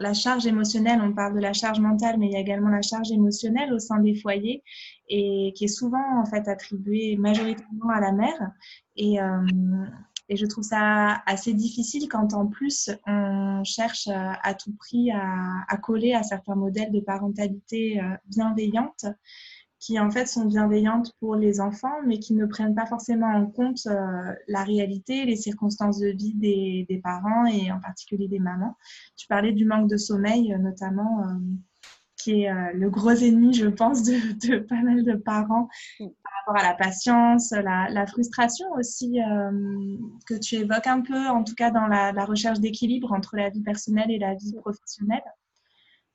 la, 0.00 0.12
charge 0.12 0.46
émotionnelle. 0.46 1.00
On 1.00 1.12
parle 1.12 1.34
de 1.34 1.40
la 1.40 1.52
charge 1.52 1.78
mentale, 1.78 2.18
mais 2.18 2.26
il 2.26 2.32
y 2.32 2.36
a 2.36 2.40
également 2.40 2.68
la 2.68 2.82
charge 2.82 3.12
émotionnelle 3.12 3.72
au 3.72 3.78
sein 3.78 4.00
des 4.00 4.16
foyers 4.16 4.64
et 5.08 5.52
qui 5.54 5.66
est 5.66 5.68
souvent 5.68 6.20
en 6.20 6.24
fait 6.24 6.48
attribuée 6.48 7.16
majoritairement 7.16 7.90
à 7.90 8.00
la 8.00 8.10
mère. 8.10 8.50
Et, 8.96 9.20
euh, 9.22 9.46
et 10.28 10.36
je 10.36 10.46
trouve 10.46 10.64
ça 10.64 11.22
assez 11.26 11.54
difficile 11.54 12.08
quand 12.08 12.34
en 12.34 12.48
plus 12.48 12.90
on 13.06 13.62
cherche 13.64 14.08
à 14.08 14.54
tout 14.54 14.72
prix 14.76 15.10
à 15.10 15.76
coller 15.78 16.14
à 16.14 16.22
certains 16.22 16.54
modèles 16.54 16.92
de 16.92 17.00
parentalité 17.00 18.00
bienveillante 18.26 19.06
qui 19.80 19.98
en 19.98 20.10
fait 20.10 20.26
sont 20.26 20.44
bienveillantes 20.44 21.12
pour 21.20 21.36
les 21.36 21.58
enfants, 21.58 22.02
mais 22.06 22.18
qui 22.18 22.34
ne 22.34 22.44
prennent 22.44 22.74
pas 22.74 22.86
forcément 22.86 23.34
en 23.34 23.46
compte 23.46 23.80
euh, 23.86 24.34
la 24.46 24.62
réalité, 24.62 25.24
les 25.24 25.36
circonstances 25.36 25.98
de 25.98 26.08
vie 26.08 26.34
des, 26.34 26.86
des, 26.88 26.98
parents 26.98 27.46
et 27.46 27.72
en 27.72 27.80
particulier 27.80 28.28
des 28.28 28.38
mamans. 28.38 28.76
Tu 29.16 29.26
parlais 29.26 29.52
du 29.52 29.64
manque 29.64 29.88
de 29.88 29.96
sommeil, 29.96 30.52
euh, 30.52 30.58
notamment, 30.58 31.22
euh, 31.22 31.32
qui 32.18 32.42
est 32.42 32.74
le 32.74 32.90
gros 32.90 33.12
ennemi, 33.12 33.54
je 33.54 33.68
pense, 33.68 34.02
de, 34.02 34.12
de, 34.46 34.58
pas 34.58 34.82
mal 34.82 35.02
de 35.02 35.14
parents 35.14 35.70
par 35.98 36.32
rapport 36.46 36.62
à 36.62 36.68
la 36.68 36.74
patience, 36.74 37.50
la, 37.52 37.88
la 37.88 38.06
frustration 38.06 38.66
aussi 38.72 39.20
que 40.26 40.38
tu 40.38 40.56
évoques 40.56 40.86
un 40.86 41.00
peu, 41.00 41.28
en 41.28 41.42
tout 41.42 41.54
cas 41.54 41.70
dans 41.70 41.86
la, 41.86 42.12
la 42.12 42.26
recherche 42.26 42.60
d'équilibre 42.60 43.12
entre 43.12 43.36
la 43.36 43.48
vie 43.48 43.62
personnelle 43.62 44.10
et 44.10 44.18
la 44.18 44.34
vie 44.34 44.52
professionnelle. 44.52 45.22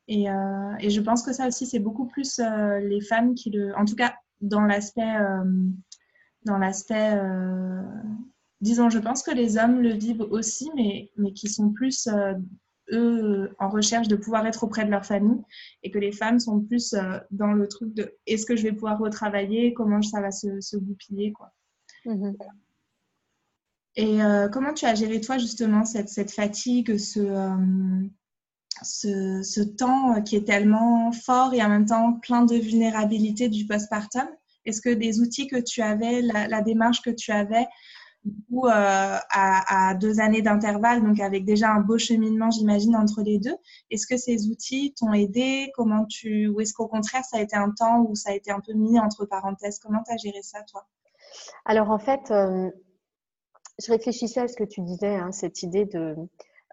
Et, 0.08 0.30
euh, 0.30 0.76
et, 0.80 0.90
je 0.90 1.02
pense 1.02 1.24
que 1.24 1.34
ça 1.34 1.48
aussi, 1.48 1.66
c'est 1.66 1.80
beaucoup 1.80 2.06
plus 2.06 2.40
euh, 2.40 2.80
les 2.80 3.02
femmes 3.02 3.34
qui 3.34 3.50
le. 3.50 3.76
En 3.76 3.86
tout 3.86 3.96
cas, 3.96 4.16
dans 4.42 4.62
l'aspect. 4.62 5.16
Euh, 5.20 5.44
dans 6.44 6.58
l'aspect. 6.58 7.20
Disons, 8.62 8.90
je 8.90 9.00
pense 9.00 9.22
que 9.24 9.32
les 9.32 9.58
hommes 9.58 9.82
le 9.82 9.94
vivent 9.94 10.26
aussi, 10.30 10.70
mais, 10.76 11.12
mais 11.18 11.34
qui 11.34 11.50
sont 11.50 11.72
plus. 11.72 12.08
eux, 12.92 13.56
en 13.58 13.70
recherche 13.70 14.08
de 14.08 14.16
pouvoir 14.16 14.46
être 14.46 14.64
auprès 14.64 14.86
de 14.86 14.92
leur 14.92 15.06
famille, 15.06 15.42
et 15.82 15.90
que 15.90 15.98
les 15.98 16.12
femmes 16.12 16.40
sont 16.40 16.62
plus 16.62 16.96
dans 17.32 17.52
le 17.52 17.68
truc 17.68 17.94
de 17.96 18.16
est-ce 18.28 18.46
que 18.46 18.56
je 18.56 18.62
vais 18.62 18.74
pouvoir 18.74 19.00
retravailler, 19.00 19.74
comment 19.74 20.04
ça 20.04 20.22
va 20.22 20.30
se, 20.32 20.62
se 20.62 20.78
goupiller, 20.78 21.32
quoi. 21.32 21.52
Mmh 22.06 22.34
et 23.98 24.20
comment 24.52 24.74
tu 24.74 24.86
as 24.86 24.94
géré, 24.94 25.22
toi, 25.22 25.38
justement, 25.38 25.86
cette, 25.86 26.10
cette 26.10 26.32
fatigue, 26.32 26.98
ce, 26.98 27.22
ce, 28.84 29.62
temps 29.62 30.22
qui 30.22 30.36
est 30.36 30.46
tellement 30.46 31.12
fort 31.12 31.54
et 31.54 31.64
en 31.64 31.70
même 31.70 31.86
temps 31.86 32.14
plein 32.14 32.44
de 32.44 32.56
vulnérabilité 32.56 33.50
du 33.50 33.66
postpartum? 33.66 34.28
Est-ce 34.66 34.82
que 34.82 34.90
des 34.90 35.22
outils 35.22 35.48
que 35.48 35.58
tu 35.58 35.82
avais, 35.82 36.22
la, 36.22 36.62
démarche 36.62 37.02
que 37.02 37.12
tu 37.12 37.32
avais, 37.32 37.68
ou 38.50 38.68
euh, 38.68 38.72
à, 39.30 39.94
deux 39.94 40.20
années 40.20 40.42
d'intervalle, 40.42 41.04
donc 41.04 41.20
avec 41.20 41.46
déjà 41.46 41.70
un 41.72 41.82
beau 41.82 42.00
cheminement, 42.00 42.50
j'imagine, 42.50 42.96
entre 42.96 43.22
les 43.22 43.38
deux, 43.38 43.56
est-ce 43.92 44.08
que 44.08 44.18
ces 44.18 44.48
outils 44.48 44.96
t'ont 44.98 45.14
aidé? 45.14 45.72
Comment 45.76 46.06
tu, 46.06 46.48
ou 46.48 46.60
est-ce 46.62 46.74
qu'au 46.74 46.88
contraire, 46.88 47.24
ça 47.24 47.38
a 47.38 47.42
été 47.42 47.56
un 47.56 47.70
temps 47.70 48.02
où 48.02 48.16
ça 48.16 48.32
a 48.32 48.34
été 48.34 48.52
un 48.52 48.60
peu 48.60 48.74
mis 48.74 49.00
entre 49.00 49.26
parenthèses? 49.26 49.78
Comment 49.80 50.02
tu 50.04 50.12
as 50.12 50.18
géré 50.18 50.42
ça, 50.42 50.64
toi? 50.64 50.88
Alors, 51.66 51.92
en 51.92 52.00
fait, 52.00 52.32
euh, 52.32 52.72
je 53.84 53.92
réfléchissais 53.92 54.40
à 54.40 54.48
ce 54.48 54.56
que 54.56 54.64
tu 54.64 54.82
disais, 54.82 55.16
hein, 55.16 55.32
cette 55.32 55.62
idée 55.62 55.86
de 55.86 56.16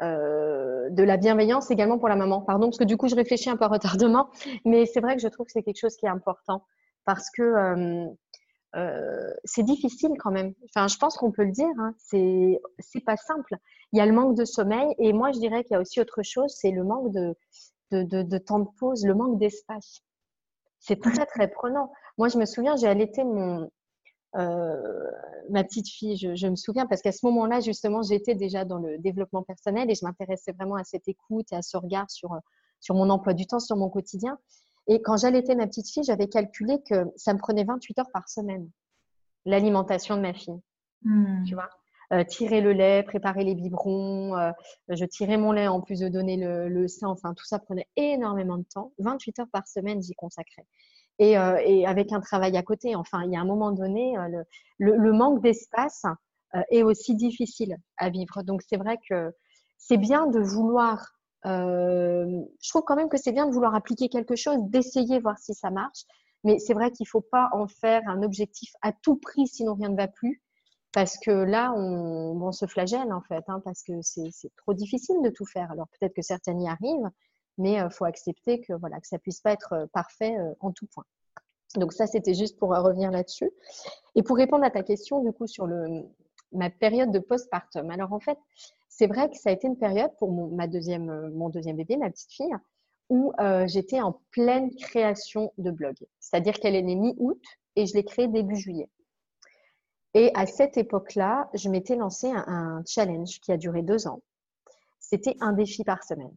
euh, 0.03 0.91
de 0.91 1.03
la 1.03 1.17
bienveillance 1.17 1.71
également 1.71 1.99
pour 1.99 2.09
la 2.09 2.17
maman. 2.17 2.41
Pardon, 2.41 2.67
parce 2.67 2.79
que 2.79 2.85
du 2.85 2.97
coup, 2.97 3.09
je 3.09 3.15
réfléchis 3.15 3.51
un 3.51 3.57
peu 3.57 3.65
à 3.65 3.69
retardement, 3.69 4.31
mais 4.65 4.87
c'est 4.87 5.01
vrai 5.01 5.17
que 5.17 5.23
je 5.23 5.29
trouve 5.29 5.47
que 5.47 5.53
c'est 5.53 5.63
quelque 5.63 5.79
chose 5.79 5.97
qui 5.97 6.07
est 6.07 6.11
important 6.11 6.65
parce 7.05 7.31
que 7.31 7.43
euh, 7.43 8.07
euh, 8.77 9.35
c'est 9.45 9.63
difficile 9.63 10.13
quand 10.19 10.31
même. 10.31 10.55
Enfin, 10.65 10.89
je 10.89 10.97
pense 10.97 11.17
qu'on 11.17 11.31
peut 11.31 11.45
le 11.45 11.53
dire, 11.53 11.69
hein, 11.79 11.95
c'est 11.99 12.61
pas 13.05 13.17
simple. 13.17 13.57
Il 13.93 13.99
y 13.99 14.01
a 14.01 14.07
le 14.07 14.13
manque 14.13 14.37
de 14.37 14.45
sommeil 14.45 14.95
et 14.99 15.13
moi, 15.13 15.33
je 15.33 15.39
dirais 15.39 15.63
qu'il 15.65 15.75
y 15.75 15.77
a 15.77 15.81
aussi 15.81 16.01
autre 16.01 16.23
chose, 16.23 16.53
c'est 16.57 16.71
le 16.71 16.85
manque 16.85 17.13
de, 17.13 17.35
de, 17.91 18.03
de, 18.03 18.23
de 18.23 18.39
temps 18.39 18.61
de 18.61 18.69
pause, 18.79 19.05
le 19.05 19.15
manque 19.15 19.39
d'espace. 19.39 20.01
C'est 20.81 21.01
très 21.01 21.27
très 21.27 21.49
prenant. 21.49 21.93
Moi, 22.19 22.29
je 22.29 22.39
me 22.39 22.45
souviens, 22.45 22.75
j'ai 22.77 22.89
allaité 22.89 23.23
mon, 23.25 23.71
euh, 24.37 25.11
ma 25.51 25.65
petite 25.65 25.89
fille, 25.89 26.17
je, 26.17 26.47
me 26.47 26.57
souviens, 26.57 26.87
parce 26.87 27.03
qu'à 27.03 27.13
ce 27.13 27.25
moment-là, 27.27 27.61
justement, 27.61 28.03
j'étais 28.03 28.35
déjà 28.35 28.65
dans 28.65 28.79
le 28.79 28.99
développement 28.99 29.43
personnel 29.43 29.91
et 29.91 29.95
je 29.95 30.05
m'intéressais 30.05 30.53
vraiment 30.53 30.77
à 30.77 30.85
cette 30.85 31.09
écoute 31.09 31.47
et 31.53 31.57
à 31.57 31.63
ce 31.63 31.77
regard 31.77 32.11
sur, 32.11 32.37
sur 32.81 32.95
mon 32.95 33.11
emploi 33.11 33.35
du 33.35 33.47
temps, 33.47 33.61
sur 33.61 33.77
mon 33.77 33.91
quotidien. 33.91 34.39
Et 34.89 35.01
quand 35.01 35.17
j'allaitais 35.17 35.55
ma 35.55 35.67
petite 35.67 35.89
fille, 35.89 36.05
j'avais 36.05 36.29
calculé 36.29 36.83
que 36.89 37.05
ça 37.17 37.35
me 37.35 37.39
prenait 37.39 37.65
28 37.65 37.99
heures 37.99 38.11
par 38.13 38.29
semaine, 38.29 38.69
l'alimentation 39.45 40.17
de 40.17 40.23
ma 40.23 40.33
fille. 40.33 40.61
Hmm. 41.03 41.45
Tu 41.45 41.55
vois 41.55 41.69
euh, 42.13 42.25
tirer 42.25 42.61
le 42.61 42.75
lait, 42.75 43.03
préparer 43.03 43.43
les 43.43 43.55
biberons, 43.55 44.37
euh, 44.37 44.51
je 44.89 45.05
tirais 45.07 45.39
mon 45.39 45.51
lait 45.51 45.67
en 45.67 45.81
plus 45.81 45.99
de 45.99 46.09
donner 46.09 46.37
le, 46.37 46.69
le 46.69 46.87
sein, 46.87 47.09
enfin 47.09 47.33
tout 47.33 47.47
ça 47.47 47.59
prenait 47.59 47.89
énormément 47.97 48.59
de 48.59 48.65
temps. 48.65 48.93
28 48.99 49.39
heures 49.39 49.51
par 49.51 49.67
semaine, 49.67 50.03
j'y 50.03 50.13
consacrais. 50.13 50.67
Euh, 51.23 51.57
et, 51.65 51.87
avec 51.87 52.13
un 52.13 52.21
travail 52.21 52.57
à 52.57 52.63
côté. 52.63 52.97
Enfin, 52.97 53.23
il 53.25 53.33
y 53.33 53.37
a 53.37 53.41
un 53.41 53.45
moment 53.45 53.71
donné, 53.71 54.19
euh, 54.19 54.43
le, 54.79 55.13
manque 55.13 55.41
d'espace 55.41 56.05
euh, 56.55 56.63
est 56.71 56.83
aussi 56.83 57.15
difficile 57.15 57.77
à 57.97 58.11
vivre. 58.11 58.43
Donc, 58.43 58.63
c'est 58.69 58.77
vrai 58.77 58.99
que 59.09 59.33
c'est 59.79 59.99
bien 59.99 60.27
de 60.27 60.41
vouloir, 60.41 61.13
je 61.45 62.69
trouve 62.69 62.83
quand 62.83 62.97
même 62.97 63.09
que 63.09 63.17
c'est 63.17 63.33
bien 63.33 63.47
de 63.47 63.53
vouloir 63.53 63.75
appliquer 63.75 64.09
quelque 64.09 64.37
chose, 64.37 64.59
d'essayer, 64.69 65.21
voir 65.21 65.39
si 65.39 65.55
ça 65.55 65.71
marche. 65.71 66.05
Mais 66.45 66.59
c'est 66.59 66.75
vrai 66.75 66.91
qu'il 66.91 67.05
ne 67.05 67.09
faut 67.09 67.21
pas 67.21 67.51
en 67.53 67.69
faire 67.69 68.03
un 68.07 68.23
objectif 68.23 68.73
à 68.83 68.93
tout 68.93 69.17
prix, 69.17 69.47
sinon 69.47 69.75
rien 69.75 69.91
ne 69.91 69.97
va 69.97 70.09
plus. 70.09 70.43
Parce 70.93 71.17
que 71.19 71.31
là, 71.31 71.73
on, 71.75 72.53
se 72.53 72.67
flagelle 72.67 73.13
en 73.13 73.23
fait, 73.23 73.43
hein, 73.49 73.61
parce 73.65 73.83
que 73.83 73.95
c'est 74.03 74.55
trop 74.57 74.75
difficile 74.75 75.17
de 75.25 75.31
tout 75.31 75.47
faire. 75.47 75.71
Alors 75.71 75.89
peut-être 75.89 76.15
que 76.15 76.23
certaines 76.23 76.61
y 76.61 76.69
arrivent, 76.69 77.11
mais 77.59 77.75
il 77.75 77.91
faut 77.91 78.05
accepter 78.05 78.61
que 78.61 78.73
voilà 78.73 79.01
que 79.01 79.07
ça 79.07 79.19
puisse 79.19 79.41
pas 79.41 79.53
être 79.53 79.89
parfait 79.93 80.37
en 80.61 80.73
tout 80.73 80.87
point. 80.87 81.05
Donc 81.77 81.93
ça, 81.93 82.07
c'était 82.07 82.35
juste 82.35 82.59
pour 82.59 82.71
revenir 82.71 83.11
là-dessus. 83.11 83.51
Et 84.15 84.23
pour 84.23 84.37
répondre 84.37 84.65
à 84.65 84.71
ta 84.71 84.83
question, 84.83 85.23
du 85.23 85.33
coup, 85.33 85.47
sur 85.47 85.67
ma 86.53 86.71
période 86.71 87.11
de 87.11 87.19
postpartum. 87.19 87.91
Alors 87.91 88.13
en 88.13 88.21
fait, 88.21 88.39
c'est 88.89 89.07
vrai 89.07 89.31
que 89.31 89.37
ça 89.37 89.51
a 89.51 89.53
été 89.53 89.67
une 89.67 89.79
période 89.79 90.11
pour 90.19 90.31
mon, 90.31 90.49
deuxième, 90.67 91.07
bébé, 91.77 91.97
ma 91.97 92.11
petite 92.11 92.33
fille, 92.33 92.55
où 93.09 93.33
j'étais 93.67 94.01
en 94.01 94.21
pleine 94.31 94.75
création 94.75 95.53
de 95.59 95.71
blog. 95.71 95.97
C'est-à-dire 96.21 96.55
qu'elle 96.55 96.75
est 96.75 96.83
née 96.83 96.97
mi-août 96.97 97.43
et 97.77 97.87
je 97.87 97.95
l'ai 97.95 98.05
créée 98.05 98.29
début 98.29 98.57
juillet. 98.57 98.91
Et 100.15 100.31
à 100.35 100.45
cette 100.45 100.77
époque-là, 100.77 101.49
je 101.55 101.71
m'étais 101.71 101.97
lancé 101.97 102.31
un, 102.31 102.45
un, 102.47 102.83
challenge 102.87 103.41
qui 103.41 103.51
a 103.51 103.57
duré 103.57 103.81
deux 103.81 104.07
ans. 104.07 104.21
C'était 105.01 105.37
un 105.41 105.55
défi 105.55 105.85
par 105.85 106.05
semaine. 106.05 106.35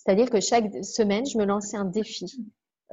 C'est-à-dire 0.00 0.30
que 0.30 0.40
chaque 0.40 0.82
semaine, 0.82 1.26
je 1.26 1.36
me 1.36 1.44
lançais 1.44 1.76
un 1.76 1.84
défi 1.84 2.24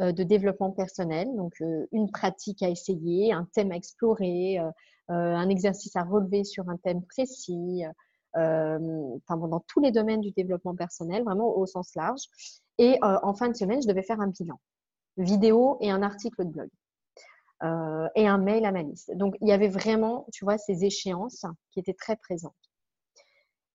euh, 0.01 0.11
de 0.11 0.23
développement 0.23 0.71
personnel, 0.71 1.33
donc 1.37 1.53
euh, 1.61 1.87
une 1.93 2.11
pratique 2.11 2.61
à 2.61 2.69
essayer, 2.69 3.31
un 3.31 3.47
thème 3.53 3.71
à 3.71 3.77
explorer, 3.77 4.59
euh, 4.59 4.71
un 5.09 5.47
exercice 5.47 5.95
à 5.95 6.03
relever 6.03 6.43
sur 6.43 6.67
un 6.67 6.75
thème 6.75 7.01
précis, 7.05 7.83
enfin, 8.35 9.37
dans 9.37 9.63
tous 9.67 9.79
les 9.79 9.91
domaines 9.91 10.19
du 10.19 10.31
développement 10.31 10.75
personnel, 10.75 11.23
vraiment 11.23 11.57
au 11.57 11.65
sens 11.65 11.95
large. 11.95 12.23
Et 12.77 12.99
en 13.01 13.33
fin 13.33 13.47
de 13.47 13.55
semaine, 13.55 13.81
je 13.81 13.87
devais 13.87 14.03
faire 14.03 14.19
un 14.19 14.27
bilan, 14.27 14.59
vidéo 15.15 15.77
et 15.79 15.89
un 15.89 16.01
article 16.03 16.43
de 16.43 16.49
blog. 16.49 16.69
et 18.15 18.27
un 18.27 18.37
mail 18.37 18.65
à 18.65 18.73
ma 18.73 18.83
liste. 18.83 19.15
Donc, 19.15 19.37
il 19.39 19.47
y 19.47 19.53
avait 19.53 19.69
vraiment, 19.69 20.27
tu 20.33 20.43
vois, 20.43 20.57
ces 20.57 20.83
échéances 20.83 21.45
qui 21.71 21.79
étaient 21.79 21.93
très 21.93 22.17
présentes. 22.17 22.53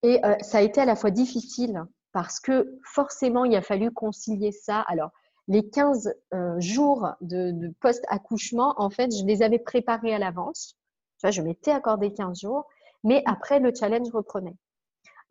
Et 0.03 0.21
ça 0.43 0.59
a 0.59 0.61
été 0.61 0.83
à 0.83 0.85
la 0.85 0.97
fois 0.97 1.11
difficile 1.11 1.83
parce 2.13 2.41
que 2.41 2.79
forcément, 2.85 3.45
il 3.45 3.55
a 3.57 3.63
fallu 3.63 3.91
concilier 3.91 4.53
ça. 4.53 4.81
Alors, 4.81 5.11
les 5.49 5.69
15 5.69 6.15
euh, 6.35 6.61
jours 6.61 7.09
de, 7.21 7.73
post-accouchement, 7.81 8.75
en 8.77 8.91
fait, 8.91 9.11
je 9.15 9.25
les 9.25 9.43
avais 9.43 9.59
préparés 9.59 10.15
à 10.15 10.19
l'avance. 10.19 10.77
Tu 11.19 11.27
vois, 11.27 11.31
je 11.31 11.43
m'étais 11.43 11.73
accordé 11.73 12.13
15 12.13 12.41
jours. 12.41 12.67
Mais 13.05 13.23
après, 13.27 13.59
le 13.59 13.73
challenge 13.75 14.09
reprenait. 14.13 14.57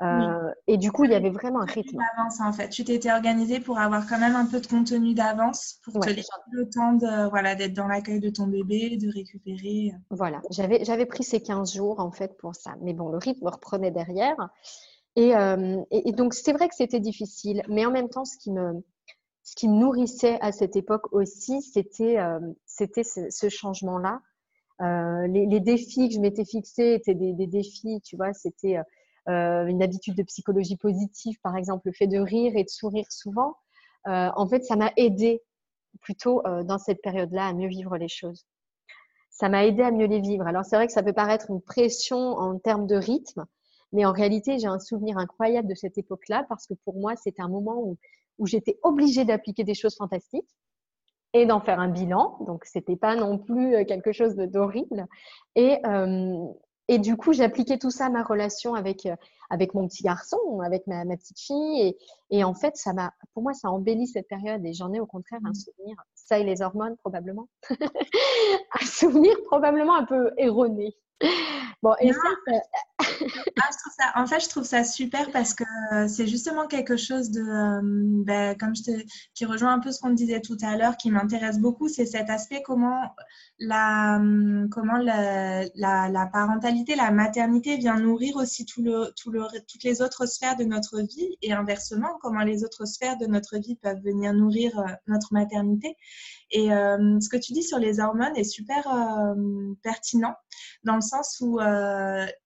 Euh, 0.01 0.51
et 0.65 0.77
du 0.77 0.91
coup, 0.91 1.05
il 1.05 1.11
y 1.11 1.15
avait 1.15 1.29
vraiment 1.29 1.61
un 1.61 1.65
rythme. 1.65 1.97
D'avance, 1.97 2.41
en 2.41 2.51
fait. 2.51 2.69
Tu 2.69 2.83
t'étais 2.83 3.11
organisée 3.11 3.59
pour 3.59 3.77
avoir 3.77 4.07
quand 4.07 4.17
même 4.17 4.35
un 4.35 4.45
peu 4.45 4.59
de 4.59 4.65
contenu 4.65 5.13
d'avance, 5.13 5.79
pour 5.83 5.99
te 5.99 6.09
laisser 6.09 6.29
le 6.51 6.67
temps 6.67 6.93
de, 6.93 7.29
voilà, 7.29 7.53
d'être 7.53 7.73
dans 7.73 7.87
l'accueil 7.87 8.19
de 8.19 8.29
ton 8.29 8.47
bébé, 8.47 8.97
de 8.97 9.13
récupérer. 9.13 9.93
Voilà, 10.09 10.41
j'avais, 10.49 10.83
j'avais 10.83 11.05
pris 11.05 11.23
ces 11.23 11.41
15 11.41 11.75
jours 11.75 11.99
en 11.99 12.11
fait 12.11 12.35
pour 12.37 12.55
ça. 12.55 12.75
Mais 12.81 12.93
bon, 12.93 13.09
le 13.09 13.19
rythme 13.19 13.47
reprenait 13.47 13.91
derrière. 13.91 14.49
Et, 15.15 15.35
euh, 15.35 15.81
et, 15.91 16.11
donc, 16.13 16.33
c'est 16.33 16.53
vrai 16.53 16.69
que 16.69 16.75
c'était 16.75 16.99
difficile. 16.99 17.63
Mais 17.67 17.85
en 17.85 17.91
même 17.91 18.09
temps, 18.09 18.25
ce 18.25 18.37
qui 18.37 18.51
me, 18.51 18.83
ce 19.43 19.55
qui 19.55 19.67
me 19.67 19.75
nourrissait 19.75 20.37
à 20.41 20.51
cette 20.51 20.75
époque 20.75 21.11
aussi, 21.13 21.61
c'était, 21.61 22.17
euh, 22.19 22.39
ce, 22.65 23.49
changement-là. 23.49 24.21
Les, 24.79 25.45
les, 25.45 25.59
défis 25.59 26.09
que 26.09 26.15
je 26.15 26.19
m'étais 26.19 26.45
fixés 26.45 26.93
étaient 26.93 27.13
des, 27.13 27.33
défis, 27.45 28.01
tu 28.01 28.15
vois, 28.15 28.33
c'était 28.33 28.79
euh, 29.29 29.67
une 29.67 29.83
habitude 29.83 30.15
de 30.15 30.23
psychologie 30.23 30.77
positive, 30.77 31.37
par 31.43 31.55
exemple 31.55 31.83
le 31.85 31.91
fait 31.93 32.07
de 32.07 32.17
rire 32.17 32.53
et 32.55 32.63
de 32.63 32.69
sourire 32.69 33.05
souvent, 33.11 33.55
euh, 34.07 34.29
en 34.35 34.47
fait, 34.47 34.63
ça 34.63 34.75
m'a 34.75 34.91
aidé 34.97 35.43
plutôt 36.01 36.45
euh, 36.47 36.63
dans 36.63 36.79
cette 36.79 37.01
période-là 37.01 37.47
à 37.47 37.53
mieux 37.53 37.67
vivre 37.67 37.97
les 37.97 38.07
choses. 38.07 38.45
Ça 39.29 39.47
m'a 39.47 39.65
aidé 39.65 39.83
à 39.83 39.91
mieux 39.91 40.07
les 40.07 40.21
vivre. 40.21 40.47
Alors 40.47 40.65
c'est 40.65 40.75
vrai 40.75 40.87
que 40.87 40.93
ça 40.93 41.03
peut 41.03 41.13
paraître 41.13 41.51
une 41.51 41.61
pression 41.61 42.17
en 42.17 42.57
termes 42.57 42.87
de 42.87 42.95
rythme, 42.95 43.45
mais 43.91 44.05
en 44.05 44.11
réalité, 44.11 44.57
j'ai 44.59 44.67
un 44.67 44.79
souvenir 44.79 45.17
incroyable 45.17 45.67
de 45.67 45.75
cette 45.75 45.97
époque-là 45.97 46.45
parce 46.49 46.65
que 46.67 46.73
pour 46.85 46.95
moi, 46.95 47.15
c'était 47.15 47.41
un 47.41 47.49
moment 47.49 47.77
où, 47.77 47.97
où 48.39 48.47
j'étais 48.47 48.79
obligée 48.83 49.25
d'appliquer 49.25 49.63
des 49.63 49.73
choses 49.73 49.95
fantastiques 49.95 50.49
et 51.33 51.45
d'en 51.45 51.59
faire 51.61 51.79
un 51.79 51.89
bilan. 51.89 52.37
Donc, 52.45 52.65
c'était 52.65 52.95
pas 52.95 53.15
non 53.15 53.37
plus 53.37 53.85
quelque 53.85 54.11
chose 54.11 54.35
d'horrible. 54.35 55.07
Et, 55.55 55.79
euh, 55.85 56.47
et 56.87 56.99
du 56.99 57.15
coup, 57.15 57.31
j'appliquais 57.33 57.77
tout 57.77 57.91
ça 57.91 58.07
à 58.07 58.09
ma 58.09 58.23
relation 58.23 58.75
avec, 58.75 59.05
euh, 59.05 59.15
avec 59.49 59.73
mon 59.73 59.87
petit 59.87 60.03
garçon, 60.03 60.59
avec 60.63 60.87
ma, 60.87 61.05
ma 61.05 61.15
petite 61.15 61.39
fille. 61.39 61.81
Et, 61.81 61.97
et, 62.31 62.43
en 62.43 62.53
fait, 62.53 62.75
ça 62.75 62.93
m'a, 62.93 63.13
pour 63.33 63.43
moi, 63.43 63.53
ça 63.53 63.69
embellit 63.69 64.07
cette 64.07 64.27
période. 64.27 64.65
Et 64.65 64.73
j'en 64.73 64.91
ai 64.93 64.99
au 64.99 65.05
contraire 65.05 65.39
un 65.45 65.51
mmh. 65.51 65.55
souvenir, 65.55 65.95
ça 66.15 66.39
et 66.39 66.43
les 66.43 66.61
hormones 66.61 66.97
probablement, 66.97 67.47
un 67.69 68.85
souvenir 68.85 69.33
probablement 69.45 69.95
un 69.95 70.05
peu 70.05 70.31
erroné. 70.37 70.95
Bon, 71.83 71.93
et 71.99 72.13
ça, 72.13 72.19
ah, 73.99 74.21
en 74.21 74.27
fait, 74.27 74.39
je 74.39 74.49
trouve 74.49 74.63
ça 74.63 74.83
super 74.83 75.31
parce 75.31 75.55
que 75.55 75.63
c'est 76.07 76.27
justement 76.27 76.67
quelque 76.67 76.95
chose 76.95 77.31
de, 77.31 77.41
euh, 77.41 77.79
ben, 78.23 78.55
comme 78.55 78.75
je 78.75 78.83
te, 78.83 78.91
qui 79.33 79.45
rejoint 79.45 79.73
un 79.73 79.79
peu 79.79 79.91
ce 79.91 79.99
qu'on 79.99 80.11
disait 80.11 80.41
tout 80.41 80.57
à 80.61 80.77
l'heure, 80.77 80.95
qui 80.97 81.09
m'intéresse 81.09 81.59
beaucoup, 81.59 81.87
c'est 81.87 82.05
cet 82.05 82.29
aspect 82.29 82.61
comment 82.63 83.01
la, 83.59 84.21
comment 84.69 84.97
la, 84.97 85.65
la, 85.75 86.29
parentalité, 86.31 86.95
la 86.95 87.11
maternité 87.11 87.77
vient 87.77 87.99
nourrir 87.99 88.35
aussi 88.35 88.65
tout 88.65 88.83
le, 88.83 89.11
tout 89.19 89.31
le, 89.31 89.41
toutes 89.67 89.83
les 89.83 90.01
autres 90.01 90.27
sphères 90.27 90.57
de 90.57 90.63
notre 90.63 91.01
vie 91.01 91.37
et 91.41 91.51
inversement, 91.51 92.17
comment 92.21 92.43
les 92.43 92.63
autres 92.63 92.85
sphères 92.85 93.17
de 93.17 93.25
notre 93.25 93.57
vie 93.57 93.75
peuvent 93.75 94.01
venir 94.03 94.33
nourrir 94.33 94.77
euh, 94.79 94.85
notre 95.07 95.33
maternité. 95.33 95.95
Et 96.51 96.73
euh, 96.73 97.19
ce 97.19 97.29
que 97.29 97.37
tu 97.37 97.53
dis 97.53 97.63
sur 97.63 97.79
les 97.79 97.99
hormones 97.99 98.35
est 98.35 98.43
super 98.43 98.87
pertinent 99.83 100.35
dans 100.83 100.95
le 100.95 101.01
sens 101.01 101.37
où 101.41 101.59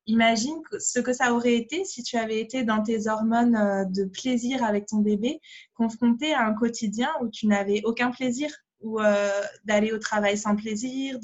imagine 0.08 0.56
ce 0.80 1.00
que 1.00 1.14
ça 1.14 1.34
aurait 1.34 1.56
été 1.56 1.84
si 1.84 2.04
tu 2.04 2.18
avais 2.18 2.40
été 2.40 2.64
dans 2.64 2.82
tes 2.82 3.08
hormones 3.08 3.56
euh, 3.56 3.86
de 3.86 4.06
plaisir 4.06 4.64
avec 4.64 4.86
ton 4.88 4.98
bébé, 4.98 5.40
confronté 5.74 6.34
à 6.34 6.46
un 6.46 6.54
quotidien 6.54 7.10
où 7.22 7.30
tu 7.30 7.48
n'avais 7.48 7.82
aucun 7.86 8.12
plaisir, 8.12 8.52
ou 8.82 9.00
euh, 9.00 9.30
d'aller 9.64 9.92
au 9.92 9.98
travail 9.98 10.38
sans 10.38 10.56
plaisir. 10.56 11.18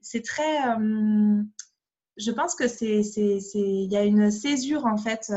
C'est 0.00 0.24
très. 0.24 0.68
Euh, 0.68 1.42
je 2.16 2.30
pense 2.32 2.54
que 2.54 2.68
c'est, 2.68 3.00
il 3.54 3.90
y 3.90 3.96
a 3.96 4.04
une 4.04 4.30
césure 4.30 4.84
en 4.84 4.98
fait 4.98 5.32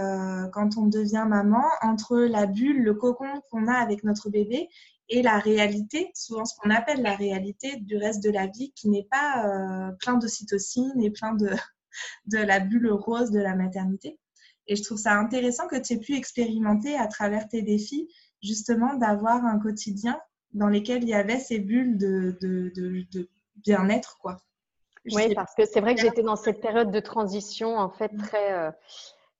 quand 0.52 0.78
on 0.78 0.88
devient 0.88 1.26
maman 1.30 1.64
entre 1.82 2.18
la 2.18 2.46
bulle, 2.46 2.84
le 2.84 2.94
cocon 2.94 3.42
qu'on 3.50 3.68
a 3.68 3.76
avec 3.76 4.04
notre 4.04 4.30
bébé 4.30 4.68
et 5.10 5.22
la 5.22 5.38
réalité, 5.40 6.12
souvent 6.16 6.46
ce 6.46 6.56
qu'on 6.58 6.70
appelle 6.70 7.02
la 7.02 7.16
réalité 7.16 7.78
du 7.78 7.98
reste 7.98 8.24
de 8.24 8.32
la 8.32 8.48
vie, 8.48 8.72
qui 8.76 8.90
n'est 8.90 9.08
pas 9.10 9.92
plein 10.00 10.18
d'ocytocine 10.18 10.94
et 11.02 11.12
plein 11.12 11.34
de, 11.34 11.50
de 12.26 12.38
la 12.38 12.60
bulle 12.60 12.92
rose 12.92 13.32
de 13.32 13.40
la 13.40 13.56
maternité. 13.56 14.20
Et 14.68 14.76
je 14.76 14.84
trouve 14.84 14.98
ça 14.98 15.14
intéressant 15.14 15.68
que 15.68 15.76
tu 15.76 15.94
aies 15.94 16.00
pu 16.00 16.16
expérimenter 16.16 16.96
à 16.96 17.08
travers 17.08 17.48
tes 17.48 17.62
défis, 17.62 18.10
justement, 18.42 18.96
d'avoir 18.96 19.46
un 19.46 19.60
quotidien 19.60 20.20
dans 20.54 20.68
lequel 20.68 21.04
il 21.04 21.10
y 21.10 21.14
avait 21.14 21.40
ces 21.40 21.60
bulles 21.60 21.98
de, 21.98 22.38
de, 22.40 23.30
bien-être, 23.58 24.18
quoi. 24.20 24.38
oui, 25.12 25.34
parce 25.36 25.54
que 25.56 25.66
c'est 25.66 25.82
vrai 25.82 25.96
que 25.96 26.02
j'étais 26.02 26.24
dans 26.24 26.36
cette 26.36 26.62
période 26.62 26.92
de 26.92 27.00
transition, 27.00 27.78
en 27.78 27.90
fait, 27.90 28.12
très, 28.18 28.54
euh, 28.54 28.72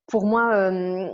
pour 0.06 0.26
moi, 0.26 0.54
euh, 0.54 1.10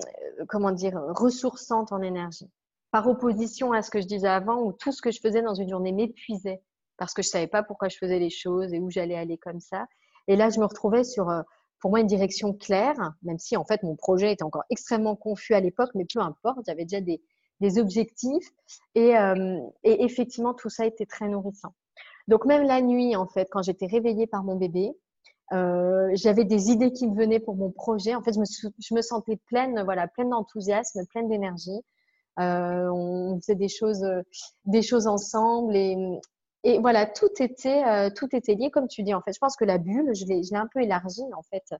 comment 0.48 0.72
dire, 0.72 1.01
ressourçante 1.09 1.92
en 1.92 2.03
énergie. 2.03 2.48
Par 2.91 3.07
opposition 3.07 3.72
à 3.72 3.82
ce 3.82 3.91
que 3.91 4.01
je 4.01 4.07
disais 4.07 4.28
avant, 4.28 4.62
où 4.62 4.72
tout 4.72 4.93
ce 4.93 5.01
que 5.01 5.11
je 5.11 5.20
faisais 5.20 5.43
dans 5.43 5.55
une 5.55 5.68
journée 5.68 5.93
m'épuisait, 5.93 6.62
parce 6.97 7.14
que 7.14 7.22
je 7.22 7.28
savais 7.28 7.47
pas 7.47 7.62
pourquoi 7.62 7.88
je 7.88 7.97
faisais 7.97 8.18
les 8.18 8.30
choses 8.30 8.72
et 8.72 8.80
où 8.80 8.91
j'allais 8.91 9.16
aller 9.16 9.38
comme 9.38 9.61
ça. 9.61 9.86
Et 10.28 10.36
là, 10.36 10.51
je 10.51 10.61
me 10.61 10.66
retrouvais 10.66 11.05
sur, 11.05 11.30
euh, 11.30 11.43
pour 11.80 11.91
moi, 11.91 12.01
une 12.01 12.07
direction 12.07 12.53
claire, 12.53 13.12
même 13.22 13.38
si 13.38 13.57
en 13.57 13.64
fait 13.64 13.82
mon 13.82 13.97
projet 13.97 14.32
était 14.32 14.43
encore 14.43 14.64
extrêmement 14.70 15.16
confus 15.16 15.55
à 15.55 15.61
l'époque, 15.61 15.91
mais 15.95 16.05
peu 16.05 16.20
importe, 16.20 16.59
j'avais 16.66 16.84
déjà 16.84 17.01
des, 17.01 17.22
des 17.61 17.78
objectifs. 17.78 18.51
Et, 18.95 19.16
euh, 19.16 19.61
et, 19.84 20.05
effectivement, 20.05 20.55
tout 20.55 20.68
ça 20.68 20.86
était 20.86 21.07
très 21.07 21.28
nourrissant. 21.28 21.74
Donc 22.28 22.45
même 22.45 22.64
la 22.64 22.80
nuit, 22.80 23.16
en 23.16 23.26
fait, 23.26 23.49
quand 23.51 23.62
j'étais 23.62 23.86
réveillée 23.86 24.26
par 24.26 24.45
mon 24.45 24.57
bébé, 24.57 24.93
euh, 25.53 26.11
j'avais 26.14 26.45
des 26.45 26.70
idées 26.70 26.93
qui 26.93 27.09
me 27.09 27.16
venaient 27.16 27.41
pour 27.41 27.57
mon 27.57 27.70
projet. 27.70 28.14
En 28.14 28.22
fait, 28.22 28.32
je 28.32 28.41
me, 28.41 28.45
je 28.78 28.95
me 28.95 29.03
sentais 29.03 29.36
pleine, 29.47 29.82
voilà, 29.84 30.07
pleine 30.07 30.30
d'enthousiasme, 30.30 31.05
pleine 31.07 31.28
d'énergie. 31.28 31.80
Euh, 32.41 32.88
on 32.91 33.38
faisait 33.41 33.55
des 33.55 33.68
choses, 33.68 34.05
des 34.64 34.82
choses 34.82 35.07
ensemble 35.07 35.76
et, 35.76 35.97
et 36.62 36.78
voilà, 36.78 37.07
tout 37.07 37.30
était, 37.38 37.84
euh, 37.86 38.11
tout 38.14 38.28
était 38.32 38.55
lié, 38.55 38.70
comme 38.70 38.88
tu 38.88 39.03
dis. 39.03 39.14
En 39.14 39.22
fait, 39.22 39.32
je 39.32 39.38
pense 39.38 39.57
que 39.57 39.64
la 39.64 39.78
bulle, 39.78 40.14
je 40.14 40.26
l'ai, 40.26 40.55
un 40.55 40.66
peu 40.72 40.82
élargie 40.82 41.22
en 41.36 41.43
fait 41.43 41.74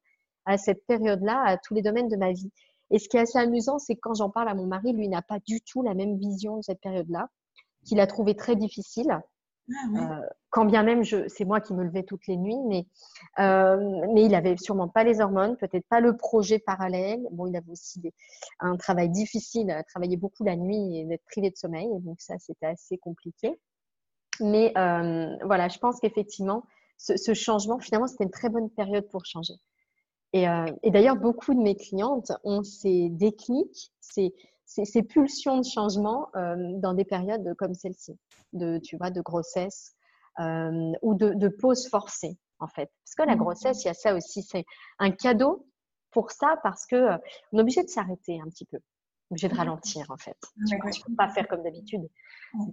à 0.47 0.57
cette 0.57 0.87
période-là, 0.87 1.43
à 1.45 1.59
tous 1.59 1.75
les 1.75 1.83
domaines 1.83 2.09
de 2.09 2.17
ma 2.17 2.33
vie. 2.33 2.51
Et 2.91 2.99
ce 2.99 3.09
qui 3.09 3.17
est 3.19 3.21
assez 3.21 3.39
amusant, 3.39 3.79
c'est 3.79 3.95
que 3.95 4.01
quand 4.01 4.15
j'en 4.15 4.31
parle 4.31 4.49
à 4.49 4.55
mon 4.55 4.67
mari, 4.67 4.93
lui 4.93 5.09
n'a 5.09 5.23
pas 5.23 5.39
du 5.47 5.61
tout 5.61 5.83
la 5.83 5.95
même 5.95 6.17
vision 6.17 6.57
de 6.57 6.63
cette 6.63 6.81
période-là, 6.81 7.29
qu'il 7.85 8.01
a 8.01 8.07
trouvé 8.07 8.35
très 8.35 8.57
difficile. 8.57 9.21
Ah, 9.73 10.21
euh, 10.23 10.27
quand 10.51 10.65
bien 10.65 10.83
même, 10.83 11.05
c'est 11.05 11.45
moi 11.45 11.61
qui 11.61 11.75
me 11.75 11.85
levais 11.85 12.03
toutes 12.03 12.27
les 12.27 12.37
nuits, 12.37 12.59
mais, 12.67 12.87
euh, 13.39 14.07
mais 14.13 14.25
il 14.25 14.35
avait 14.35 14.57
sûrement 14.57 14.89
pas 14.89 15.05
les 15.05 15.21
hormones, 15.21 15.57
peut-être 15.57 15.87
pas 15.89 16.01
le 16.01 16.17
projet 16.17 16.59
parallèle. 16.59 17.21
Bon, 17.31 17.47
il 17.47 17.57
avait 17.57 17.71
aussi 17.71 18.03
un 18.59 18.77
travail 18.77 19.09
difficile, 19.11 19.71
à 19.71 19.83
travailler 19.85 20.17
beaucoup 20.17 20.45
la 20.45 20.57
nuit 20.57 20.99
et 20.99 21.05
d'être 21.05 21.25
privé 21.25 21.51
de 21.51 21.57
sommeil, 21.57 21.89
donc 22.01 22.21
ça, 22.21 22.39
c'était 22.39 22.67
assez 22.67 22.99
compliqué. 22.99 23.59
Mais 24.41 24.73
euh, 24.77 25.37
voilà, 25.45 25.69
je 25.69 25.79
pense 25.79 26.01
qu'effectivement, 26.01 26.65
ce, 26.97 27.35
changement, 27.35 27.79
finalement, 27.79 28.07
c'était 28.07 28.25
une 28.25 28.31
très 28.31 28.49
bonne 28.49 28.71
période 28.71 29.09
pour 29.09 29.25
changer. 29.25 29.55
Euh, 30.37 30.67
et, 30.83 30.91
d'ailleurs, 30.91 31.17
beaucoup 31.17 31.55
de 31.55 31.61
mes 31.61 31.77
clientes 31.77 32.33
ont 32.45 32.63
ces 32.63 33.09
déclics, 33.11 33.93
ces, 34.01 34.35
ces, 34.71 35.03
pulsions 35.03 35.59
de 35.59 35.65
changement 35.65 36.29
euh, 36.37 36.57
dans 36.79 36.95
des 36.95 37.05
périodes 37.05 37.55
comme 37.59 37.75
celle-ci, 37.75 38.19
de, 38.53 38.79
tu 38.79 38.97
vois, 38.97 39.11
de 39.11 39.21
grossesse 39.21 39.95
ou 41.03 41.15
de, 41.15 41.35
de, 41.35 41.49
pause 41.49 41.87
forcée, 41.89 42.39
en 42.61 42.67
fait. 42.67 42.91
Parce 43.05 43.15
que 43.15 43.23
la 43.25 43.37
mmh. 43.37 43.41
grossesse, 43.41 43.85
il 43.85 43.89
y 43.89 43.91
a 43.91 43.95
ça 43.95 44.15
aussi, 44.15 44.43
c'est 44.43 44.65
un 44.99 45.11
cadeau 45.11 45.67
pour 46.13 46.31
ça 46.31 46.57
parce 46.63 46.87
que 46.87 47.11
on 47.53 47.59
est 47.59 47.61
obligé 47.61 47.83
de 47.83 47.89
s'arrêter 47.89 48.41
un 48.41 48.49
petit 48.49 48.65
peu 48.65 48.79
obligé 49.31 49.49
de 49.49 49.55
ralentir 49.55 50.07
en 50.11 50.17
fait. 50.17 50.37
Tu 50.69 50.75
ne 50.75 51.07
peux 51.07 51.15
pas 51.15 51.29
faire 51.29 51.47
comme 51.49 51.63
d'habitude. 51.63 52.09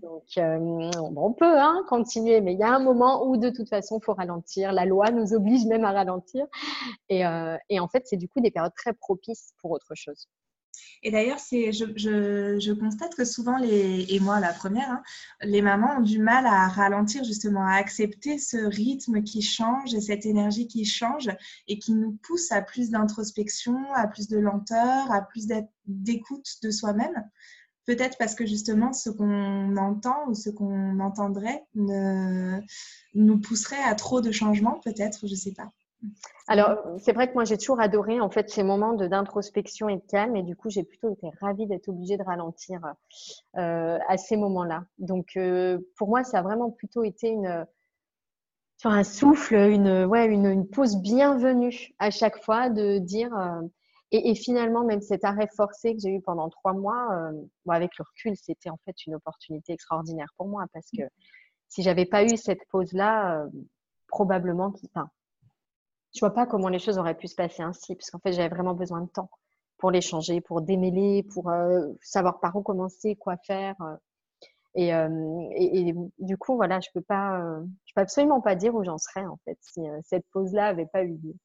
Donc, 0.01 0.23
euh, 0.37 0.57
on 1.15 1.33
peut 1.33 1.59
hein, 1.59 1.83
continuer, 1.87 2.41
mais 2.41 2.53
il 2.53 2.59
y 2.59 2.63
a 2.63 2.73
un 2.73 2.79
moment 2.79 3.27
où 3.27 3.37
de 3.37 3.49
toute 3.49 3.69
façon, 3.69 3.99
il 4.01 4.03
faut 4.03 4.13
ralentir. 4.13 4.71
La 4.71 4.85
loi 4.85 5.11
nous 5.11 5.33
oblige 5.33 5.65
même 5.65 5.85
à 5.85 5.91
ralentir. 5.91 6.45
Et, 7.09 7.25
euh, 7.25 7.57
et 7.69 7.79
en 7.79 7.87
fait, 7.87 8.03
c'est 8.05 8.17
du 8.17 8.27
coup 8.27 8.41
des 8.41 8.49
périodes 8.49 8.73
très 8.75 8.93
propices 8.93 9.53
pour 9.61 9.71
autre 9.71 9.93
chose. 9.93 10.27
Et 11.03 11.11
d'ailleurs, 11.11 11.39
je, 11.51 12.57
je, 12.59 12.71
constate 12.73 13.15
que 13.15 13.25
souvent, 13.25 13.57
les, 13.57 14.05
et 14.09 14.19
moi 14.19 14.39
la 14.39 14.53
première, 14.53 14.89
hein, 14.89 15.03
les 15.41 15.61
mamans 15.61 15.97
ont 15.97 16.01
du 16.01 16.19
mal 16.19 16.45
à 16.45 16.67
ralentir, 16.67 17.23
justement, 17.23 17.65
à 17.65 17.75
accepter 17.75 18.37
ce 18.37 18.57
rythme 18.57 19.23
qui 19.23 19.41
change 19.41 19.93
et 19.93 20.01
cette 20.01 20.25
énergie 20.25 20.67
qui 20.67 20.85
change 20.85 21.29
et 21.67 21.79
qui 21.79 21.93
nous 21.93 22.17
pousse 22.23 22.51
à 22.51 22.61
plus 22.61 22.89
d'introspection, 22.89 23.77
à 23.93 24.07
plus 24.07 24.27
de 24.27 24.37
lenteur, 24.37 25.11
à 25.11 25.21
plus 25.21 25.47
d'écoute 25.85 26.47
de 26.63 26.71
soi-même. 26.71 27.23
Peut-être 27.85 28.17
parce 28.17 28.35
que 28.35 28.45
justement, 28.45 28.91
ce 28.91 29.09
qu'on 29.09 29.77
entend 29.77 30.27
ou 30.27 30.33
ce 30.33 30.49
qu'on 30.49 30.99
entendrait 30.99 31.63
nous 31.73 33.39
pousserait 33.39 33.81
à 33.81 33.95
trop 33.95 34.19
de 34.19 34.31
changements, 34.31 34.81
peut-être, 34.83 35.25
je 35.25 35.31
ne 35.31 35.37
sais 35.37 35.53
pas. 35.53 35.71
Alors, 36.47 36.77
c'est 36.99 37.11
vrai 37.11 37.27
que 37.27 37.33
moi, 37.33 37.43
j'ai 37.43 37.57
toujours 37.57 37.79
adoré 37.79 38.19
en 38.19 38.29
fait 38.29 38.49
ces 38.49 38.63
moments 38.63 38.93
d'introspection 38.93 39.89
et 39.89 39.97
de 39.97 40.05
calme, 40.07 40.35
et 40.35 40.43
du 40.43 40.55
coup, 40.55 40.69
j'ai 40.69 40.83
plutôt 40.83 41.11
été 41.11 41.29
ravie 41.41 41.67
d'être 41.67 41.89
obligée 41.89 42.17
de 42.17 42.23
ralentir 42.23 42.79
euh, 43.57 43.97
à 44.07 44.17
ces 44.17 44.37
moments-là. 44.37 44.85
Donc, 44.97 45.35
euh, 45.35 45.79
pour 45.97 46.09
moi, 46.09 46.23
ça 46.23 46.39
a 46.39 46.41
vraiment 46.41 46.71
plutôt 46.71 47.03
été 47.03 47.29
une, 47.29 47.65
sur 48.77 48.91
un 48.91 49.03
souffle, 49.03 49.55
une, 49.55 50.05
ouais, 50.05 50.27
une, 50.27 50.45
une, 50.45 50.67
pause 50.69 50.97
bienvenue 51.01 51.89
à 51.99 52.11
chaque 52.11 52.41
fois 52.43 52.69
de 52.69 52.99
dire. 52.99 53.35
Euh, 53.35 53.61
et, 54.11 54.29
et, 54.29 54.35
finalement, 54.35 54.85
même 54.85 55.01
cet 55.01 55.25
arrêt 55.25 55.49
forcé 55.53 55.93
que 55.93 55.99
j'ai 56.01 56.11
eu 56.11 56.21
pendant 56.21 56.47
trois 56.49 56.71
mois, 56.71 57.29
bon, 57.65 57.73
avec 57.73 57.97
le 57.97 58.05
recul, 58.07 58.37
c'était 58.37 58.69
en 58.69 58.77
fait 58.85 59.05
une 59.05 59.15
opportunité 59.15 59.73
extraordinaire 59.73 60.33
pour 60.37 60.47
moi 60.47 60.65
parce 60.71 60.87
que 60.97 61.03
si 61.67 61.83
j'avais 61.83 62.05
pas 62.05 62.23
eu 62.23 62.37
cette 62.37 62.65
pause-là, 62.69 63.45
probablement, 64.07 64.73
enfin, 64.85 65.09
je 66.17 66.21
vois 66.21 66.33
pas 66.33 66.45
comment 66.45 66.69
les 66.69 66.79
choses 66.79 66.97
auraient 66.97 67.17
pu 67.17 67.27
se 67.27 67.35
passer 67.35 67.61
ainsi, 67.61 67.95
parce 67.95 68.09
qu'en 68.09 68.19
fait, 68.19 68.33
j'avais 68.33 68.49
vraiment 68.49 68.73
besoin 68.73 69.01
de 69.01 69.07
temps 69.07 69.29
pour 69.77 69.91
les 69.91 70.01
changer, 70.01 70.41
pour 70.41 70.61
démêler, 70.61 71.23
pour 71.31 71.49
euh, 71.49 71.93
savoir 72.01 72.39
par 72.39 72.55
où 72.55 72.63
commencer, 72.63 73.15
quoi 73.15 73.37
faire. 73.37 73.75
Et, 74.73 74.89
et, 74.89 75.89
et, 75.89 75.95
du 76.19 76.37
coup, 76.37 76.55
voilà, 76.55 76.79
je 76.79 76.89
peux 76.93 77.01
pas, 77.01 77.39
je 77.85 77.93
peux 77.95 78.01
absolument 78.01 78.41
pas 78.41 78.55
dire 78.55 78.75
où 78.75 78.83
j'en 78.83 78.97
serais 78.97 79.25
en 79.25 79.37
fait 79.45 79.57
si 79.61 79.81
cette 80.03 80.25
pause-là 80.31 80.67
avait 80.67 80.85
pas 80.87 81.03
eu 81.03 81.13
lieu. 81.13 81.35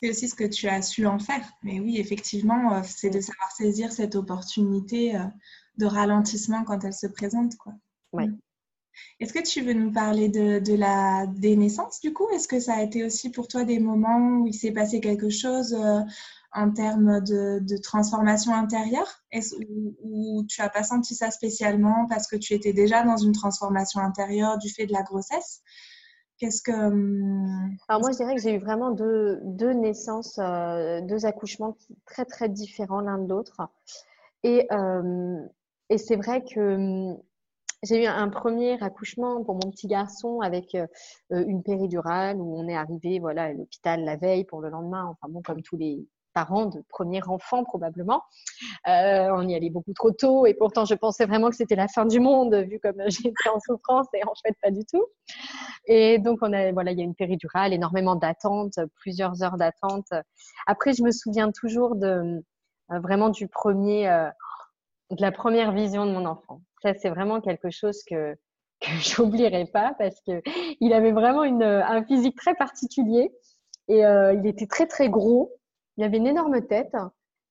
C'est 0.00 0.10
aussi 0.10 0.28
ce 0.28 0.34
que 0.34 0.44
tu 0.44 0.68
as 0.68 0.82
su 0.82 1.06
en 1.06 1.18
faire. 1.18 1.46
Mais 1.62 1.80
oui, 1.80 1.98
effectivement, 1.98 2.82
c'est 2.82 3.10
de 3.10 3.20
savoir 3.20 3.50
saisir 3.52 3.92
cette 3.92 4.16
opportunité 4.16 5.18
de 5.78 5.86
ralentissement 5.86 6.64
quand 6.64 6.84
elle 6.84 6.94
se 6.94 7.06
présente, 7.06 7.56
quoi. 7.56 7.72
Ouais. 8.12 8.26
Mmh. 8.26 8.38
Est-ce 9.20 9.32
que 9.32 9.42
tu 9.42 9.62
veux 9.62 9.72
nous 9.72 9.92
parler 9.92 10.28
de, 10.28 10.58
de 10.58 10.74
la 10.74 11.26
des 11.26 11.56
naissances 11.56 12.00
du 12.00 12.12
coup? 12.12 12.28
Est-ce 12.30 12.48
que 12.48 12.60
ça 12.60 12.74
a 12.74 12.82
été 12.82 13.04
aussi 13.04 13.30
pour 13.30 13.48
toi 13.48 13.64
des 13.64 13.78
moments 13.78 14.40
où 14.40 14.46
il 14.46 14.54
s'est 14.54 14.72
passé 14.72 15.00
quelque 15.00 15.30
chose 15.30 15.76
en 16.52 16.70
termes 16.70 17.20
de, 17.20 17.60
de 17.60 17.76
transformation 17.76 18.54
intérieure? 18.54 19.22
Ou, 19.34 19.94
ou, 20.02 20.44
tu 20.48 20.60
n'as 20.60 20.68
pas 20.68 20.82
senti 20.82 21.14
ça 21.14 21.30
spécialement 21.30 22.06
parce 22.08 22.26
que 22.26 22.36
tu 22.36 22.54
étais 22.54 22.72
déjà 22.72 23.02
dans 23.02 23.16
une 23.16 23.32
transformation 23.32 24.00
intérieure 24.00 24.58
du 24.58 24.68
fait 24.68 24.86
de 24.86 24.92
la 24.92 25.02
grossesse? 25.02 25.62
Qu'est-ce 26.42 26.62
que. 26.62 26.72
Hum, 26.72 27.76
Alors, 27.88 28.00
moi, 28.00 28.10
je 28.10 28.16
dirais 28.16 28.34
que 28.34 28.40
j'ai 28.40 28.54
eu 28.54 28.58
vraiment 28.58 28.90
deux, 28.90 29.38
deux 29.44 29.72
naissances, 29.74 30.40
euh, 30.40 31.00
deux 31.02 31.24
accouchements 31.24 31.76
très, 32.04 32.24
très 32.24 32.48
différents 32.48 33.00
l'un 33.00 33.18
de 33.18 33.28
l'autre. 33.28 33.60
Et, 34.42 34.66
euh, 34.72 35.46
et 35.88 35.98
c'est 35.98 36.16
vrai 36.16 36.42
que 36.42 36.74
hum, 36.74 37.16
j'ai 37.82 38.04
eu 38.04 38.06
un 38.06 38.28
premier 38.28 38.82
accouchement 38.82 39.42
pour 39.44 39.54
mon 39.54 39.70
petit 39.70 39.86
garçon 39.86 40.40
avec 40.40 40.74
euh, 40.74 40.86
une 41.30 41.62
péridurale 41.62 42.38
où 42.38 42.58
on 42.58 42.68
est 42.68 42.76
arrivé 42.76 43.18
voilà, 43.18 43.44
à 43.44 43.52
l'hôpital 43.52 44.04
la 44.04 44.16
veille 44.16 44.44
pour 44.44 44.60
le 44.60 44.70
lendemain. 44.70 45.06
Enfin 45.06 45.32
bon, 45.32 45.42
comme 45.42 45.62
tous 45.62 45.76
les, 45.76 46.06
parents 46.32 46.66
de 46.66 46.82
premier 46.88 47.22
enfant 47.26 47.64
probablement. 47.64 48.22
Euh, 48.88 49.30
on 49.34 49.46
y 49.48 49.54
allait 49.54 49.70
beaucoup 49.70 49.92
trop 49.92 50.10
tôt 50.12 50.46
et 50.46 50.54
pourtant 50.54 50.84
je 50.84 50.94
pensais 50.94 51.26
vraiment 51.26 51.50
que 51.50 51.56
c'était 51.56 51.76
la 51.76 51.88
fin 51.88 52.04
du 52.06 52.20
monde 52.20 52.54
vu 52.54 52.78
comme 52.80 52.96
j'étais 53.06 53.48
en 53.52 53.60
souffrance 53.60 54.06
et 54.14 54.24
en 54.24 54.32
fait 54.44 54.56
pas 54.62 54.70
du 54.70 54.84
tout. 54.84 55.04
Et 55.86 56.18
donc 56.18 56.38
on 56.42 56.52
a 56.52 56.72
voilà 56.72 56.92
il 56.92 56.98
y 56.98 57.02
a 57.02 57.04
une 57.04 57.14
péridurale, 57.14 57.72
énormément 57.72 58.16
d'attente, 58.16 58.78
plusieurs 58.96 59.42
heures 59.42 59.56
d'attente. 59.56 60.08
Après 60.66 60.92
je 60.92 61.02
me 61.02 61.10
souviens 61.10 61.50
toujours 61.52 61.96
de 61.96 62.42
euh, 62.90 63.00
vraiment 63.00 63.28
du 63.30 63.48
premier 63.48 64.08
euh, 64.08 64.28
de 65.10 65.20
la 65.20 65.32
première 65.32 65.72
vision 65.72 66.06
de 66.06 66.12
mon 66.12 66.24
enfant. 66.24 66.62
Ça 66.82 66.94
c'est 66.94 67.10
vraiment 67.10 67.40
quelque 67.40 67.70
chose 67.70 68.02
que 68.08 68.36
j'oublierai 69.00 69.66
pas 69.66 69.94
parce 69.98 70.20
que 70.26 70.42
il 70.80 70.92
avait 70.92 71.12
vraiment 71.12 71.44
une, 71.44 71.62
un 71.62 72.04
physique 72.04 72.36
très 72.36 72.54
particulier 72.54 73.30
et 73.88 74.04
euh, 74.04 74.34
il 74.34 74.46
était 74.46 74.66
très 74.66 74.86
très 74.86 75.08
gros 75.08 75.52
il 75.96 76.04
avait 76.04 76.18
une 76.18 76.26
énorme 76.26 76.66
tête. 76.66 76.94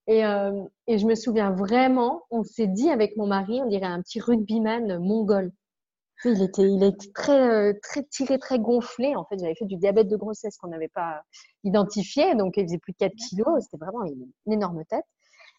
Et, 0.08 0.24
euh, 0.24 0.64
et 0.88 0.98
je 0.98 1.06
me 1.06 1.14
souviens 1.14 1.52
vraiment, 1.52 2.24
on 2.30 2.42
s'est 2.42 2.66
dit 2.66 2.90
avec 2.90 3.16
mon 3.16 3.26
mari, 3.26 3.60
on 3.62 3.68
dirait 3.68 3.86
un 3.86 4.02
petit 4.02 4.20
rugbyman 4.20 4.98
mongol. 4.98 5.52
Il 6.24 6.40
était, 6.42 6.62
il 6.62 6.82
était 6.84 7.10
très, 7.12 7.50
euh, 7.50 7.72
très 7.82 8.04
tiré, 8.04 8.38
très 8.38 8.58
gonflé. 8.58 9.16
En 9.16 9.24
fait, 9.24 9.38
j'avais 9.40 9.56
fait 9.56 9.64
du 9.64 9.76
diabète 9.76 10.08
de 10.08 10.16
grossesse 10.16 10.56
qu'on 10.56 10.68
n'avait 10.68 10.88
pas 10.88 11.22
identifié. 11.64 12.36
Donc, 12.36 12.56
il 12.56 12.64
faisait 12.64 12.78
plus 12.78 12.92
de 12.92 12.98
4 12.98 13.12
kilos. 13.14 13.64
C'était 13.64 13.84
vraiment 13.84 14.04
une, 14.04 14.30
énorme 14.52 14.84
tête. 14.84 15.04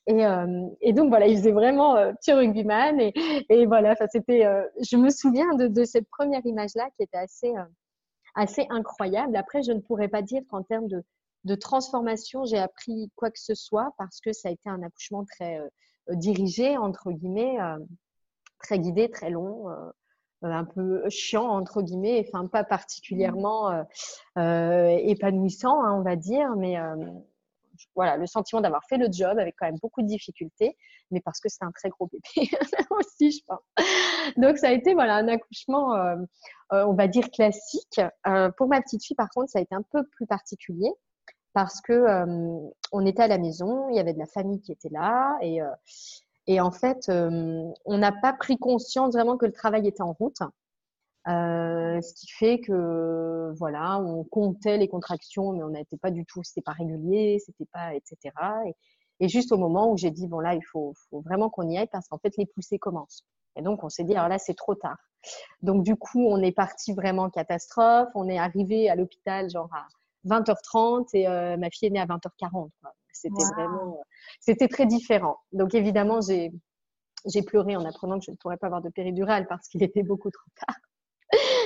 Et, 0.07 0.25
euh, 0.25 0.67
et, 0.81 0.93
donc, 0.93 1.09
voilà, 1.09 1.27
il 1.27 1.37
faisait 1.37 1.51
vraiment 1.51 1.95
euh, 1.95 2.11
petit 2.13 2.33
rugbyman. 2.33 2.99
Et, 2.99 3.13
et 3.49 3.65
voilà, 3.65 3.95
c'était, 4.11 4.45
euh, 4.45 4.63
je 4.81 4.97
me 4.97 5.09
souviens 5.09 5.53
de, 5.55 5.67
de 5.67 5.83
cette 5.85 6.09
première 6.09 6.45
image-là 6.45 6.89
qui 6.97 7.03
était 7.03 7.17
assez, 7.17 7.49
euh, 7.55 7.63
assez 8.35 8.65
incroyable. 8.69 9.35
Après, 9.35 9.63
je 9.63 9.71
ne 9.71 9.79
pourrais 9.79 10.09
pas 10.09 10.21
dire 10.21 10.41
qu'en 10.49 10.63
termes 10.63 10.87
de, 10.87 11.03
de 11.45 11.55
transformation, 11.55 12.45
j'ai 12.45 12.57
appris 12.57 13.11
quoi 13.15 13.29
que 13.29 13.39
ce 13.39 13.55
soit 13.55 13.93
parce 13.97 14.19
que 14.21 14.33
ça 14.33 14.49
a 14.49 14.51
été 14.51 14.69
un 14.69 14.81
accouchement 14.83 15.25
très 15.25 15.59
euh, 15.59 16.15
dirigé, 16.15 16.77
entre 16.77 17.11
guillemets, 17.11 17.59
euh, 17.61 17.77
très 18.59 18.79
guidé, 18.79 19.09
très 19.09 19.29
long, 19.29 19.69
euh, 19.69 19.91
un 20.41 20.65
peu 20.65 21.07
chiant, 21.09 21.47
entre 21.47 21.81
guillemets, 21.81 22.25
enfin 22.27 22.47
pas 22.47 22.65
particulièrement 22.65 23.85
épanouissant, 24.35 25.81
hein, 25.81 25.93
on 25.97 26.01
va 26.01 26.17
dire, 26.17 26.53
mais 26.57 26.75
voilà, 27.95 28.17
le 28.17 28.25
sentiment 28.27 28.61
d'avoir 28.61 28.83
fait 28.87 28.97
le 28.97 29.07
job 29.11 29.37
avec 29.37 29.55
quand 29.57 29.65
même 29.65 29.79
beaucoup 29.81 30.01
de 30.01 30.07
difficultés, 30.07 30.77
mais 31.11 31.21
parce 31.21 31.39
que 31.39 31.49
c'est 31.49 31.63
un 31.63 31.71
très 31.71 31.89
gros 31.89 32.07
bébé 32.07 32.49
aussi, 32.91 33.31
je 33.31 33.43
pense. 33.47 33.61
Donc 34.37 34.57
ça 34.57 34.69
a 34.69 34.71
été 34.71 34.93
voilà 34.93 35.15
un 35.15 35.27
accouchement, 35.27 35.95
on 36.71 36.93
va 36.93 37.07
dire 37.07 37.29
classique. 37.31 38.01
pour 38.57 38.67
ma 38.67 38.81
petite 38.81 39.03
fille, 39.03 39.15
par 39.15 39.29
contre, 39.29 39.51
ça 39.51 39.59
a 39.59 39.61
été 39.61 39.75
un 39.75 39.83
peu 39.91 40.03
plus 40.05 40.27
particulier 40.27 40.91
parce 41.53 41.81
que 41.81 41.93
euh, 41.93 42.69
on 42.91 43.05
était 43.05 43.23
à 43.23 43.27
la 43.27 43.37
maison, 43.37 43.89
il 43.89 43.95
y 43.95 43.99
avait 43.99 44.13
de 44.13 44.19
la 44.19 44.25
famille 44.25 44.59
qui 44.59 44.71
était 44.71 44.89
là 44.89 45.37
et, 45.41 45.61
euh, 45.61 45.69
et 46.47 46.59
en 46.59 46.71
fait, 46.71 47.07
euh, 47.09 47.63
on 47.85 47.97
n'a 47.97 48.11
pas 48.11 48.33
pris 48.33 48.57
conscience 48.57 49.13
vraiment 49.13 49.37
que 49.37 49.45
le 49.45 49.53
travail 49.53 49.87
était 49.87 50.01
en 50.01 50.13
route. 50.13 50.39
Ce 51.25 52.13
qui 52.13 52.27
fait 52.31 52.59
que 52.59 53.53
voilà, 53.57 53.99
on 53.99 54.23
comptait 54.23 54.77
les 54.77 54.87
contractions, 54.87 55.53
mais 55.53 55.63
on 55.63 55.69
n'était 55.69 55.97
pas 55.97 56.11
du 56.11 56.25
tout, 56.25 56.43
c'était 56.43 56.61
pas 56.61 56.73
régulier, 56.73 57.39
c'était 57.45 57.67
pas, 57.71 57.93
etc. 57.95 58.17
Et, 58.67 58.75
et, 59.19 59.29
juste 59.29 59.51
au 59.51 59.57
moment 59.57 59.91
où 59.91 59.97
j'ai 59.97 60.11
dit 60.11 60.27
bon 60.27 60.39
là, 60.39 60.55
il 60.55 60.63
faut, 60.71 60.93
faut 61.09 61.21
vraiment 61.21 61.49
qu'on 61.49 61.69
y 61.69 61.77
aille 61.77 61.87
parce 61.91 62.07
qu'en 62.07 62.17
fait 62.17 62.33
les 62.37 62.45
poussées 62.45 62.79
commencent. 62.79 63.25
Et 63.55 63.61
donc 63.61 63.83
on 63.83 63.89
s'est 63.89 64.03
dit 64.03 64.15
alors 64.15 64.29
là 64.29 64.39
c'est 64.39 64.55
trop 64.55 64.75
tard. 64.75 64.97
Donc 65.61 65.83
du 65.83 65.95
coup 65.95 66.25
on 66.27 66.41
est 66.41 66.51
parti 66.51 66.93
vraiment 66.93 67.29
catastrophe. 67.29 68.09
On 68.15 68.27
est 68.27 68.39
arrivé 68.39 68.89
à 68.89 68.95
l'hôpital 68.95 69.49
genre 69.49 69.69
à 69.73 69.87
20h30 70.25 71.07
et 71.13 71.27
euh, 71.27 71.57
ma 71.57 71.69
fille 71.69 71.87
est 71.87 71.91
née 71.91 71.99
à 71.99 72.05
20h40. 72.05 72.69
C'était 73.11 73.43
vraiment, 73.55 73.99
euh, 73.99 74.03
c'était 74.39 74.67
très 74.67 74.85
différent. 74.85 75.37
Donc 75.51 75.75
évidemment, 75.75 76.19
j'ai, 76.21 76.51
j'ai 77.25 77.43
pleuré 77.43 77.75
en 77.75 77.85
apprenant 77.85 78.17
que 78.17 78.25
je 78.25 78.31
ne 78.31 78.37
pourrais 78.37 78.57
pas 78.57 78.67
avoir 78.67 78.81
de 78.81 78.89
péridurale 78.89 79.47
parce 79.47 79.67
qu'il 79.67 79.83
était 79.83 80.03
beaucoup 80.03 80.31
trop 80.31 80.49
tard. 80.65 80.75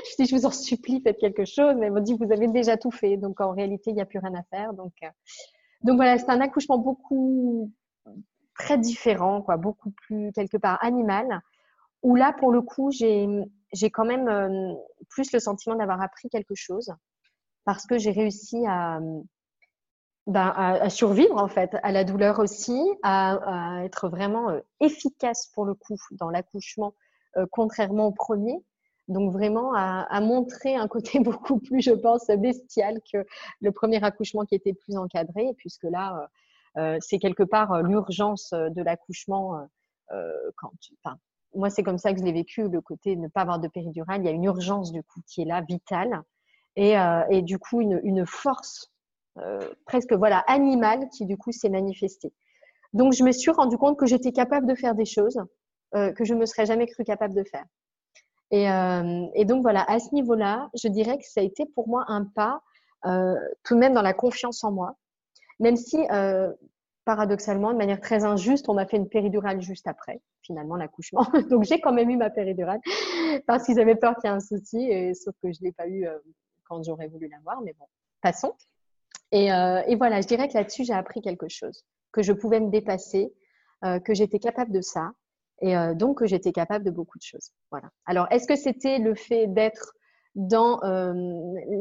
je 0.17 0.23
dis, 0.23 0.29
je 0.29 0.35
vous 0.35 0.45
en 0.45 0.51
supplie, 0.51 1.01
faites 1.01 1.17
quelque 1.17 1.45
chose. 1.45 1.75
Mais 1.77 1.87
elle 1.87 1.93
m'a 1.93 2.01
dit, 2.01 2.15
vous 2.19 2.31
avez 2.31 2.47
déjà 2.47 2.77
tout 2.77 2.91
fait. 2.91 3.17
Donc 3.17 3.41
en 3.41 3.51
réalité, 3.51 3.91
il 3.91 3.95
n'y 3.95 4.01
a 4.01 4.05
plus 4.05 4.19
rien 4.19 4.33
à 4.35 4.43
faire. 4.43 4.73
Donc, 4.73 4.93
euh, 5.03 5.09
donc 5.83 5.97
voilà, 5.97 6.17
c'est 6.17 6.29
un 6.29 6.41
accouchement 6.41 6.77
beaucoup 6.77 7.71
très 8.57 8.77
différent, 8.77 9.41
quoi, 9.41 9.57
beaucoup 9.57 9.91
plus 9.91 10.31
quelque 10.31 10.57
part 10.57 10.83
animal. 10.83 11.41
Où 12.03 12.15
là, 12.15 12.33
pour 12.33 12.51
le 12.51 12.61
coup, 12.61 12.91
j'ai, 12.91 13.27
quand 13.91 14.05
même 14.05 14.75
plus 15.09 15.31
le 15.31 15.39
sentiment 15.39 15.75
d'avoir 15.75 16.01
appris 16.01 16.29
quelque 16.29 16.55
chose 16.55 16.93
parce 17.65 17.85
que 17.85 17.97
j'ai 17.97 18.11
réussi 18.11 18.65
à, 18.65 18.99
ben, 20.27 20.53
à, 20.55 20.89
survivre 20.89 21.37
en 21.37 21.47
fait 21.47 21.77
à 21.83 21.93
la 21.93 22.03
douleur 22.03 22.39
aussi, 22.39 22.77
à, 23.01 23.81
être 23.85 24.09
vraiment 24.09 24.49
euh, 24.49 24.59
efficace 24.81 25.47
pour 25.53 25.65
le 25.65 25.73
coup 25.73 25.95
dans 26.11 26.29
l'accouchement, 26.29 26.93
euh, 27.37 27.45
contrairement 27.49 28.07
au 28.07 28.11
premier. 28.11 28.61
Donc 29.07 29.31
vraiment 29.31 29.73
à, 29.73 30.19
montrer 30.21 30.75
un 30.75 30.87
côté 30.87 31.19
beaucoup 31.19 31.59
plus, 31.59 31.81
je 31.81 31.91
pense, 31.91 32.27
bestial 32.27 32.99
que 33.11 33.25
le 33.61 33.71
premier 33.71 34.03
accouchement 34.03 34.45
qui 34.45 34.55
était 34.55 34.73
plus 34.73 34.97
encadré, 34.97 35.53
puisque 35.57 35.85
là, 35.85 36.29
euh, 36.77 36.97
c'est 36.99 37.19
quelque 37.19 37.43
part 37.43 37.81
l'urgence 37.83 38.51
de 38.51 38.81
l'accouchement. 38.81 39.67
quand, 40.55 40.71
moi, 41.55 41.69
c'est 41.69 41.83
comme 41.83 41.97
ça 41.97 42.13
que 42.13 42.19
je 42.19 42.23
l'ai 42.23 42.33
vécu, 42.33 42.67
le 42.67 42.81
côté 42.81 43.15
ne 43.15 43.27
pas 43.27 43.41
avoir 43.41 43.59
de 43.59 43.67
péridurale. 43.67 44.21
Il 44.21 44.25
y 44.25 44.29
a 44.29 44.31
une 44.31 44.43
urgence 44.43 44.91
du 44.91 45.03
coup 45.03 45.21
qui 45.25 45.41
est 45.41 45.45
là, 45.45 45.61
vitale 45.61 46.21
et, 46.75 46.97
euh, 46.97 47.41
du 47.41 47.57
coup 47.57 47.81
une, 47.81 48.25
force 48.25 48.91
euh, 49.39 49.59
presque 49.85 50.13
voilà 50.13 50.39
animale 50.47 51.09
qui 51.09 51.25
du 51.25 51.37
coup 51.37 51.51
s'est 51.51 51.69
manifestée. 51.69 52.33
Donc 52.93 53.13
je 53.13 53.23
me 53.23 53.31
suis 53.31 53.51
rendu 53.51 53.77
compte 53.77 53.97
que 53.97 54.05
j'étais 54.05 54.31
capable 54.31 54.67
de 54.67 54.75
faire 54.75 54.95
des 54.95 55.05
choses 55.05 55.39
euh, 55.95 56.13
que 56.13 56.23
je 56.23 56.33
ne 56.33 56.39
me 56.39 56.45
serais 56.45 56.65
jamais 56.65 56.87
cru 56.87 57.03
capable 57.03 57.33
de 57.33 57.43
faire. 57.43 57.65
Et, 58.51 58.69
euh, 58.69 59.25
et 59.33 59.45
donc 59.45 59.61
voilà, 59.61 59.83
à 59.89 59.99
ce 59.99 60.13
niveau-là, 60.13 60.69
je 60.73 60.87
dirais 60.87 61.17
que 61.17 61.25
ça 61.25 61.41
a 61.41 61.43
été 61.43 61.65
pour 61.65 61.87
moi 61.87 62.05
un 62.07 62.25
pas 62.25 62.61
euh, 63.05 63.35
tout 63.63 63.75
de 63.75 63.79
même 63.79 63.93
dans 63.93 64.01
la 64.01 64.13
confiance 64.13 64.63
en 64.63 64.71
moi, 64.71 64.95
même 65.59 65.75
si 65.75 65.97
euh, 66.11 66.51
paradoxalement, 67.05 67.71
de 67.71 67.77
manière 67.77 67.99
très 67.99 68.23
injuste, 68.23 68.69
on 68.69 68.73
m'a 68.73 68.85
fait 68.85 68.97
une 68.97 69.09
péridurale 69.09 69.61
juste 69.61 69.87
après, 69.87 70.21
finalement, 70.41 70.75
l'accouchement. 70.75 71.25
Donc 71.49 71.63
j'ai 71.63 71.79
quand 71.79 71.93
même 71.93 72.09
eu 72.09 72.17
ma 72.17 72.29
péridurale 72.29 72.79
parce 73.47 73.65
qu'ils 73.65 73.79
avaient 73.79 73.95
peur 73.95 74.15
qu'il 74.15 74.29
y 74.29 74.33
ait 74.33 74.35
un 74.35 74.39
souci, 74.39 74.77
et, 74.89 75.13
sauf 75.13 75.35
que 75.41 75.51
je 75.51 75.59
l'ai 75.61 75.71
pas 75.71 75.87
eu 75.87 76.07
quand 76.67 76.83
j'aurais 76.83 77.07
voulu 77.07 77.27
l'avoir, 77.27 77.61
mais 77.61 77.73
bon, 77.79 77.85
passons. 78.21 78.53
Et, 79.31 79.51
euh, 79.51 79.81
et 79.87 79.95
voilà, 79.95 80.21
je 80.21 80.27
dirais 80.27 80.47
que 80.47 80.53
là-dessus, 80.53 80.83
j'ai 80.85 80.93
appris 80.93 81.21
quelque 81.21 81.47
chose, 81.49 81.85
que 82.11 82.21
je 82.21 82.33
pouvais 82.33 82.59
me 82.59 82.69
dépasser, 82.69 83.33
euh, 83.83 83.99
que 83.99 84.13
j'étais 84.13 84.39
capable 84.39 84.71
de 84.71 84.81
ça, 84.81 85.11
et 85.61 85.75
euh, 85.77 85.93
donc 85.93 86.23
j'étais 86.25 86.51
capable 86.51 86.85
de 86.85 86.91
beaucoup 86.91 87.17
de 87.17 87.23
choses. 87.23 87.51
Voilà. 87.71 87.89
Alors, 88.05 88.27
est-ce 88.31 88.47
que 88.47 88.55
c'était 88.55 88.99
le 88.99 89.15
fait 89.15 89.47
d'être 89.47 89.93
dans 90.35 90.79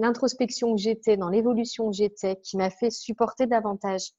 l'introspection 0.01 0.74
que 0.74 0.81
j'étais, 0.81 1.18
dans 1.18 1.29
l'évolution 1.29 1.91
que 1.91 1.97
j'étais, 1.97 2.37
qui 2.37 2.57
m'a 2.57 2.70
fait 2.70 2.91
supporter 2.91 3.47
davantage 3.47 4.12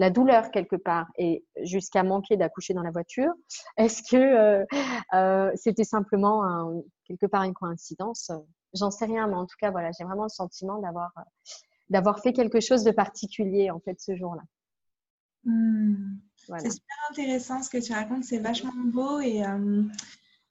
la 0.00 0.10
douleur 0.10 0.50
quelque 0.50 0.74
part 0.74 1.06
et 1.16 1.44
jusqu'à 1.62 2.02
manquer 2.02 2.36
d'accoucher 2.36 2.74
dans 2.74 2.82
la 2.82 2.90
voiture? 2.90 3.32
Est-ce 3.76 4.02
que 4.10 4.66
c'était 5.54 5.84
simplement 5.84 6.82
quelque 7.04 7.26
part 7.26 7.44
une 7.44 7.54
coïncidence? 7.54 8.32
J'en 8.72 8.90
sais 8.90 9.04
rien, 9.04 9.28
mais 9.28 9.36
en 9.36 9.46
tout 9.46 9.56
cas, 9.60 9.70
voilà, 9.70 9.92
j'ai 9.96 10.02
vraiment 10.02 10.24
le 10.24 10.28
sentiment 10.28 10.80
d'avoir 10.80 11.12
d'avoir 11.90 12.20
fait 12.20 12.32
quelque 12.32 12.60
chose 12.60 12.82
de 12.82 12.90
particulier 12.90 13.70
en 13.70 13.78
fait 13.78 14.00
ce 14.00 14.16
jour-là. 14.16 14.42
Mmh. 15.44 16.16
C'est 16.46 16.70
super 16.70 16.96
intéressant 17.10 17.62
ce 17.62 17.70
que 17.70 17.78
tu 17.78 17.92
racontes, 17.92 18.24
c'est 18.24 18.38
vachement 18.38 18.72
beau 18.76 19.20
et 19.20 19.44
euh, 19.44 19.82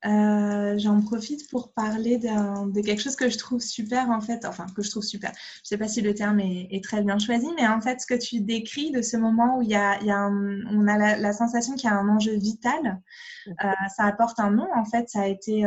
euh, 0.06 0.78
j'en 0.78 1.02
profite 1.02 1.50
pour 1.50 1.72
parler 1.72 2.18
de 2.18 2.82
quelque 2.82 3.02
chose 3.02 3.16
que 3.16 3.30
je 3.30 3.38
trouve 3.38 3.62
super 3.62 4.10
en 4.10 4.20
fait, 4.20 4.44
enfin 4.46 4.66
que 4.76 4.82
je 4.82 4.90
trouve 4.90 5.04
super. 5.04 5.32
Je 5.32 5.36
ne 5.36 5.66
sais 5.66 5.78
pas 5.78 5.88
si 5.88 6.02
le 6.02 6.14
terme 6.14 6.40
est, 6.40 6.84
très 6.84 7.02
bien 7.04 7.20
choisi, 7.20 7.48
mais 7.56 7.68
en 7.68 7.80
fait 7.80 8.02
ce 8.02 8.06
que 8.06 8.16
tu 8.16 8.42
décris 8.42 8.92
de 8.92 9.02
ce 9.02 9.16
moment 9.16 9.60
où 9.60 9.62
il 9.62 9.70
y 9.70 9.76
a, 9.76 10.00
il 10.02 10.08
y 10.08 10.12
a 10.12 10.28
on 10.28 10.88
a 10.88 11.18
la, 11.18 11.34
sensation 11.34 11.76
qu'il 11.76 11.90
y 11.90 11.94
a 11.94 11.96
un 11.96 12.10
enjeu 12.10 12.36
vital, 12.36 13.02
euh, 13.48 13.70
ça 13.96 14.04
apporte 14.04 14.40
un 14.40 14.52
nom 14.52 14.68
en 14.76 14.84
fait, 14.84 15.10
ça 15.10 15.22
a 15.22 15.28
été 15.28 15.66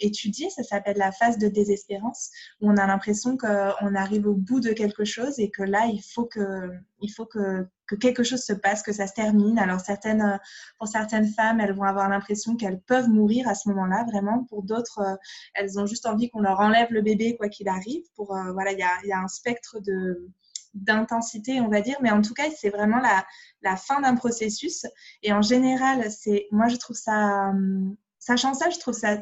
étudié, 0.00 0.50
ça 0.50 0.64
s'appelle 0.64 0.96
la 0.96 1.12
phase 1.12 1.38
de 1.38 1.48
désespérance, 1.48 2.30
où 2.60 2.70
on 2.70 2.76
a 2.76 2.86
l'impression 2.86 3.36
qu'on 3.36 3.94
arrive 3.94 4.26
au 4.26 4.34
bout 4.34 4.60
de 4.60 4.72
quelque 4.72 5.04
chose 5.04 5.38
et 5.38 5.50
que 5.50 5.62
là 5.62 5.86
il 5.86 6.02
faut 6.02 6.24
que, 6.24 6.70
il 7.02 7.10
faut 7.10 7.26
que 7.26 7.68
que 7.94 7.98
quelque 8.00 8.22
chose 8.22 8.42
se 8.42 8.52
passe, 8.52 8.82
que 8.82 8.92
ça 8.92 9.06
se 9.06 9.12
termine. 9.12 9.58
Alors 9.58 9.80
euh, 9.88 10.36
pour 10.78 10.88
certaines 10.88 11.28
femmes, 11.28 11.60
elles 11.60 11.74
vont 11.74 11.84
avoir 11.84 12.08
l'impression 12.08 12.56
qu'elles 12.56 12.80
peuvent 12.80 13.08
mourir 13.08 13.48
à 13.48 13.54
ce 13.54 13.68
moment-là, 13.68 14.04
vraiment. 14.10 14.44
Pour 14.44 14.62
d'autres, 14.62 15.00
euh, 15.00 15.16
elles 15.54 15.78
ont 15.78 15.86
juste 15.86 16.06
envie 16.06 16.30
qu'on 16.30 16.40
leur 16.40 16.60
enlève 16.60 16.88
le 16.90 17.02
bébé 17.02 17.36
quoi 17.36 17.48
qu'il 17.48 17.68
arrive. 17.68 18.02
Pour 18.16 18.36
euh, 18.36 18.52
voilà, 18.52 18.72
il 18.72 18.78
y 18.78 18.82
a, 18.82 18.90
y 19.04 19.12
a, 19.12 19.18
un 19.18 19.28
spectre 19.28 19.80
de 19.80 20.28
d'intensité, 20.74 21.60
on 21.60 21.68
va 21.68 21.80
dire, 21.80 21.96
mais 22.02 22.10
en 22.10 22.20
tout 22.20 22.34
cas, 22.34 22.50
c'est 22.50 22.68
vraiment 22.68 22.98
la, 22.98 23.24
la 23.62 23.76
fin 23.76 24.00
d'un 24.00 24.16
processus. 24.16 24.86
Et 25.22 25.32
en 25.32 25.40
général, 25.40 26.10
c'est, 26.10 26.48
moi, 26.50 26.66
je 26.66 26.74
trouve 26.74 26.96
ça, 26.96 27.52
sachant 28.18 28.54
ça, 28.54 28.70
je 28.70 28.80
trouve 28.80 28.94
ça 28.94 29.18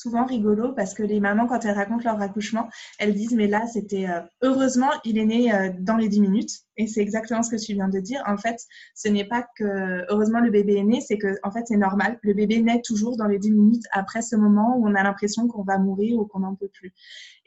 souvent 0.00 0.24
rigolo 0.24 0.72
parce 0.72 0.94
que 0.94 1.02
les 1.02 1.20
mamans, 1.20 1.46
quand 1.46 1.64
elles 1.64 1.74
racontent 1.74 2.04
leur 2.04 2.20
accouchement, 2.20 2.68
elles 2.98 3.14
disent 3.14 3.34
Mais 3.34 3.46
là, 3.46 3.66
c'était 3.66 4.08
euh, 4.08 4.20
heureusement, 4.42 4.90
il 5.04 5.18
est 5.18 5.24
né 5.24 5.52
euh, 5.52 5.70
dans 5.78 5.96
les 5.96 6.08
10 6.08 6.20
minutes. 6.20 6.50
Et 6.76 6.86
c'est 6.86 7.00
exactement 7.00 7.42
ce 7.42 7.50
que 7.50 7.62
tu 7.62 7.74
viens 7.74 7.88
de 7.88 8.00
dire. 8.00 8.22
En 8.26 8.38
fait, 8.38 8.56
ce 8.94 9.08
n'est 9.08 9.26
pas 9.26 9.44
que 9.56 10.04
heureusement 10.10 10.40
le 10.40 10.50
bébé 10.50 10.76
est 10.76 10.84
né, 10.84 11.00
c'est 11.00 11.18
que 11.18 11.36
en 11.42 11.50
fait, 11.50 11.66
c'est 11.66 11.76
normal. 11.76 12.18
Le 12.22 12.32
bébé 12.32 12.62
naît 12.62 12.80
toujours 12.82 13.16
dans 13.16 13.26
les 13.26 13.38
10 13.38 13.50
minutes 13.50 13.84
après 13.92 14.22
ce 14.22 14.36
moment 14.36 14.76
où 14.78 14.88
on 14.88 14.94
a 14.94 15.02
l'impression 15.02 15.46
qu'on 15.46 15.62
va 15.62 15.78
mourir 15.78 16.18
ou 16.18 16.24
qu'on 16.24 16.40
n'en 16.40 16.54
peut 16.54 16.70
plus. 16.72 16.94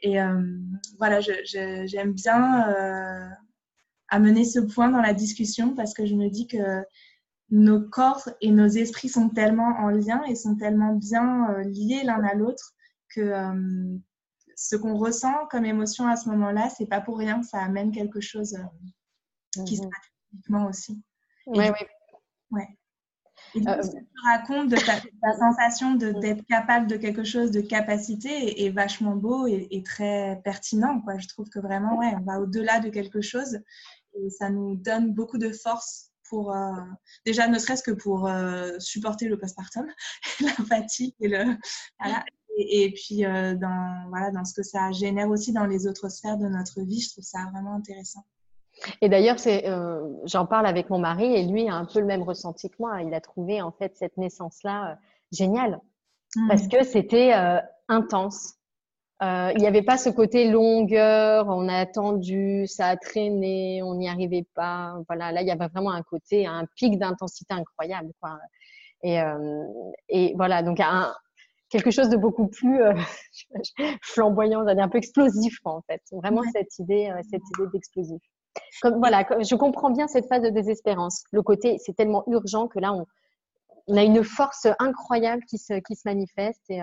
Et 0.00 0.20
euh, 0.20 0.40
voilà, 0.98 1.20
j'aime 1.20 2.12
bien 2.12 2.68
amener 4.08 4.44
ce 4.44 4.60
point 4.60 4.90
dans 4.90 5.00
la 5.00 5.14
discussion 5.14 5.74
parce 5.74 5.94
que 5.94 6.06
je 6.06 6.14
me 6.14 6.28
dis 6.28 6.46
que 6.46 6.84
nos 7.50 7.80
corps 7.80 8.28
et 8.40 8.50
nos 8.50 8.66
esprits 8.66 9.08
sont 9.08 9.28
tellement 9.28 9.76
en 9.78 9.88
lien 9.88 10.22
et 10.24 10.34
sont 10.34 10.56
tellement 10.56 10.94
bien 10.94 11.50
euh, 11.50 11.62
liés 11.64 12.02
l'un 12.04 12.22
à 12.24 12.34
l'autre 12.34 12.74
que 13.14 13.20
euh, 13.20 13.98
ce 14.56 14.76
qu'on 14.76 14.96
ressent 14.96 15.46
comme 15.50 15.64
émotion 15.64 16.06
à 16.06 16.16
ce 16.16 16.28
moment-là, 16.30 16.68
c'est 16.70 16.86
pas 16.86 17.00
pour 17.00 17.18
rien, 17.18 17.42
ça 17.42 17.60
amène 17.60 17.92
quelque 17.92 18.20
chose 18.20 18.54
euh, 18.54 19.64
qui 19.64 19.76
se 19.76 19.82
mhm. 19.82 19.90
passe 19.90 20.10
physiquement 20.30 20.66
aussi. 20.66 21.02
Oui, 21.46 21.64
oui. 21.68 21.86
Ouais. 22.50 22.68
Et 23.56 23.60
ce 23.60 23.90
que 23.90 23.98
tu 23.98 24.20
racontes 24.24 24.68
de 24.68 24.76
ta, 24.76 25.38
sensation 25.38 25.92
mhm. 25.92 26.20
d'être 26.20 26.44
capable 26.46 26.86
de 26.86 26.96
quelque 26.96 27.24
chose, 27.24 27.50
de 27.50 27.60
capacité, 27.60 28.64
est, 28.64 28.70
vachement 28.70 29.16
beau 29.16 29.46
et, 29.46 29.68
et, 29.70 29.82
très 29.82 30.40
pertinent. 30.44 31.00
Quoi. 31.02 31.18
Je 31.18 31.28
trouve 31.28 31.48
que 31.50 31.60
vraiment, 31.60 31.98
ouais, 31.98 32.14
on 32.16 32.24
va 32.24 32.40
au-delà 32.40 32.80
de 32.80 32.88
quelque 32.88 33.20
chose 33.20 33.58
et 34.14 34.30
ça 34.30 34.50
nous 34.50 34.76
donne 34.76 35.12
beaucoup 35.12 35.38
de 35.38 35.50
force 35.50 36.13
pour 36.28 36.54
euh, 36.54 36.72
déjà 37.24 37.48
ne 37.48 37.58
serait-ce 37.58 37.82
que 37.82 37.90
pour 37.90 38.26
euh, 38.26 38.78
supporter 38.78 39.28
le 39.28 39.38
postpartum, 39.38 39.86
la 40.40 40.52
fatigue 40.64 41.14
et 41.20 41.28
le 41.28 41.56
Et, 42.56 42.92
puis 42.92 43.24
euh, 43.24 43.54
dans 43.54 44.08
voilà 44.08 44.30
dans 44.30 44.44
ce 44.44 44.54
que 44.54 44.62
ça 44.62 44.92
génère 44.92 45.28
aussi 45.28 45.52
dans 45.52 45.66
les 45.66 45.86
autres 45.86 46.08
sphères 46.08 46.38
de 46.38 46.46
notre 46.46 46.82
vie, 46.82 47.00
je 47.00 47.10
trouve 47.10 47.24
ça 47.24 47.46
vraiment 47.52 47.74
intéressant. 47.74 48.24
Et 49.00 49.08
d'ailleurs, 49.08 49.36
j'en 50.24 50.46
parle 50.46 50.66
avec 50.66 50.90
mon 50.90 50.98
mari 50.98 51.32
et 51.32 51.46
lui 51.46 51.68
a 51.68 51.74
un 51.74 51.84
peu 51.84 52.00
le 52.00 52.06
même 52.06 52.22
ressenti 52.22 52.68
que 52.68 52.74
moi. 52.80 53.02
Il 53.02 53.14
a 53.14 53.20
trouvé 53.20 53.62
en 53.62 53.70
fait 53.70 53.96
cette 53.96 54.16
naissance-là 54.16 54.98
géniale 55.30 55.80
mmh. 56.34 56.48
parce 56.48 56.66
que 56.66 56.84
c'était 56.84 57.32
intense. 57.88 58.54
Euh, 59.22 59.52
il 59.54 59.60
n'y 59.60 59.66
avait 59.66 59.82
pas 59.82 59.96
ce 59.96 60.10
côté 60.10 60.50
longueur, 60.50 61.46
on 61.48 61.68
a 61.68 61.76
attendu, 61.76 62.66
ça 62.66 62.88
a 62.88 62.96
traîné, 62.96 63.80
on 63.82 63.94
n'y 63.94 64.08
arrivait 64.08 64.46
pas. 64.54 64.96
Voilà, 65.06 65.30
là, 65.30 65.42
il 65.42 65.46
y 65.46 65.52
avait 65.52 65.68
vraiment 65.68 65.92
un 65.92 66.02
côté, 66.02 66.46
un 66.46 66.64
pic 66.76 66.98
d'intensité 66.98 67.54
incroyable. 67.54 68.12
Quoi. 68.20 68.38
Et, 69.02 69.20
euh, 69.20 69.64
et 70.08 70.34
voilà, 70.36 70.62
donc 70.62 70.80
un, 70.80 71.14
quelque 71.68 71.90
chose 71.90 72.08
de 72.08 72.16
beaucoup 72.16 72.48
plus 72.48 72.82
euh, 72.82 72.94
flamboyant, 74.02 74.66
un 74.66 74.88
peu 74.88 74.98
explosif, 74.98 75.58
en 75.64 75.80
fait. 75.82 76.02
Vraiment 76.10 76.42
cette 76.52 76.78
idée, 76.78 77.10
euh, 77.10 77.20
cette 77.30 77.42
idée 77.56 77.70
d'explosif. 77.72 78.22
Comme, 78.82 78.98
voilà, 78.98 79.26
je 79.40 79.54
comprends 79.54 79.90
bien 79.90 80.08
cette 80.08 80.26
phase 80.26 80.42
de 80.42 80.50
désespérance. 80.50 81.22
Le 81.30 81.42
côté, 81.42 81.78
c'est 81.78 81.94
tellement 81.94 82.24
urgent 82.26 82.66
que 82.66 82.80
là, 82.80 82.92
on, 82.92 83.06
on, 83.86 83.96
a 83.96 84.02
une 84.02 84.24
force 84.24 84.66
incroyable 84.78 85.42
qui 85.48 85.58
se, 85.58 85.74
qui 85.74 85.94
se 85.94 86.02
manifeste 86.04 86.62
et, 86.68 86.80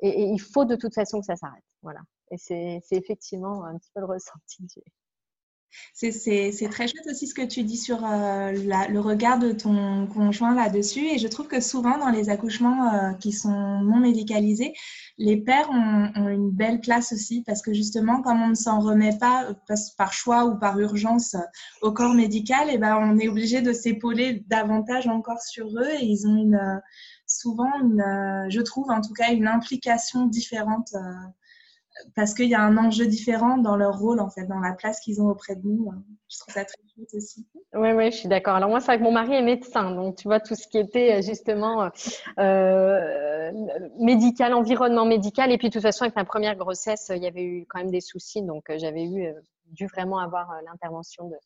et, 0.00 0.24
il 0.24 0.40
faut 0.40 0.64
de 0.64 0.76
toute 0.76 0.94
façon 0.94 1.20
que 1.20 1.26
ça 1.26 1.36
s'arrête. 1.36 1.64
Voilà. 1.82 2.00
Et 2.30 2.38
c'est 2.38 2.82
effectivement 2.90 3.64
un 3.64 3.78
petit 3.78 3.90
peu 3.94 4.00
le 4.00 4.06
ressenti. 4.06 4.66
C'est 5.92 6.68
très 6.70 6.88
chouette 6.88 7.06
aussi 7.10 7.26
ce 7.26 7.34
que 7.34 7.44
tu 7.44 7.62
dis 7.62 7.76
sur 7.76 8.04
euh, 8.04 8.52
le 8.52 8.98
regard 9.00 9.38
de 9.38 9.52
ton 9.52 10.06
conjoint 10.06 10.54
là-dessus. 10.54 11.06
Et 11.06 11.18
je 11.18 11.28
trouve 11.28 11.48
que 11.48 11.60
souvent 11.60 11.98
dans 11.98 12.10
les 12.10 12.30
accouchements 12.30 12.92
euh, 12.92 13.12
qui 13.14 13.32
sont 13.32 13.80
non 13.82 13.98
médicalisés, 13.98 14.72
les 15.18 15.36
pères 15.36 15.68
ont, 15.70 16.10
ont, 16.14 16.28
une 16.28 16.50
belle 16.50 16.80
place 16.80 17.12
aussi 17.12 17.42
parce 17.46 17.62
que 17.62 17.72
justement, 17.74 18.22
comme 18.22 18.40
on 18.40 18.48
ne 18.48 18.54
s'en 18.54 18.80
remet 18.80 19.16
pas 19.18 19.50
euh, 19.50 19.74
par 19.96 20.12
choix 20.12 20.46
ou 20.46 20.58
par 20.58 20.78
urgence 20.78 21.36
au 21.82 21.92
corps 21.92 22.14
médical, 22.14 22.70
et 22.70 22.74
eh 22.74 22.78
ben, 22.78 22.96
on 22.96 23.18
est 23.18 23.28
obligé 23.28 23.60
de 23.60 23.72
s'épauler 23.72 24.44
davantage 24.46 25.06
encore 25.06 25.40
sur 25.40 25.66
eux 25.66 25.90
et 26.00 26.04
ils 26.04 26.26
ont 26.26 26.36
une 26.36 26.80
souvent, 27.28 27.72
euh, 27.80 28.46
je 28.48 28.60
trouve 28.60 28.90
en 28.90 29.00
tout 29.00 29.12
cas, 29.12 29.32
une 29.32 29.46
implication 29.46 30.26
différente 30.26 30.90
euh, 30.94 31.00
parce 32.14 32.34
qu'il 32.34 32.48
y 32.48 32.54
a 32.54 32.62
un 32.62 32.76
enjeu 32.76 33.06
différent 33.06 33.58
dans 33.58 33.76
leur 33.76 33.98
rôle, 33.98 34.20
en 34.20 34.30
fait, 34.30 34.44
dans 34.46 34.60
la 34.60 34.72
place 34.72 35.00
qu'ils 35.00 35.20
ont 35.20 35.28
auprès 35.28 35.56
de 35.56 35.66
nous. 35.66 35.92
Je 36.28 36.38
trouve 36.38 36.54
ça 36.54 36.64
très 36.64 36.78
chouette 36.94 37.12
aussi. 37.14 37.46
Oui, 37.74 37.92
oui, 37.92 38.10
je 38.12 38.16
suis 38.16 38.28
d'accord. 38.28 38.54
Alors 38.54 38.70
moi, 38.70 38.80
c'est 38.80 38.86
vrai 38.86 38.98
que 38.98 39.02
mon 39.02 39.12
mari 39.12 39.34
est 39.34 39.42
médecin, 39.42 39.90
donc 39.90 40.16
tu 40.16 40.28
vois 40.28 40.40
tout 40.40 40.54
ce 40.54 40.68
qui 40.68 40.78
était 40.78 41.18
euh, 41.18 41.22
justement 41.22 41.90
médical, 43.98 44.54
environnement 44.54 45.04
médical. 45.04 45.50
Et 45.50 45.58
puis 45.58 45.68
de 45.68 45.72
toute 45.72 45.82
façon, 45.82 46.04
avec 46.04 46.16
ma 46.16 46.24
première 46.24 46.56
grossesse, 46.56 47.10
il 47.14 47.22
y 47.22 47.26
avait 47.26 47.44
eu 47.44 47.66
quand 47.68 47.78
même 47.78 47.90
des 47.90 48.00
soucis, 48.00 48.42
donc 48.42 48.70
j'avais 48.76 49.04
eu 49.04 49.34
dû 49.72 49.86
vraiment 49.86 50.18
avoir 50.18 50.48
l'intervention 50.64 51.28
de, 51.28 51.36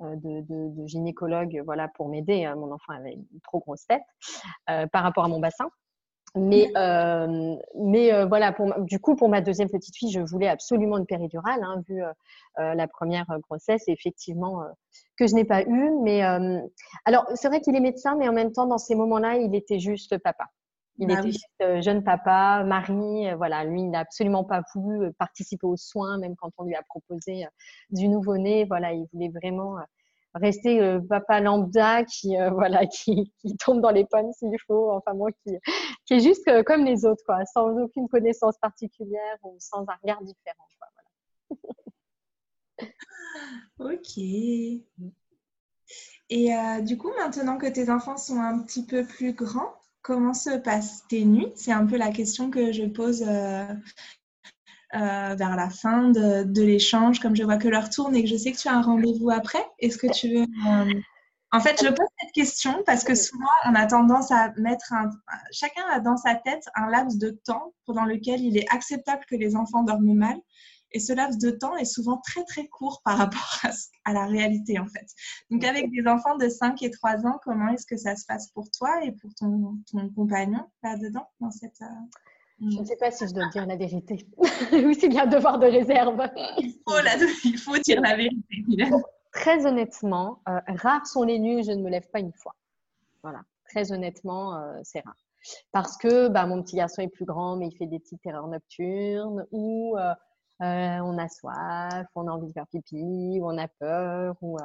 euh, 0.00 0.14
de, 0.16 0.44
de, 0.48 0.86
gynécologue 0.86 1.60
voilà, 1.64 1.88
pour 1.88 2.08
m'aider. 2.08 2.44
Hein. 2.44 2.54
Mon 2.54 2.70
enfant 2.70 2.92
avait 2.92 3.14
une 3.14 3.40
trop 3.42 3.58
grosse 3.58 3.84
tête 3.86 4.02
euh, 4.70 4.86
par 4.86 5.02
rapport 5.02 5.24
à 5.24 5.28
mon 5.28 5.40
bassin. 5.40 5.68
Mais, 6.36 6.70
euh, 6.76 7.56
mais 7.74 8.26
voilà, 8.26 8.52
pour, 8.52 8.72
du 8.80 9.00
coup, 9.00 9.16
pour 9.16 9.28
ma 9.28 9.40
deuxième 9.40 9.70
petite 9.70 9.96
fille, 9.96 10.12
je 10.12 10.20
voulais 10.20 10.46
absolument 10.46 10.98
une 10.98 11.06
péridurale, 11.06 11.62
hein, 11.62 11.82
vu 11.88 12.02
la 12.58 12.86
première 12.86 13.24
grossesse, 13.40 13.88
et 13.88 13.92
effectivement, 13.92 14.62
que 15.16 15.26
je 15.26 15.34
n'ai 15.34 15.46
pas 15.46 15.62
eu. 15.62 15.90
Mais 16.02 16.20
alors, 17.06 17.26
c'est 17.34 17.48
vrai 17.48 17.62
qu'il 17.62 17.74
est 17.74 17.80
médecin, 17.80 18.14
mais 18.14 18.28
en 18.28 18.34
même 18.34 18.52
temps, 18.52 18.66
dans 18.66 18.76
ces 18.76 18.94
moments-là, 18.94 19.36
il 19.38 19.54
était 19.54 19.78
juste 19.78 20.18
papa. 20.18 20.44
Il 20.98 21.06
bah 21.06 21.20
était 21.20 21.30
juste 21.30 21.82
jeune 21.82 22.02
papa, 22.02 22.64
mari, 22.64 23.32
voilà, 23.36 23.64
lui, 23.64 23.82
il 23.82 23.90
n'a 23.90 24.00
absolument 24.00 24.42
pas 24.42 24.62
voulu 24.74 25.12
participer 25.12 25.66
aux 25.66 25.76
soins, 25.76 26.18
même 26.18 26.34
quand 26.34 26.50
on 26.58 26.64
lui 26.64 26.74
a 26.74 26.82
proposé 26.82 27.46
du 27.90 28.08
nouveau-né. 28.08 28.64
Voilà, 28.64 28.92
il 28.92 29.06
voulait 29.12 29.28
vraiment 29.28 29.76
rester 30.34 30.98
papa 31.08 31.40
lambda 31.40 32.02
qui, 32.02 32.34
voilà, 32.52 32.84
qui, 32.86 33.32
qui, 33.38 33.56
tombe 33.56 33.80
dans 33.80 33.90
les 33.90 34.06
pommes 34.06 34.32
s'il 34.32 34.50
faut, 34.66 34.90
enfin 34.90 35.14
moi, 35.14 35.30
qui, 35.30 35.56
qui 36.04 36.14
est 36.14 36.20
juste 36.20 36.50
comme 36.64 36.84
les 36.84 37.04
autres, 37.04 37.22
quoi, 37.24 37.44
sans 37.46 37.68
aucune 37.78 38.08
connaissance 38.08 38.58
particulière 38.58 39.38
ou 39.44 39.54
sans 39.60 39.84
un 39.88 39.94
regard 40.02 40.22
différent. 40.22 40.66
voilà. 42.78 42.92
ok. 43.94 44.18
Et 46.30 46.50
du 46.82 46.98
coup, 46.98 47.10
maintenant 47.16 47.56
que 47.56 47.66
tes 47.66 47.88
enfants 47.88 48.16
sont 48.16 48.40
un 48.40 48.58
petit 48.62 48.84
peu 48.84 49.04
plus 49.04 49.32
grands, 49.32 49.77
comment 50.02 50.34
se 50.34 50.56
passent 50.58 51.04
tes 51.08 51.24
nuits? 51.24 51.52
C'est 51.54 51.72
un 51.72 51.86
peu 51.86 51.96
la 51.96 52.10
question 52.10 52.50
que 52.50 52.72
je 52.72 52.84
pose 52.84 53.24
euh, 53.26 53.66
euh, 54.94 55.34
vers 55.34 55.56
la 55.56 55.70
fin 55.70 56.10
de, 56.10 56.62
l'échange, 56.62 57.20
comme 57.20 57.36
je 57.36 57.42
vois 57.42 57.56
que 57.56 57.68
l'heure 57.68 57.90
tourne 57.90 58.16
et 58.16 58.22
que 58.22 58.28
je 58.28 58.36
sais 58.36 58.52
que 58.52 58.58
tu 58.58 58.68
as 58.68 58.74
un 58.74 58.82
rendez-vous 58.82 59.30
après. 59.30 59.64
Est-ce 59.78 59.98
que 59.98 60.06
tu 60.12 60.28
veux... 60.28 60.46
En 61.50 61.60
fait, 61.60 61.82
je 61.82 61.88
pose 61.88 62.06
cette 62.20 62.32
question 62.32 62.82
parce 62.84 63.04
que 63.04 63.14
souvent, 63.14 63.46
on 63.64 63.74
a 63.74 63.86
tendance 63.86 64.30
à 64.30 64.52
mettre 64.58 64.92
un. 64.92 65.08
Chacun 65.50 65.82
a 65.90 65.98
dans 65.98 66.18
sa 66.18 66.34
tête 66.34 66.62
un 66.74 66.90
laps 66.90 67.16
de 67.16 67.30
temps 67.30 67.72
pendant 67.86 68.04
lequel 68.04 68.42
il 68.42 68.58
est 68.58 68.66
acceptable 68.70 69.24
que 69.26 69.34
les 69.34 69.56
enfants 69.56 69.82
dorment 69.82 70.12
mal. 70.12 70.36
Et 70.92 71.00
ce 71.00 71.12
laps 71.12 71.38
de 71.38 71.50
temps 71.50 71.76
est 71.76 71.84
souvent 71.84 72.18
très, 72.18 72.44
très 72.44 72.66
court 72.66 73.02
par 73.04 73.18
rapport 73.18 73.60
à, 74.04 74.12
la 74.12 74.26
réalité, 74.26 74.78
en 74.78 74.86
fait. 74.86 75.06
Donc, 75.50 75.64
avec 75.64 75.90
des 75.90 76.06
enfants 76.06 76.36
de 76.36 76.48
5 76.48 76.82
et 76.82 76.90
3 76.90 77.26
ans, 77.26 77.38
comment 77.44 77.68
est-ce 77.68 77.86
que 77.86 77.96
ça 77.96 78.16
se 78.16 78.24
passe 78.26 78.50
pour 78.52 78.70
toi 78.70 79.04
et 79.04 79.12
pour 79.12 79.34
ton, 79.34 79.78
ton 79.90 80.08
compagnon 80.10 80.64
là-dedans, 80.82 81.28
dans 81.40 81.50
cette. 81.50 81.80
Euh, 81.82 81.86
je 82.60 82.78
ne 82.80 82.84
sais 82.84 82.96
pas 82.96 83.12
si 83.12 83.26
je 83.28 83.32
dois 83.32 83.48
dire 83.50 83.66
la 83.66 83.76
vérité 83.76 84.26
ou 84.72 84.92
s'il 84.92 85.12
y 85.12 85.18
a 85.18 85.22
un 85.22 85.26
devoir 85.26 85.60
de 85.60 85.66
réserve. 85.66 86.20
Il 86.58 86.72
faut, 86.84 86.96
il 87.44 87.58
faut 87.58 87.78
dire 87.78 88.00
la 88.00 88.16
vérité, 88.16 88.64
Très 89.32 89.66
honnêtement, 89.66 90.40
euh, 90.48 90.58
rares 90.66 91.06
sont 91.06 91.22
les 91.22 91.38
nuits 91.38 91.60
où 91.60 91.62
je 91.62 91.70
ne 91.70 91.82
me 91.82 91.90
lève 91.90 92.08
pas 92.10 92.18
une 92.18 92.32
fois. 92.32 92.54
Voilà, 93.22 93.42
très 93.68 93.92
honnêtement, 93.92 94.56
euh, 94.56 94.80
c'est 94.82 95.00
rare. 95.00 95.16
Parce 95.70 95.96
que 95.96 96.28
bah, 96.28 96.46
mon 96.46 96.62
petit 96.62 96.76
garçon 96.76 97.02
est 97.02 97.08
plus 97.08 97.24
grand, 97.24 97.56
mais 97.56 97.68
il 97.68 97.76
fait 97.76 97.86
des 97.86 97.98
petites 97.98 98.24
erreurs 98.26 98.48
nocturnes, 98.48 99.46
ou 99.52 99.96
euh, 99.96 100.14
on 100.60 101.18
a 101.18 101.28
soif, 101.28 102.06
on 102.14 102.26
a 102.28 102.30
envie 102.30 102.48
de 102.48 102.52
faire 102.52 102.66
pipi, 102.66 103.38
ou 103.40 103.50
on 103.50 103.58
a 103.58 103.68
peur, 103.68 104.36
ou 104.42 104.58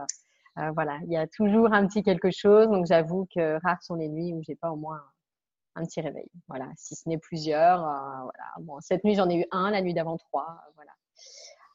voilà, 0.73 0.99
il 1.05 1.11
y 1.11 1.17
a 1.17 1.27
toujours 1.27 1.73
un 1.73 1.87
petit 1.87 2.03
quelque 2.03 2.31
chose. 2.31 2.67
Donc 2.67 2.85
j'avoue 2.85 3.27
que 3.35 3.59
rares 3.63 3.81
sont 3.83 3.95
les 3.95 4.09
nuits 4.09 4.33
où 4.33 4.41
j'ai 4.43 4.55
pas 4.55 4.71
au 4.71 4.75
moins 4.75 5.01
un 5.75 5.85
petit 5.85 6.01
réveil. 6.01 6.27
Voilà, 6.47 6.67
si 6.75 6.95
ce 6.95 7.07
n'est 7.09 7.17
plusieurs. 7.17 7.79
voilà. 7.79 8.45
Bon, 8.61 8.79
cette 8.79 9.03
nuit 9.03 9.15
j'en 9.15 9.29
ai 9.29 9.41
eu 9.41 9.45
un, 9.51 9.71
la 9.71 9.81
nuit 9.81 9.93
d'avant 9.93 10.17
trois. 10.17 10.61
voilà. 10.75 10.91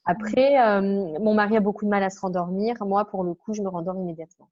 Après, 0.09 0.59
euh, 0.59 0.81
mon 1.21 1.35
mari 1.35 1.59
a 1.59 1.61
beaucoup 1.61 1.85
de 1.85 1.91
mal 1.91 2.03
à 2.03 2.09
se 2.09 2.19
rendormir. 2.19 2.75
Moi, 2.81 3.05
pour 3.05 3.25
le 3.25 3.35
coup, 3.35 3.53
je 3.53 3.61
me 3.61 3.69
rendors 3.69 3.95
immédiatement. 3.95 4.49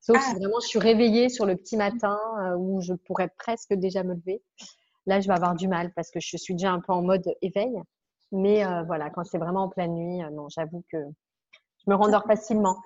Sauf 0.00 0.20
si 0.20 0.32
ah. 0.32 0.38
vraiment 0.38 0.58
je 0.60 0.66
suis 0.66 0.80
réveillée 0.80 1.28
sur 1.28 1.46
le 1.46 1.54
petit 1.54 1.76
matin 1.76 2.18
euh, 2.40 2.56
où 2.56 2.80
je 2.80 2.92
pourrais 2.92 3.28
presque 3.38 3.72
déjà 3.72 4.02
me 4.02 4.14
lever. 4.14 4.42
Là, 5.06 5.20
je 5.20 5.28
vais 5.28 5.34
avoir 5.34 5.54
du 5.54 5.68
mal 5.68 5.92
parce 5.94 6.10
que 6.10 6.18
je 6.18 6.36
suis 6.36 6.54
déjà 6.54 6.72
un 6.72 6.80
peu 6.80 6.92
en 6.92 7.02
mode 7.02 7.24
éveil. 7.40 7.80
Mais 8.36 8.64
euh, 8.64 8.82
voilà, 8.84 9.10
quand 9.10 9.24
c'est 9.24 9.38
vraiment 9.38 9.64
en 9.64 9.68
pleine 9.68 9.94
nuit, 9.94 10.18
non, 10.32 10.48
j'avoue 10.48 10.84
que 10.92 10.98
je 10.98 11.90
me 11.90 11.94
rendors 11.94 12.24
facilement. 12.24 12.76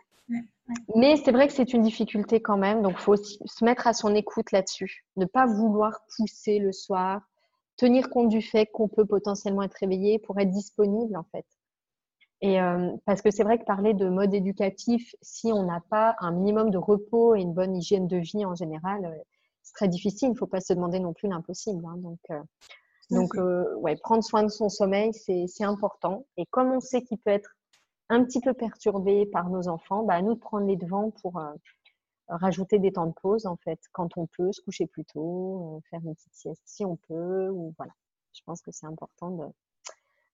Mais 0.94 1.16
c'est 1.16 1.32
vrai 1.32 1.48
que 1.48 1.52
c'est 1.52 1.72
une 1.72 1.82
difficulté 1.82 2.40
quand 2.40 2.56
même. 2.56 2.82
Donc, 2.82 2.94
il 2.98 3.02
faut 3.02 3.16
se 3.16 3.64
mettre 3.64 3.86
à 3.86 3.92
son 3.92 4.14
écoute 4.14 4.52
là-dessus. 4.52 5.04
Ne 5.16 5.26
pas 5.26 5.46
vouloir 5.46 6.00
pousser 6.16 6.58
le 6.58 6.72
soir. 6.72 7.22
Tenir 7.76 8.10
compte 8.10 8.28
du 8.28 8.42
fait 8.42 8.66
qu'on 8.66 8.88
peut 8.88 9.06
potentiellement 9.06 9.62
être 9.62 9.74
réveillé 9.74 10.18
pour 10.18 10.38
être 10.38 10.50
disponible, 10.50 11.16
en 11.16 11.24
fait. 11.32 11.46
Et 12.42 12.60
euh, 12.60 12.90
parce 13.04 13.20
que 13.20 13.30
c'est 13.30 13.42
vrai 13.42 13.58
que 13.58 13.64
parler 13.64 13.92
de 13.92 14.08
mode 14.08 14.32
éducatif, 14.32 15.14
si 15.20 15.52
on 15.52 15.64
n'a 15.64 15.82
pas 15.90 16.16
un 16.20 16.30
minimum 16.30 16.70
de 16.70 16.78
repos 16.78 17.34
et 17.34 17.40
une 17.40 17.52
bonne 17.52 17.76
hygiène 17.76 18.06
de 18.06 18.16
vie 18.16 18.44
en 18.46 18.54
général, 18.54 19.04
euh, 19.04 19.22
c'est 19.62 19.74
très 19.74 19.88
difficile. 19.88 20.28
Il 20.28 20.32
ne 20.32 20.38
faut 20.38 20.46
pas 20.46 20.60
se 20.60 20.72
demander 20.72 21.00
non 21.00 21.12
plus 21.12 21.28
l'impossible. 21.28 21.84
Hein. 21.86 21.96
Donc, 21.98 22.18
euh, 22.30 22.40
donc 23.10 23.34
ouais, 23.78 23.96
prendre 23.96 24.24
soin 24.24 24.42
de 24.42 24.48
son 24.48 24.68
sommeil, 24.68 25.12
c'est 25.14 25.64
important. 25.64 26.26
Et 26.36 26.46
comme 26.46 26.70
on 26.72 26.80
sait 26.80 27.02
qu'il 27.02 27.18
peut 27.18 27.30
être 27.30 27.50
un 28.08 28.24
petit 28.24 28.40
peu 28.40 28.54
perturbé 28.54 29.26
par 29.26 29.50
nos 29.50 29.68
enfants, 29.68 30.02
bah, 30.02 30.14
à 30.14 30.22
nous 30.22 30.34
de 30.34 30.40
prendre 30.40 30.66
les 30.66 30.76
devants 30.76 31.10
pour 31.22 31.40
rajouter 32.28 32.78
des 32.78 32.92
temps 32.92 33.06
de 33.06 33.14
pause, 33.20 33.46
en 33.46 33.56
fait, 33.56 33.80
quand 33.92 34.16
on 34.16 34.26
peut, 34.26 34.52
se 34.52 34.60
coucher 34.60 34.86
plus 34.86 35.04
tôt, 35.04 35.80
faire 35.90 36.00
une 36.04 36.14
petite 36.14 36.34
sieste 36.34 36.62
si 36.64 36.84
on 36.84 36.96
peut. 36.96 37.48
Ou, 37.50 37.74
voilà. 37.76 37.92
Je 38.32 38.40
pense 38.46 38.62
que 38.62 38.70
c'est 38.70 38.86
important 38.86 39.30
de, 39.30 39.44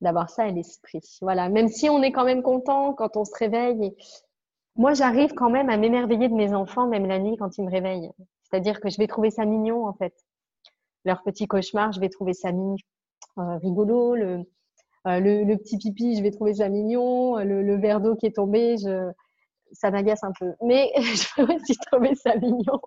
d'avoir 0.00 0.30
ça 0.30 0.44
à 0.44 0.50
l'esprit. 0.50 1.00
Voilà, 1.22 1.48
même 1.48 1.68
si 1.68 1.88
on 1.88 2.02
est 2.02 2.12
quand 2.12 2.24
même 2.24 2.42
content 2.42 2.92
quand 2.92 3.16
on 3.16 3.24
se 3.24 3.36
réveille. 3.38 3.96
Moi, 4.76 4.92
j'arrive 4.92 5.32
quand 5.32 5.48
même 5.48 5.70
à 5.70 5.78
m'émerveiller 5.78 6.28
de 6.28 6.34
mes 6.34 6.52
enfants, 6.52 6.86
même 6.86 7.06
la 7.06 7.18
nuit 7.18 7.36
quand 7.38 7.56
ils 7.56 7.64
me 7.64 7.70
réveillent. 7.70 8.10
C'est-à-dire 8.42 8.80
que 8.80 8.90
je 8.90 8.98
vais 8.98 9.06
trouver 9.06 9.30
ça 9.30 9.44
mignon, 9.46 9.86
en 9.86 9.94
fait. 9.94 10.14
Leur 11.06 11.22
petit 11.22 11.46
cauchemar, 11.46 11.92
je 11.92 12.00
vais 12.00 12.10
trouver 12.10 12.34
ça 12.34 12.52
mignon, 12.52 12.76
euh, 13.38 13.56
rigolo. 13.56 14.14
Euh, 14.14 14.42
le, 15.06 15.56
petit 15.56 15.78
pipi, 15.78 16.16
je 16.16 16.22
vais 16.22 16.30
trouver 16.30 16.52
ça 16.52 16.68
mignon. 16.68 17.36
Le, 17.36 17.62
le 17.62 17.76
verre 17.76 18.02
d'eau 18.02 18.14
qui 18.16 18.26
est 18.26 18.36
tombé, 18.36 18.76
ça 19.72 19.90
m'agace 19.90 20.22
un 20.24 20.32
peu. 20.38 20.54
Mais 20.62 20.92
je 20.96 21.42
vais 21.42 21.56
aussi 21.56 21.76
trouver 21.90 22.14
ça 22.14 22.36
mignon. 22.36 22.80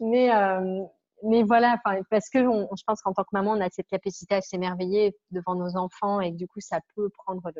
Mais, 0.00 0.34
euh, 0.34 0.84
voilà, 1.44 1.80
parce 2.10 2.28
que 2.28 2.40
je 2.40 2.82
pense 2.86 3.02
qu'en 3.02 3.12
tant 3.12 3.22
que 3.22 3.30
maman, 3.32 3.52
on 3.52 3.60
a 3.60 3.68
cette 3.70 3.88
capacité 3.88 4.36
à 4.36 4.40
s'émerveiller 4.40 5.16
devant 5.30 5.54
nos 5.54 5.76
enfants 5.76 6.20
et 6.20 6.30
du 6.30 6.46
coup, 6.46 6.60
ça 6.60 6.80
peut 6.94 7.08
prendre 7.10 7.50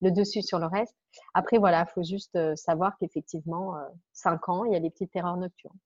le, 0.00 0.10
dessus 0.10 0.42
sur 0.42 0.58
le 0.58 0.66
reste. 0.66 0.94
Après, 1.34 1.58
voilà, 1.58 1.84
il 1.88 1.92
faut 1.92 2.02
juste 2.02 2.36
euh, 2.36 2.54
savoir 2.56 2.96
qu'effectivement, 2.98 3.74
5 4.12 4.32
euh, 4.48 4.52
ans, 4.52 4.64
il 4.64 4.72
y 4.72 4.76
a 4.76 4.80
des 4.80 4.90
petites 4.90 5.14
erreurs 5.16 5.36
nocturnes. 5.36 5.76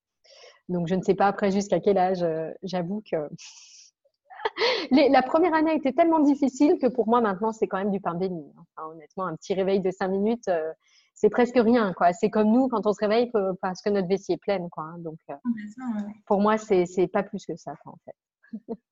Donc, 0.72 0.88
je 0.88 0.94
ne 0.94 1.02
sais 1.02 1.14
pas 1.14 1.26
après 1.26 1.50
jusqu'à 1.50 1.80
quel 1.80 1.98
âge, 1.98 2.22
euh, 2.22 2.50
j'avoue 2.62 3.02
que 3.10 3.16
la 4.90 5.22
première 5.22 5.54
année 5.54 5.74
était 5.74 5.92
tellement 5.92 6.20
difficile 6.20 6.78
que 6.80 6.88
pour 6.88 7.08
moi, 7.08 7.20
maintenant, 7.20 7.52
c'est 7.52 7.66
quand 7.68 7.78
même 7.78 7.90
du 7.90 8.00
pain 8.00 8.14
béni. 8.14 8.44
Enfin, 8.56 8.88
honnêtement, 8.88 9.26
un 9.26 9.36
petit 9.36 9.54
réveil 9.54 9.80
de 9.80 9.90
5 9.90 10.08
minutes, 10.08 10.50
c'est 11.14 11.30
presque 11.30 11.56
rien, 11.56 11.92
quoi. 11.92 12.12
C'est 12.12 12.30
comme 12.30 12.50
nous 12.50 12.68
quand 12.68 12.86
on 12.86 12.92
se 12.92 13.00
réveille 13.00 13.30
parce 13.60 13.80
que 13.82 13.90
notre 13.90 14.08
vessie 14.08 14.32
est 14.32 14.38
pleine, 14.38 14.68
quoi. 14.70 14.84
Hein. 14.84 14.98
Donc, 14.98 15.18
euh, 15.30 15.34
pour 16.26 16.40
moi, 16.40 16.58
c'est 16.58 17.06
pas 17.12 17.22
plus 17.22 17.44
que 17.46 17.56
ça, 17.56 17.74
en 17.84 17.96
fait. 18.04 18.16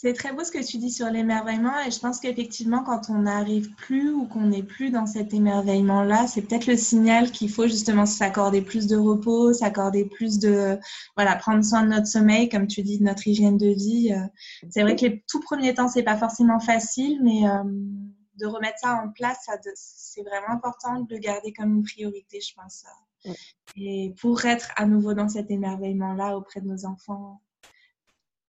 C'est 0.00 0.12
très 0.12 0.32
beau 0.32 0.44
ce 0.44 0.52
que 0.52 0.64
tu 0.64 0.78
dis 0.78 0.92
sur 0.92 1.10
l'émerveillement 1.10 1.76
et 1.84 1.90
je 1.90 1.98
pense 1.98 2.20
qu'effectivement 2.20 2.84
quand 2.84 3.10
on 3.10 3.22
n'arrive 3.22 3.74
plus 3.74 4.12
ou 4.12 4.28
qu'on 4.28 4.46
n'est 4.46 4.62
plus 4.62 4.90
dans 4.90 5.06
cet 5.06 5.34
émerveillement-là, 5.34 6.28
c'est 6.28 6.42
peut-être 6.42 6.68
le 6.68 6.76
signal 6.76 7.32
qu'il 7.32 7.50
faut 7.50 7.66
justement 7.66 8.06
s'accorder 8.06 8.62
plus 8.62 8.86
de 8.86 8.96
repos, 8.96 9.52
s'accorder 9.52 10.04
plus 10.04 10.38
de, 10.38 10.78
voilà, 11.16 11.34
prendre 11.34 11.64
soin 11.64 11.82
de 11.82 11.88
notre 11.88 12.06
sommeil, 12.06 12.48
comme 12.48 12.68
tu 12.68 12.82
dis, 12.82 13.00
de 13.00 13.02
notre 13.02 13.26
hygiène 13.26 13.58
de 13.58 13.70
vie. 13.70 14.12
Euh. 14.12 14.24
C'est 14.70 14.82
vrai 14.82 14.94
que 14.94 15.04
les 15.04 15.24
tout 15.28 15.40
premiers 15.40 15.74
temps, 15.74 15.88
c'est 15.88 16.04
pas 16.04 16.16
forcément 16.16 16.60
facile, 16.60 17.18
mais 17.24 17.48
euh, 17.48 17.64
de 18.36 18.46
remettre 18.46 18.78
ça 18.78 19.02
en 19.04 19.08
place, 19.08 19.48
c'est 19.74 20.22
vraiment 20.22 20.52
important 20.52 21.00
de 21.00 21.12
le 21.12 21.18
garder 21.18 21.52
comme 21.52 21.74
une 21.74 21.82
priorité, 21.82 22.40
je 22.40 22.54
pense. 22.54 22.84
Et 23.74 24.14
pour 24.20 24.44
être 24.44 24.70
à 24.76 24.86
nouveau 24.86 25.12
dans 25.14 25.28
cet 25.28 25.50
émerveillement-là 25.50 26.36
auprès 26.36 26.60
de 26.60 26.68
nos 26.68 26.86
enfants. 26.86 27.40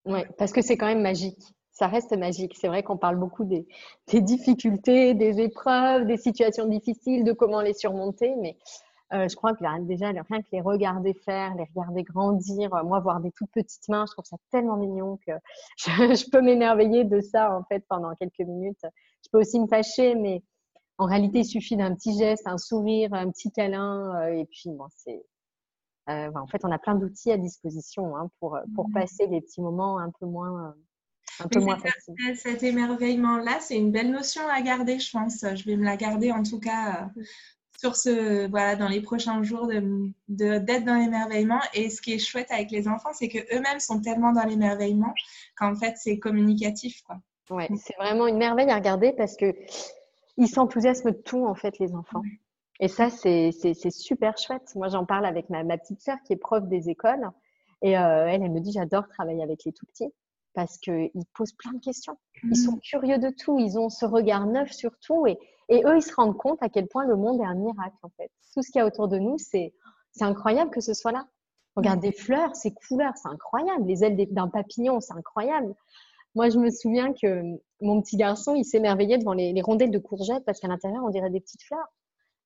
Oui, 0.06 0.20
parce 0.38 0.52
que 0.52 0.62
c'est 0.62 0.78
quand 0.78 0.88
même 0.88 1.02
magique. 1.02 1.42
Ça 1.72 1.88
reste 1.88 2.16
magique. 2.18 2.56
C'est 2.60 2.68
vrai 2.68 2.84
qu'on 2.84 2.98
parle 2.98 3.18
beaucoup 3.18 3.46
des, 3.46 3.66
difficultés, 4.14 5.14
des 5.14 5.40
épreuves, 5.40 6.06
des 6.06 6.18
situations 6.18 6.66
difficiles, 6.66 7.24
de 7.24 7.32
comment 7.32 7.62
les 7.62 7.74
surmonter, 7.74 8.36
mais 8.36 8.58
euh, 9.14 9.28
je 9.28 9.36
crois 9.36 9.56
que 9.56 9.64
déjà, 9.86 10.10
rien 10.10 10.42
que 10.42 10.48
les 10.52 10.62
regarder 10.62 11.14
faire, 11.14 11.56
les 11.56 11.66
regarder 11.74 12.04
grandir, 12.04 12.74
euh, 12.76 12.84
moi, 12.84 13.00
voir 13.00 13.20
des 13.22 13.32
toutes 13.32 13.50
petites 13.52 13.88
mains, 13.90 14.06
je 14.08 14.12
trouve 14.12 14.26
ça 14.26 14.38
tellement 14.52 14.78
mignon 14.78 15.18
que 15.26 15.32
je, 15.78 16.30
peux 16.30 16.42
m'émerveiller 16.42 17.06
de 17.06 17.20
ça, 17.22 17.56
en 17.58 17.64
fait, 17.64 17.84
pendant 17.88 18.14
quelques 18.16 18.40
minutes. 18.40 18.86
Je 19.24 19.30
peux 19.32 19.40
aussi 19.40 19.60
me 19.60 19.68
fâcher, 19.68 20.16
mais 20.16 20.44
en 20.98 21.06
réalité, 21.06 21.40
il 21.40 21.46
suffit 21.46 21.78
d'un 21.78 21.96
petit 21.96 22.18
geste, 22.18 22.46
un 22.46 22.58
sourire, 22.58 23.14
un 23.14 23.32
petit 23.32 23.52
câlin, 23.52 24.16
euh, 24.18 24.34
et 24.34 24.46
puis, 24.46 24.70
bon, 24.70 24.88
c'est. 24.96 25.24
En 26.10 26.48
fait, 26.48 26.64
on 26.64 26.72
a 26.72 26.80
plein 26.80 26.96
d'outils 26.96 27.32
à 27.32 27.38
disposition 27.38 28.18
hein, 28.18 28.30
pour, 28.40 28.58
pour 28.76 28.90
mmh. 28.90 28.94
passer 28.94 29.28
des 29.28 29.42
petits 29.42 29.62
moments 29.62 30.00
un 30.00 30.12
peu 30.20 30.26
moins, 30.26 30.76
un 31.40 31.48
peu 31.48 31.60
moins 31.60 31.78
faciles. 31.78 32.16
Cet 32.36 32.64
émerveillement-là, 32.64 33.60
c'est 33.60 33.78
une 33.78 33.92
belle 33.92 34.12
notion 34.12 34.42
à 34.48 34.62
garder, 34.62 35.00
je 35.00 35.12
pense. 35.12 35.42
Je 35.42 35.64
vais 35.66 35.76
me 35.76 35.86
la 35.86 35.98
garder 35.98 36.32
en 36.32 36.44
tout 36.44 36.60
cas 36.60 37.10
sur 37.80 37.96
ce, 37.96 38.48
voilà, 38.50 38.76
dans 38.76 38.90
les 38.90 39.02
prochains 39.02 39.42
jours, 39.42 39.68
d'être 39.68 39.86
de, 40.28 40.58
d'être 40.58 40.84
dans 40.84 40.96
l'émerveillement. 40.96 41.62
Et 41.74 41.90
ce 41.90 42.02
qui 42.02 42.14
est 42.14 42.20
chouette 42.20 42.52
avec 42.52 42.72
les 42.72 42.88
enfants, 42.90 43.12
c'est 43.14 43.30
qu'eux-mêmes 43.30 43.80
sont 43.80 44.02
tellement 44.02 44.34
dans 44.34 44.44
l'émerveillement 44.44 45.14
qu'en 45.56 45.76
fait, 45.76 45.96
c'est 45.96 46.20
communicatif. 46.20 47.02
Quoi. 47.04 47.18
Ouais, 47.50 47.70
c'est 47.78 47.96
vraiment 47.96 48.28
une 48.28 48.38
merveille 48.38 48.70
à 48.70 48.76
regarder 48.76 49.14
parce 49.14 49.38
que 49.38 49.56
ils 50.36 50.50
s'enthousiasment 50.50 51.12
de 51.12 51.18
tout, 51.18 51.46
en 51.46 51.56
fait, 51.56 51.80
les 51.80 51.94
enfants. 51.96 52.22
Et 52.80 52.88
ça, 52.88 53.10
c'est 53.10 53.52
super 53.92 54.38
chouette. 54.38 54.74
Moi, 54.76 54.88
j'en 54.88 55.06
parle 55.06 55.26
avec 55.26 55.50
ma, 55.50 55.64
ma, 55.64 55.78
petite 55.78 56.02
sœur 56.02 56.18
qui 56.26 56.34
est 56.34 56.38
prof 56.38 56.66
des 56.68 56.90
écoles. 56.90 57.30
Et 57.82 57.98
euh, 57.98 58.28
elle, 58.28 58.44
elle 58.44 58.52
me 58.52 58.60
dit, 58.60 58.72
j'adore 58.72 59.08
travailler 59.08 59.44
avec 59.44 59.64
les 59.66 59.72
tout 59.72 59.86
petits 59.86 60.12
parce 60.54 60.78
qu'ils 60.78 61.12
posent 61.36 61.54
plein 61.54 61.74
de 61.74 61.80
questions. 61.80 62.18
Ils 62.44 62.56
sont 62.58 62.74
mmh. 62.74 62.82
curieux 62.82 63.18
de 63.18 63.30
tout. 63.30 63.60
Ils 63.60 63.78
ont 63.78 63.90
ce 63.90 64.06
regard 64.06 64.48
neuf 64.48 64.72
sur 64.72 64.98
tout. 65.00 65.28
Et, 65.28 65.38
et 65.70 65.84
eux, 65.86 65.98
ils 65.98 66.02
se 66.02 66.14
rendent 66.16 66.38
compte 66.38 66.62
à 66.62 66.70
quel 66.70 66.88
point 66.88 67.06
le 67.06 67.16
monde 67.16 67.40
est 67.42 67.46
un 67.46 67.56
miracle, 67.56 67.98
en 68.02 68.10
fait. 68.18 68.32
Tout 68.54 68.62
ce 68.62 68.72
qu'il 68.72 68.80
y 68.80 68.82
a 68.82 68.88
autour 68.88 69.08
de 69.08 69.20
nous, 69.20 69.38
c'est 69.38 69.74
incroyable 70.22 70.72
que 70.72 70.82
ce 70.82 70.94
soit 70.94 71.12
là. 71.12 71.28
Regarde 71.76 72.00
des 72.00 72.12
fleurs, 72.12 72.56
ces 72.56 72.74
couleurs, 72.74 73.14
c'est 73.16 73.30
incroyable. 73.30 73.86
Les 73.86 74.04
ailes 74.04 74.18
d'un 74.32 74.50
papillon, 74.50 75.00
c'est 75.00 75.14
incroyable. 75.14 75.74
Moi, 76.36 76.50
je 76.50 76.58
me 76.58 76.70
souviens 76.70 77.14
que 77.14 77.42
mon 77.82 78.02
petit 78.02 78.18
garçon, 78.18 78.56
il 78.56 78.66
s'émerveillait 78.66 79.18
devant 79.18 79.34
les, 79.34 79.62
rondelles 79.62 79.92
de 79.92 80.00
courgettes 80.00 80.44
parce 80.46 80.60
qu'à 80.60 80.68
l'intérieur, 80.68 81.04
on 81.06 81.10
dirait 81.10 81.30
des 81.30 81.40
petites 81.40 81.64
fleurs. 81.64 81.88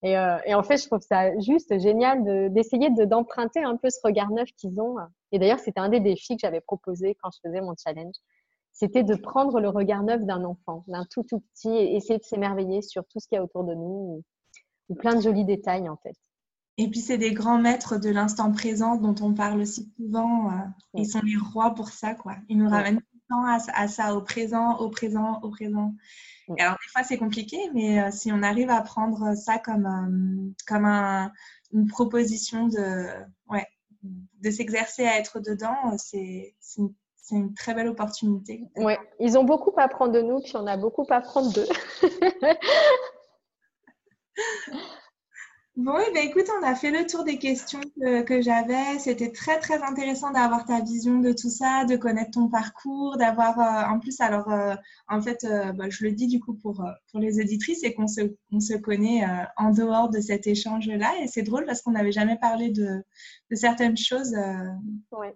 Et, 0.03 0.17
euh, 0.17 0.37
et, 0.45 0.53
en 0.53 0.63
fait, 0.63 0.77
je 0.77 0.87
trouve 0.87 1.01
ça 1.01 1.37
juste 1.39 1.79
génial 1.79 2.51
d'essayer 2.51 2.89
d'emprunter 2.89 3.63
un 3.63 3.77
peu 3.77 3.89
ce 3.89 3.99
regard 4.03 4.31
neuf 4.31 4.49
qu'ils 4.57 4.79
ont. 4.81 4.97
Et 5.31 5.39
d'ailleurs, 5.39 5.59
c'était 5.59 5.79
un 5.79 5.89
des 5.89 6.01
défis 6.01 6.35
que 6.35 6.41
j'avais 6.41 6.61
proposé 6.61 7.17
quand 7.21 7.29
je 7.31 7.39
faisais 7.47 7.61
mon 7.61 7.73
challenge 7.81 8.15
c'était 8.73 9.03
de 9.03 9.15
prendre 9.15 9.59
le 9.59 9.69
regard 9.69 10.03
neuf 10.03 10.25
d'un 10.25 10.43
enfant, 10.43 10.83
d'un 10.87 11.05
tout 11.09 11.23
tout 11.23 11.39
petit, 11.39 11.69
et 11.69 11.95
essayer 11.95 12.17
de 12.17 12.23
s'émerveiller 12.23 12.81
sur 12.81 13.05
tout 13.05 13.19
ce 13.19 13.27
qu'il 13.27 13.35
y 13.35 13.39
a 13.39 13.43
autour 13.43 13.63
de 13.63 13.75
nous, 13.75 14.23
ou, 14.89 14.95
plein 14.95 15.15
de 15.15 15.21
jolis 15.21 15.45
détails 15.45 15.87
en 15.89 15.97
fait. 15.97 16.15
Et 16.77 16.89
puis, 16.89 17.01
c'est 17.01 17.19
des 17.19 17.33
grands 17.33 17.59
maîtres 17.59 17.99
de 17.99 18.09
l'instant 18.09 18.51
présent 18.51 18.95
dont 18.95 19.15
on 19.21 19.33
parle 19.33 19.61
aussi 19.61 19.91
souvent. 19.95 20.49
Euh, 20.49 20.55
ils 20.95 21.05
sont 21.05 21.21
les 21.23 21.37
rois 21.37 21.75
pour 21.75 21.89
ça, 21.89 22.15
quoi. 22.15 22.35
Ils 22.49 22.57
nous 22.57 22.67
ramènent 22.67 23.01
temps 23.33 23.71
à, 23.73 23.87
ça, 23.87 24.15
au 24.15 24.21
présent, 24.21 24.77
au 24.77 24.89
présent, 24.89 25.39
au 25.41 25.49
présent. 25.49 25.93
alors, 26.59 26.73
des 26.73 26.91
fois, 26.91 27.03
c'est 27.03 27.17
compliqué, 27.17 27.57
mais 27.73 28.01
euh, 28.01 28.11
si 28.11 28.31
on 28.31 28.43
arrive 28.43 28.69
à 28.69 28.81
prendre 28.81 29.35
ça 29.35 29.57
comme, 29.57 29.85
euh, 29.85 30.51
comme 30.67 30.85
une 30.85 31.87
proposition 31.87 32.67
de, 32.67 33.07
ouais, 33.49 33.65
de 34.03 34.51
s'exercer 34.51 35.05
à 35.05 35.17
être 35.17 35.39
dedans, 35.39 35.97
c'est 35.97 36.53
une, 36.77 36.93
une, 37.31 37.53
très 37.53 37.73
belle 37.73 37.87
opportunité. 37.87 38.67
Ouais, 38.75 38.99
ils 39.19 39.37
ont 39.37 39.43
beaucoup 39.43 39.73
à 39.77 39.83
apprendre 39.83 40.11
de 40.11 40.21
nous, 40.21 40.41
puis 40.41 40.53
on 40.55 40.67
a 40.67 40.77
beaucoup 40.77 41.05
à 41.09 41.15
apprendre 41.15 41.51
d'eux. 41.53 41.67
Bon, 45.75 45.97
eh 45.97 46.19
écoute, 46.19 46.45
on 46.59 46.63
a 46.63 46.75
fait 46.75 46.91
le 46.91 47.03
tour 47.07 47.23
des 47.23 47.39
questions 47.39 47.81
que, 47.99 48.41
j'avais. 48.41 48.99
C'était 48.99 49.31
très, 49.31 49.57
très 49.57 49.81
intéressant 49.81 50.29
d'avoir 50.29 50.65
ta 50.65 50.81
vision 50.81 51.17
de 51.17 51.31
tout 51.31 51.49
ça, 51.49 51.83
de 51.85 51.95
connaître 51.95 52.29
ton 52.29 52.47
parcours, 52.47 53.17
d'avoir, 53.17 53.59
euh, 53.59 53.91
en 53.91 53.99
plus, 53.99 54.21
alors, 54.21 54.51
euh, 54.51 54.75
en 55.07 55.19
fait, 55.19 55.43
euh, 55.45 55.71
bah, 55.73 55.85
je 55.89 56.03
le 56.03 56.11
dis 56.11 56.27
du 56.27 56.39
coup 56.39 56.53
pour, 56.53 56.85
pour 57.11 57.19
les 57.19 57.39
auditrices, 57.39 57.79
c'est 57.81 57.93
qu'on 57.95 58.07
se, 58.07 58.21
on 58.51 58.59
se 58.59 58.75
connaît 58.75 59.25
en 59.57 59.71
dehors 59.71 60.09
de 60.09 60.19
cet 60.19 60.45
échange-là. 60.45 61.11
Et 61.23 61.27
c'est 61.27 61.41
drôle 61.41 61.65
parce 61.65 61.81
qu'on 61.81 61.91
n'avait 61.91 62.11
jamais 62.11 62.37
parlé 62.37 62.69
de, 62.69 63.03
de 63.49 63.55
certaines 63.55 63.97
choses. 63.97 64.35
Ouais. 65.11 65.33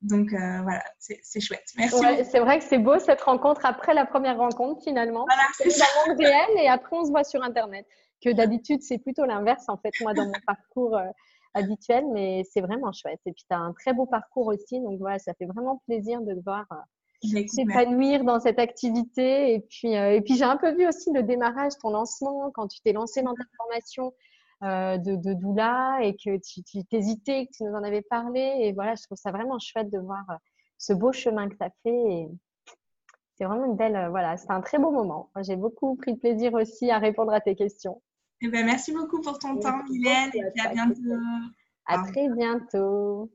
Donc 0.00 0.30
voilà, 0.30 0.84
c'est 1.00 1.40
chouette. 1.40 1.66
Merci. 1.76 1.96
c'est 2.30 2.38
vrai 2.38 2.60
que 2.60 2.64
c'est 2.64 2.78
beau 2.78 3.00
cette 3.00 3.20
rencontre 3.22 3.66
après 3.66 3.94
la 3.94 4.06
première 4.06 4.38
rencontre 4.38 4.80
finalement. 4.84 5.26
Voilà, 5.26 5.42
c'est 5.54 6.08
monde 6.08 6.18
réel 6.18 6.50
et 6.62 6.68
après 6.68 6.96
on 6.96 7.04
se 7.04 7.10
voit 7.10 7.24
sur 7.24 7.42
Internet 7.42 7.84
que 8.22 8.30
d'habitude, 8.30 8.82
c'est 8.82 8.98
plutôt 8.98 9.24
l'inverse, 9.24 9.68
en 9.68 9.76
fait, 9.76 9.92
moi, 10.00 10.14
dans 10.14 10.26
mon 10.26 10.32
parcours 10.46 10.96
euh, 10.96 11.06
habituel, 11.54 12.04
mais 12.12 12.44
c'est 12.50 12.60
vraiment 12.60 12.92
chouette. 12.92 13.20
Et 13.26 13.32
puis, 13.32 13.44
tu 13.48 13.54
as 13.54 13.58
un 13.58 13.72
très 13.72 13.92
beau 13.92 14.06
parcours 14.06 14.46
aussi, 14.48 14.80
donc 14.80 14.98
voilà, 14.98 15.18
ça 15.18 15.34
fait 15.34 15.46
vraiment 15.46 15.82
plaisir 15.86 16.20
de 16.20 16.34
te 16.34 16.44
voir 16.44 16.66
euh, 16.72 17.46
s'épanouir 17.46 18.24
dans 18.24 18.40
cette 18.40 18.58
activité. 18.58 19.54
Et 19.54 19.60
puis, 19.60 19.96
euh, 19.96 20.14
et 20.14 20.20
puis 20.20 20.36
j'ai 20.36 20.44
un 20.44 20.56
peu 20.56 20.74
vu 20.74 20.86
aussi 20.86 21.12
le 21.12 21.22
démarrage, 21.22 21.72
ton 21.80 21.90
lancement, 21.90 22.50
quand 22.52 22.68
tu 22.68 22.80
t'es 22.80 22.92
lancé 22.92 23.22
dans 23.22 23.34
ta 23.34 23.44
formation 23.56 24.12
de, 24.62 25.16
de, 25.16 25.32
doula 25.32 26.00
et 26.02 26.12
que 26.12 26.36
tu 26.36 26.84
t'hésitais, 26.84 27.46
que 27.46 27.50
tu 27.56 27.64
nous 27.64 27.72
en 27.72 27.82
avais 27.82 28.02
parlé. 28.02 28.40
Et 28.60 28.72
voilà, 28.72 28.94
je 28.94 29.02
trouve 29.04 29.16
ça 29.16 29.30
vraiment 29.30 29.58
chouette 29.58 29.90
de 29.90 29.98
voir 29.98 30.22
ce 30.76 30.92
beau 30.92 31.12
chemin 31.12 31.48
que 31.48 31.56
tu 31.56 31.64
as 31.64 31.70
fait. 31.82 32.12
Et, 32.12 32.28
c'est 33.40 33.46
vraiment 33.46 33.64
une 33.64 33.76
belle, 33.76 34.08
voilà, 34.10 34.36
c'est 34.36 34.50
un 34.50 34.60
très 34.60 34.78
beau 34.78 34.90
moment. 34.90 35.30
J'ai 35.40 35.56
beaucoup 35.56 35.96
pris 35.96 36.14
plaisir 36.14 36.52
aussi 36.52 36.90
à 36.90 36.98
répondre 36.98 37.32
à 37.32 37.40
tes 37.40 37.56
questions. 37.56 38.02
Eh 38.42 38.48
ben, 38.48 38.64
merci 38.64 38.92
beaucoup 38.92 39.20
pour 39.20 39.38
ton 39.38 39.58
temps, 39.58 39.82
Mylène, 39.84 40.30
et 40.34 40.60
à 40.60 40.68
bientôt. 40.68 41.00
À 41.86 41.98
très 42.10 42.28
bientôt. 42.28 43.30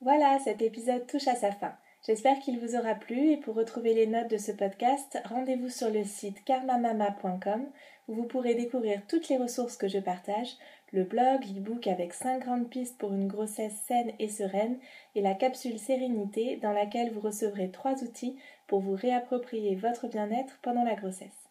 Voilà, 0.00 0.38
cet 0.38 0.62
épisode 0.62 1.06
touche 1.06 1.26
à 1.28 1.34
sa 1.34 1.50
fin. 1.50 1.72
J'espère 2.06 2.38
qu'il 2.38 2.60
vous 2.60 2.76
aura 2.76 2.94
plu 2.94 3.30
et 3.30 3.36
pour 3.38 3.54
retrouver 3.54 3.94
les 3.94 4.06
notes 4.06 4.30
de 4.30 4.36
ce 4.36 4.52
podcast, 4.52 5.18
rendez-vous 5.24 5.70
sur 5.70 5.90
le 5.90 6.04
site 6.04 6.44
karmamama.com 6.44 7.64
où 8.08 8.14
vous 8.14 8.24
pourrez 8.24 8.54
découvrir 8.54 9.00
toutes 9.08 9.30
les 9.30 9.38
ressources 9.38 9.78
que 9.78 9.88
je 9.88 9.98
partage, 9.98 10.58
le 10.92 11.04
blog, 11.04 11.42
l'e-book 11.46 11.86
avec 11.86 12.12
5 12.12 12.42
grandes 12.42 12.68
pistes 12.68 12.98
pour 12.98 13.14
une 13.14 13.26
grossesse 13.26 13.74
saine 13.86 14.12
et 14.18 14.28
sereine 14.28 14.78
et 15.14 15.22
la 15.22 15.34
capsule 15.34 15.78
sérénité 15.78 16.56
dans 16.56 16.72
laquelle 16.72 17.10
vous 17.10 17.20
recevrez 17.20 17.70
trois 17.70 18.04
outils 18.04 18.36
pour 18.66 18.80
vous 18.80 18.94
réapproprier 18.94 19.74
votre 19.74 20.06
bien-être 20.06 20.58
pendant 20.60 20.84
la 20.84 20.94
grossesse. 20.96 21.43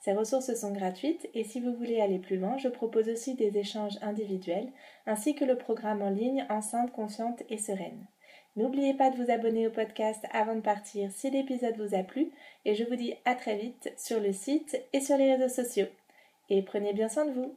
Ces 0.00 0.12
ressources 0.12 0.54
sont 0.54 0.72
gratuites 0.72 1.28
et 1.34 1.44
si 1.44 1.60
vous 1.60 1.74
voulez 1.74 2.00
aller 2.00 2.18
plus 2.18 2.36
loin, 2.36 2.56
je 2.56 2.68
propose 2.68 3.08
aussi 3.08 3.34
des 3.34 3.58
échanges 3.58 3.98
individuels 4.00 4.70
ainsi 5.06 5.34
que 5.34 5.44
le 5.44 5.56
programme 5.56 6.02
en 6.02 6.10
ligne 6.10 6.46
Enceinte 6.50 6.92
consciente 6.92 7.42
et 7.48 7.58
sereine. 7.58 8.06
N'oubliez 8.56 8.94
pas 8.94 9.10
de 9.10 9.16
vous 9.16 9.30
abonner 9.30 9.66
au 9.66 9.70
podcast 9.70 10.24
avant 10.32 10.56
de 10.56 10.60
partir 10.60 11.10
si 11.12 11.30
l'épisode 11.30 11.76
vous 11.76 11.94
a 11.94 12.02
plu 12.02 12.30
et 12.64 12.74
je 12.74 12.84
vous 12.84 12.96
dis 12.96 13.14
à 13.24 13.34
très 13.34 13.56
vite 13.56 13.92
sur 13.96 14.20
le 14.20 14.32
site 14.32 14.80
et 14.92 15.00
sur 15.00 15.16
les 15.16 15.34
réseaux 15.34 15.62
sociaux. 15.62 15.86
Et 16.48 16.62
prenez 16.62 16.92
bien 16.92 17.08
soin 17.08 17.26
de 17.26 17.32
vous. 17.32 17.54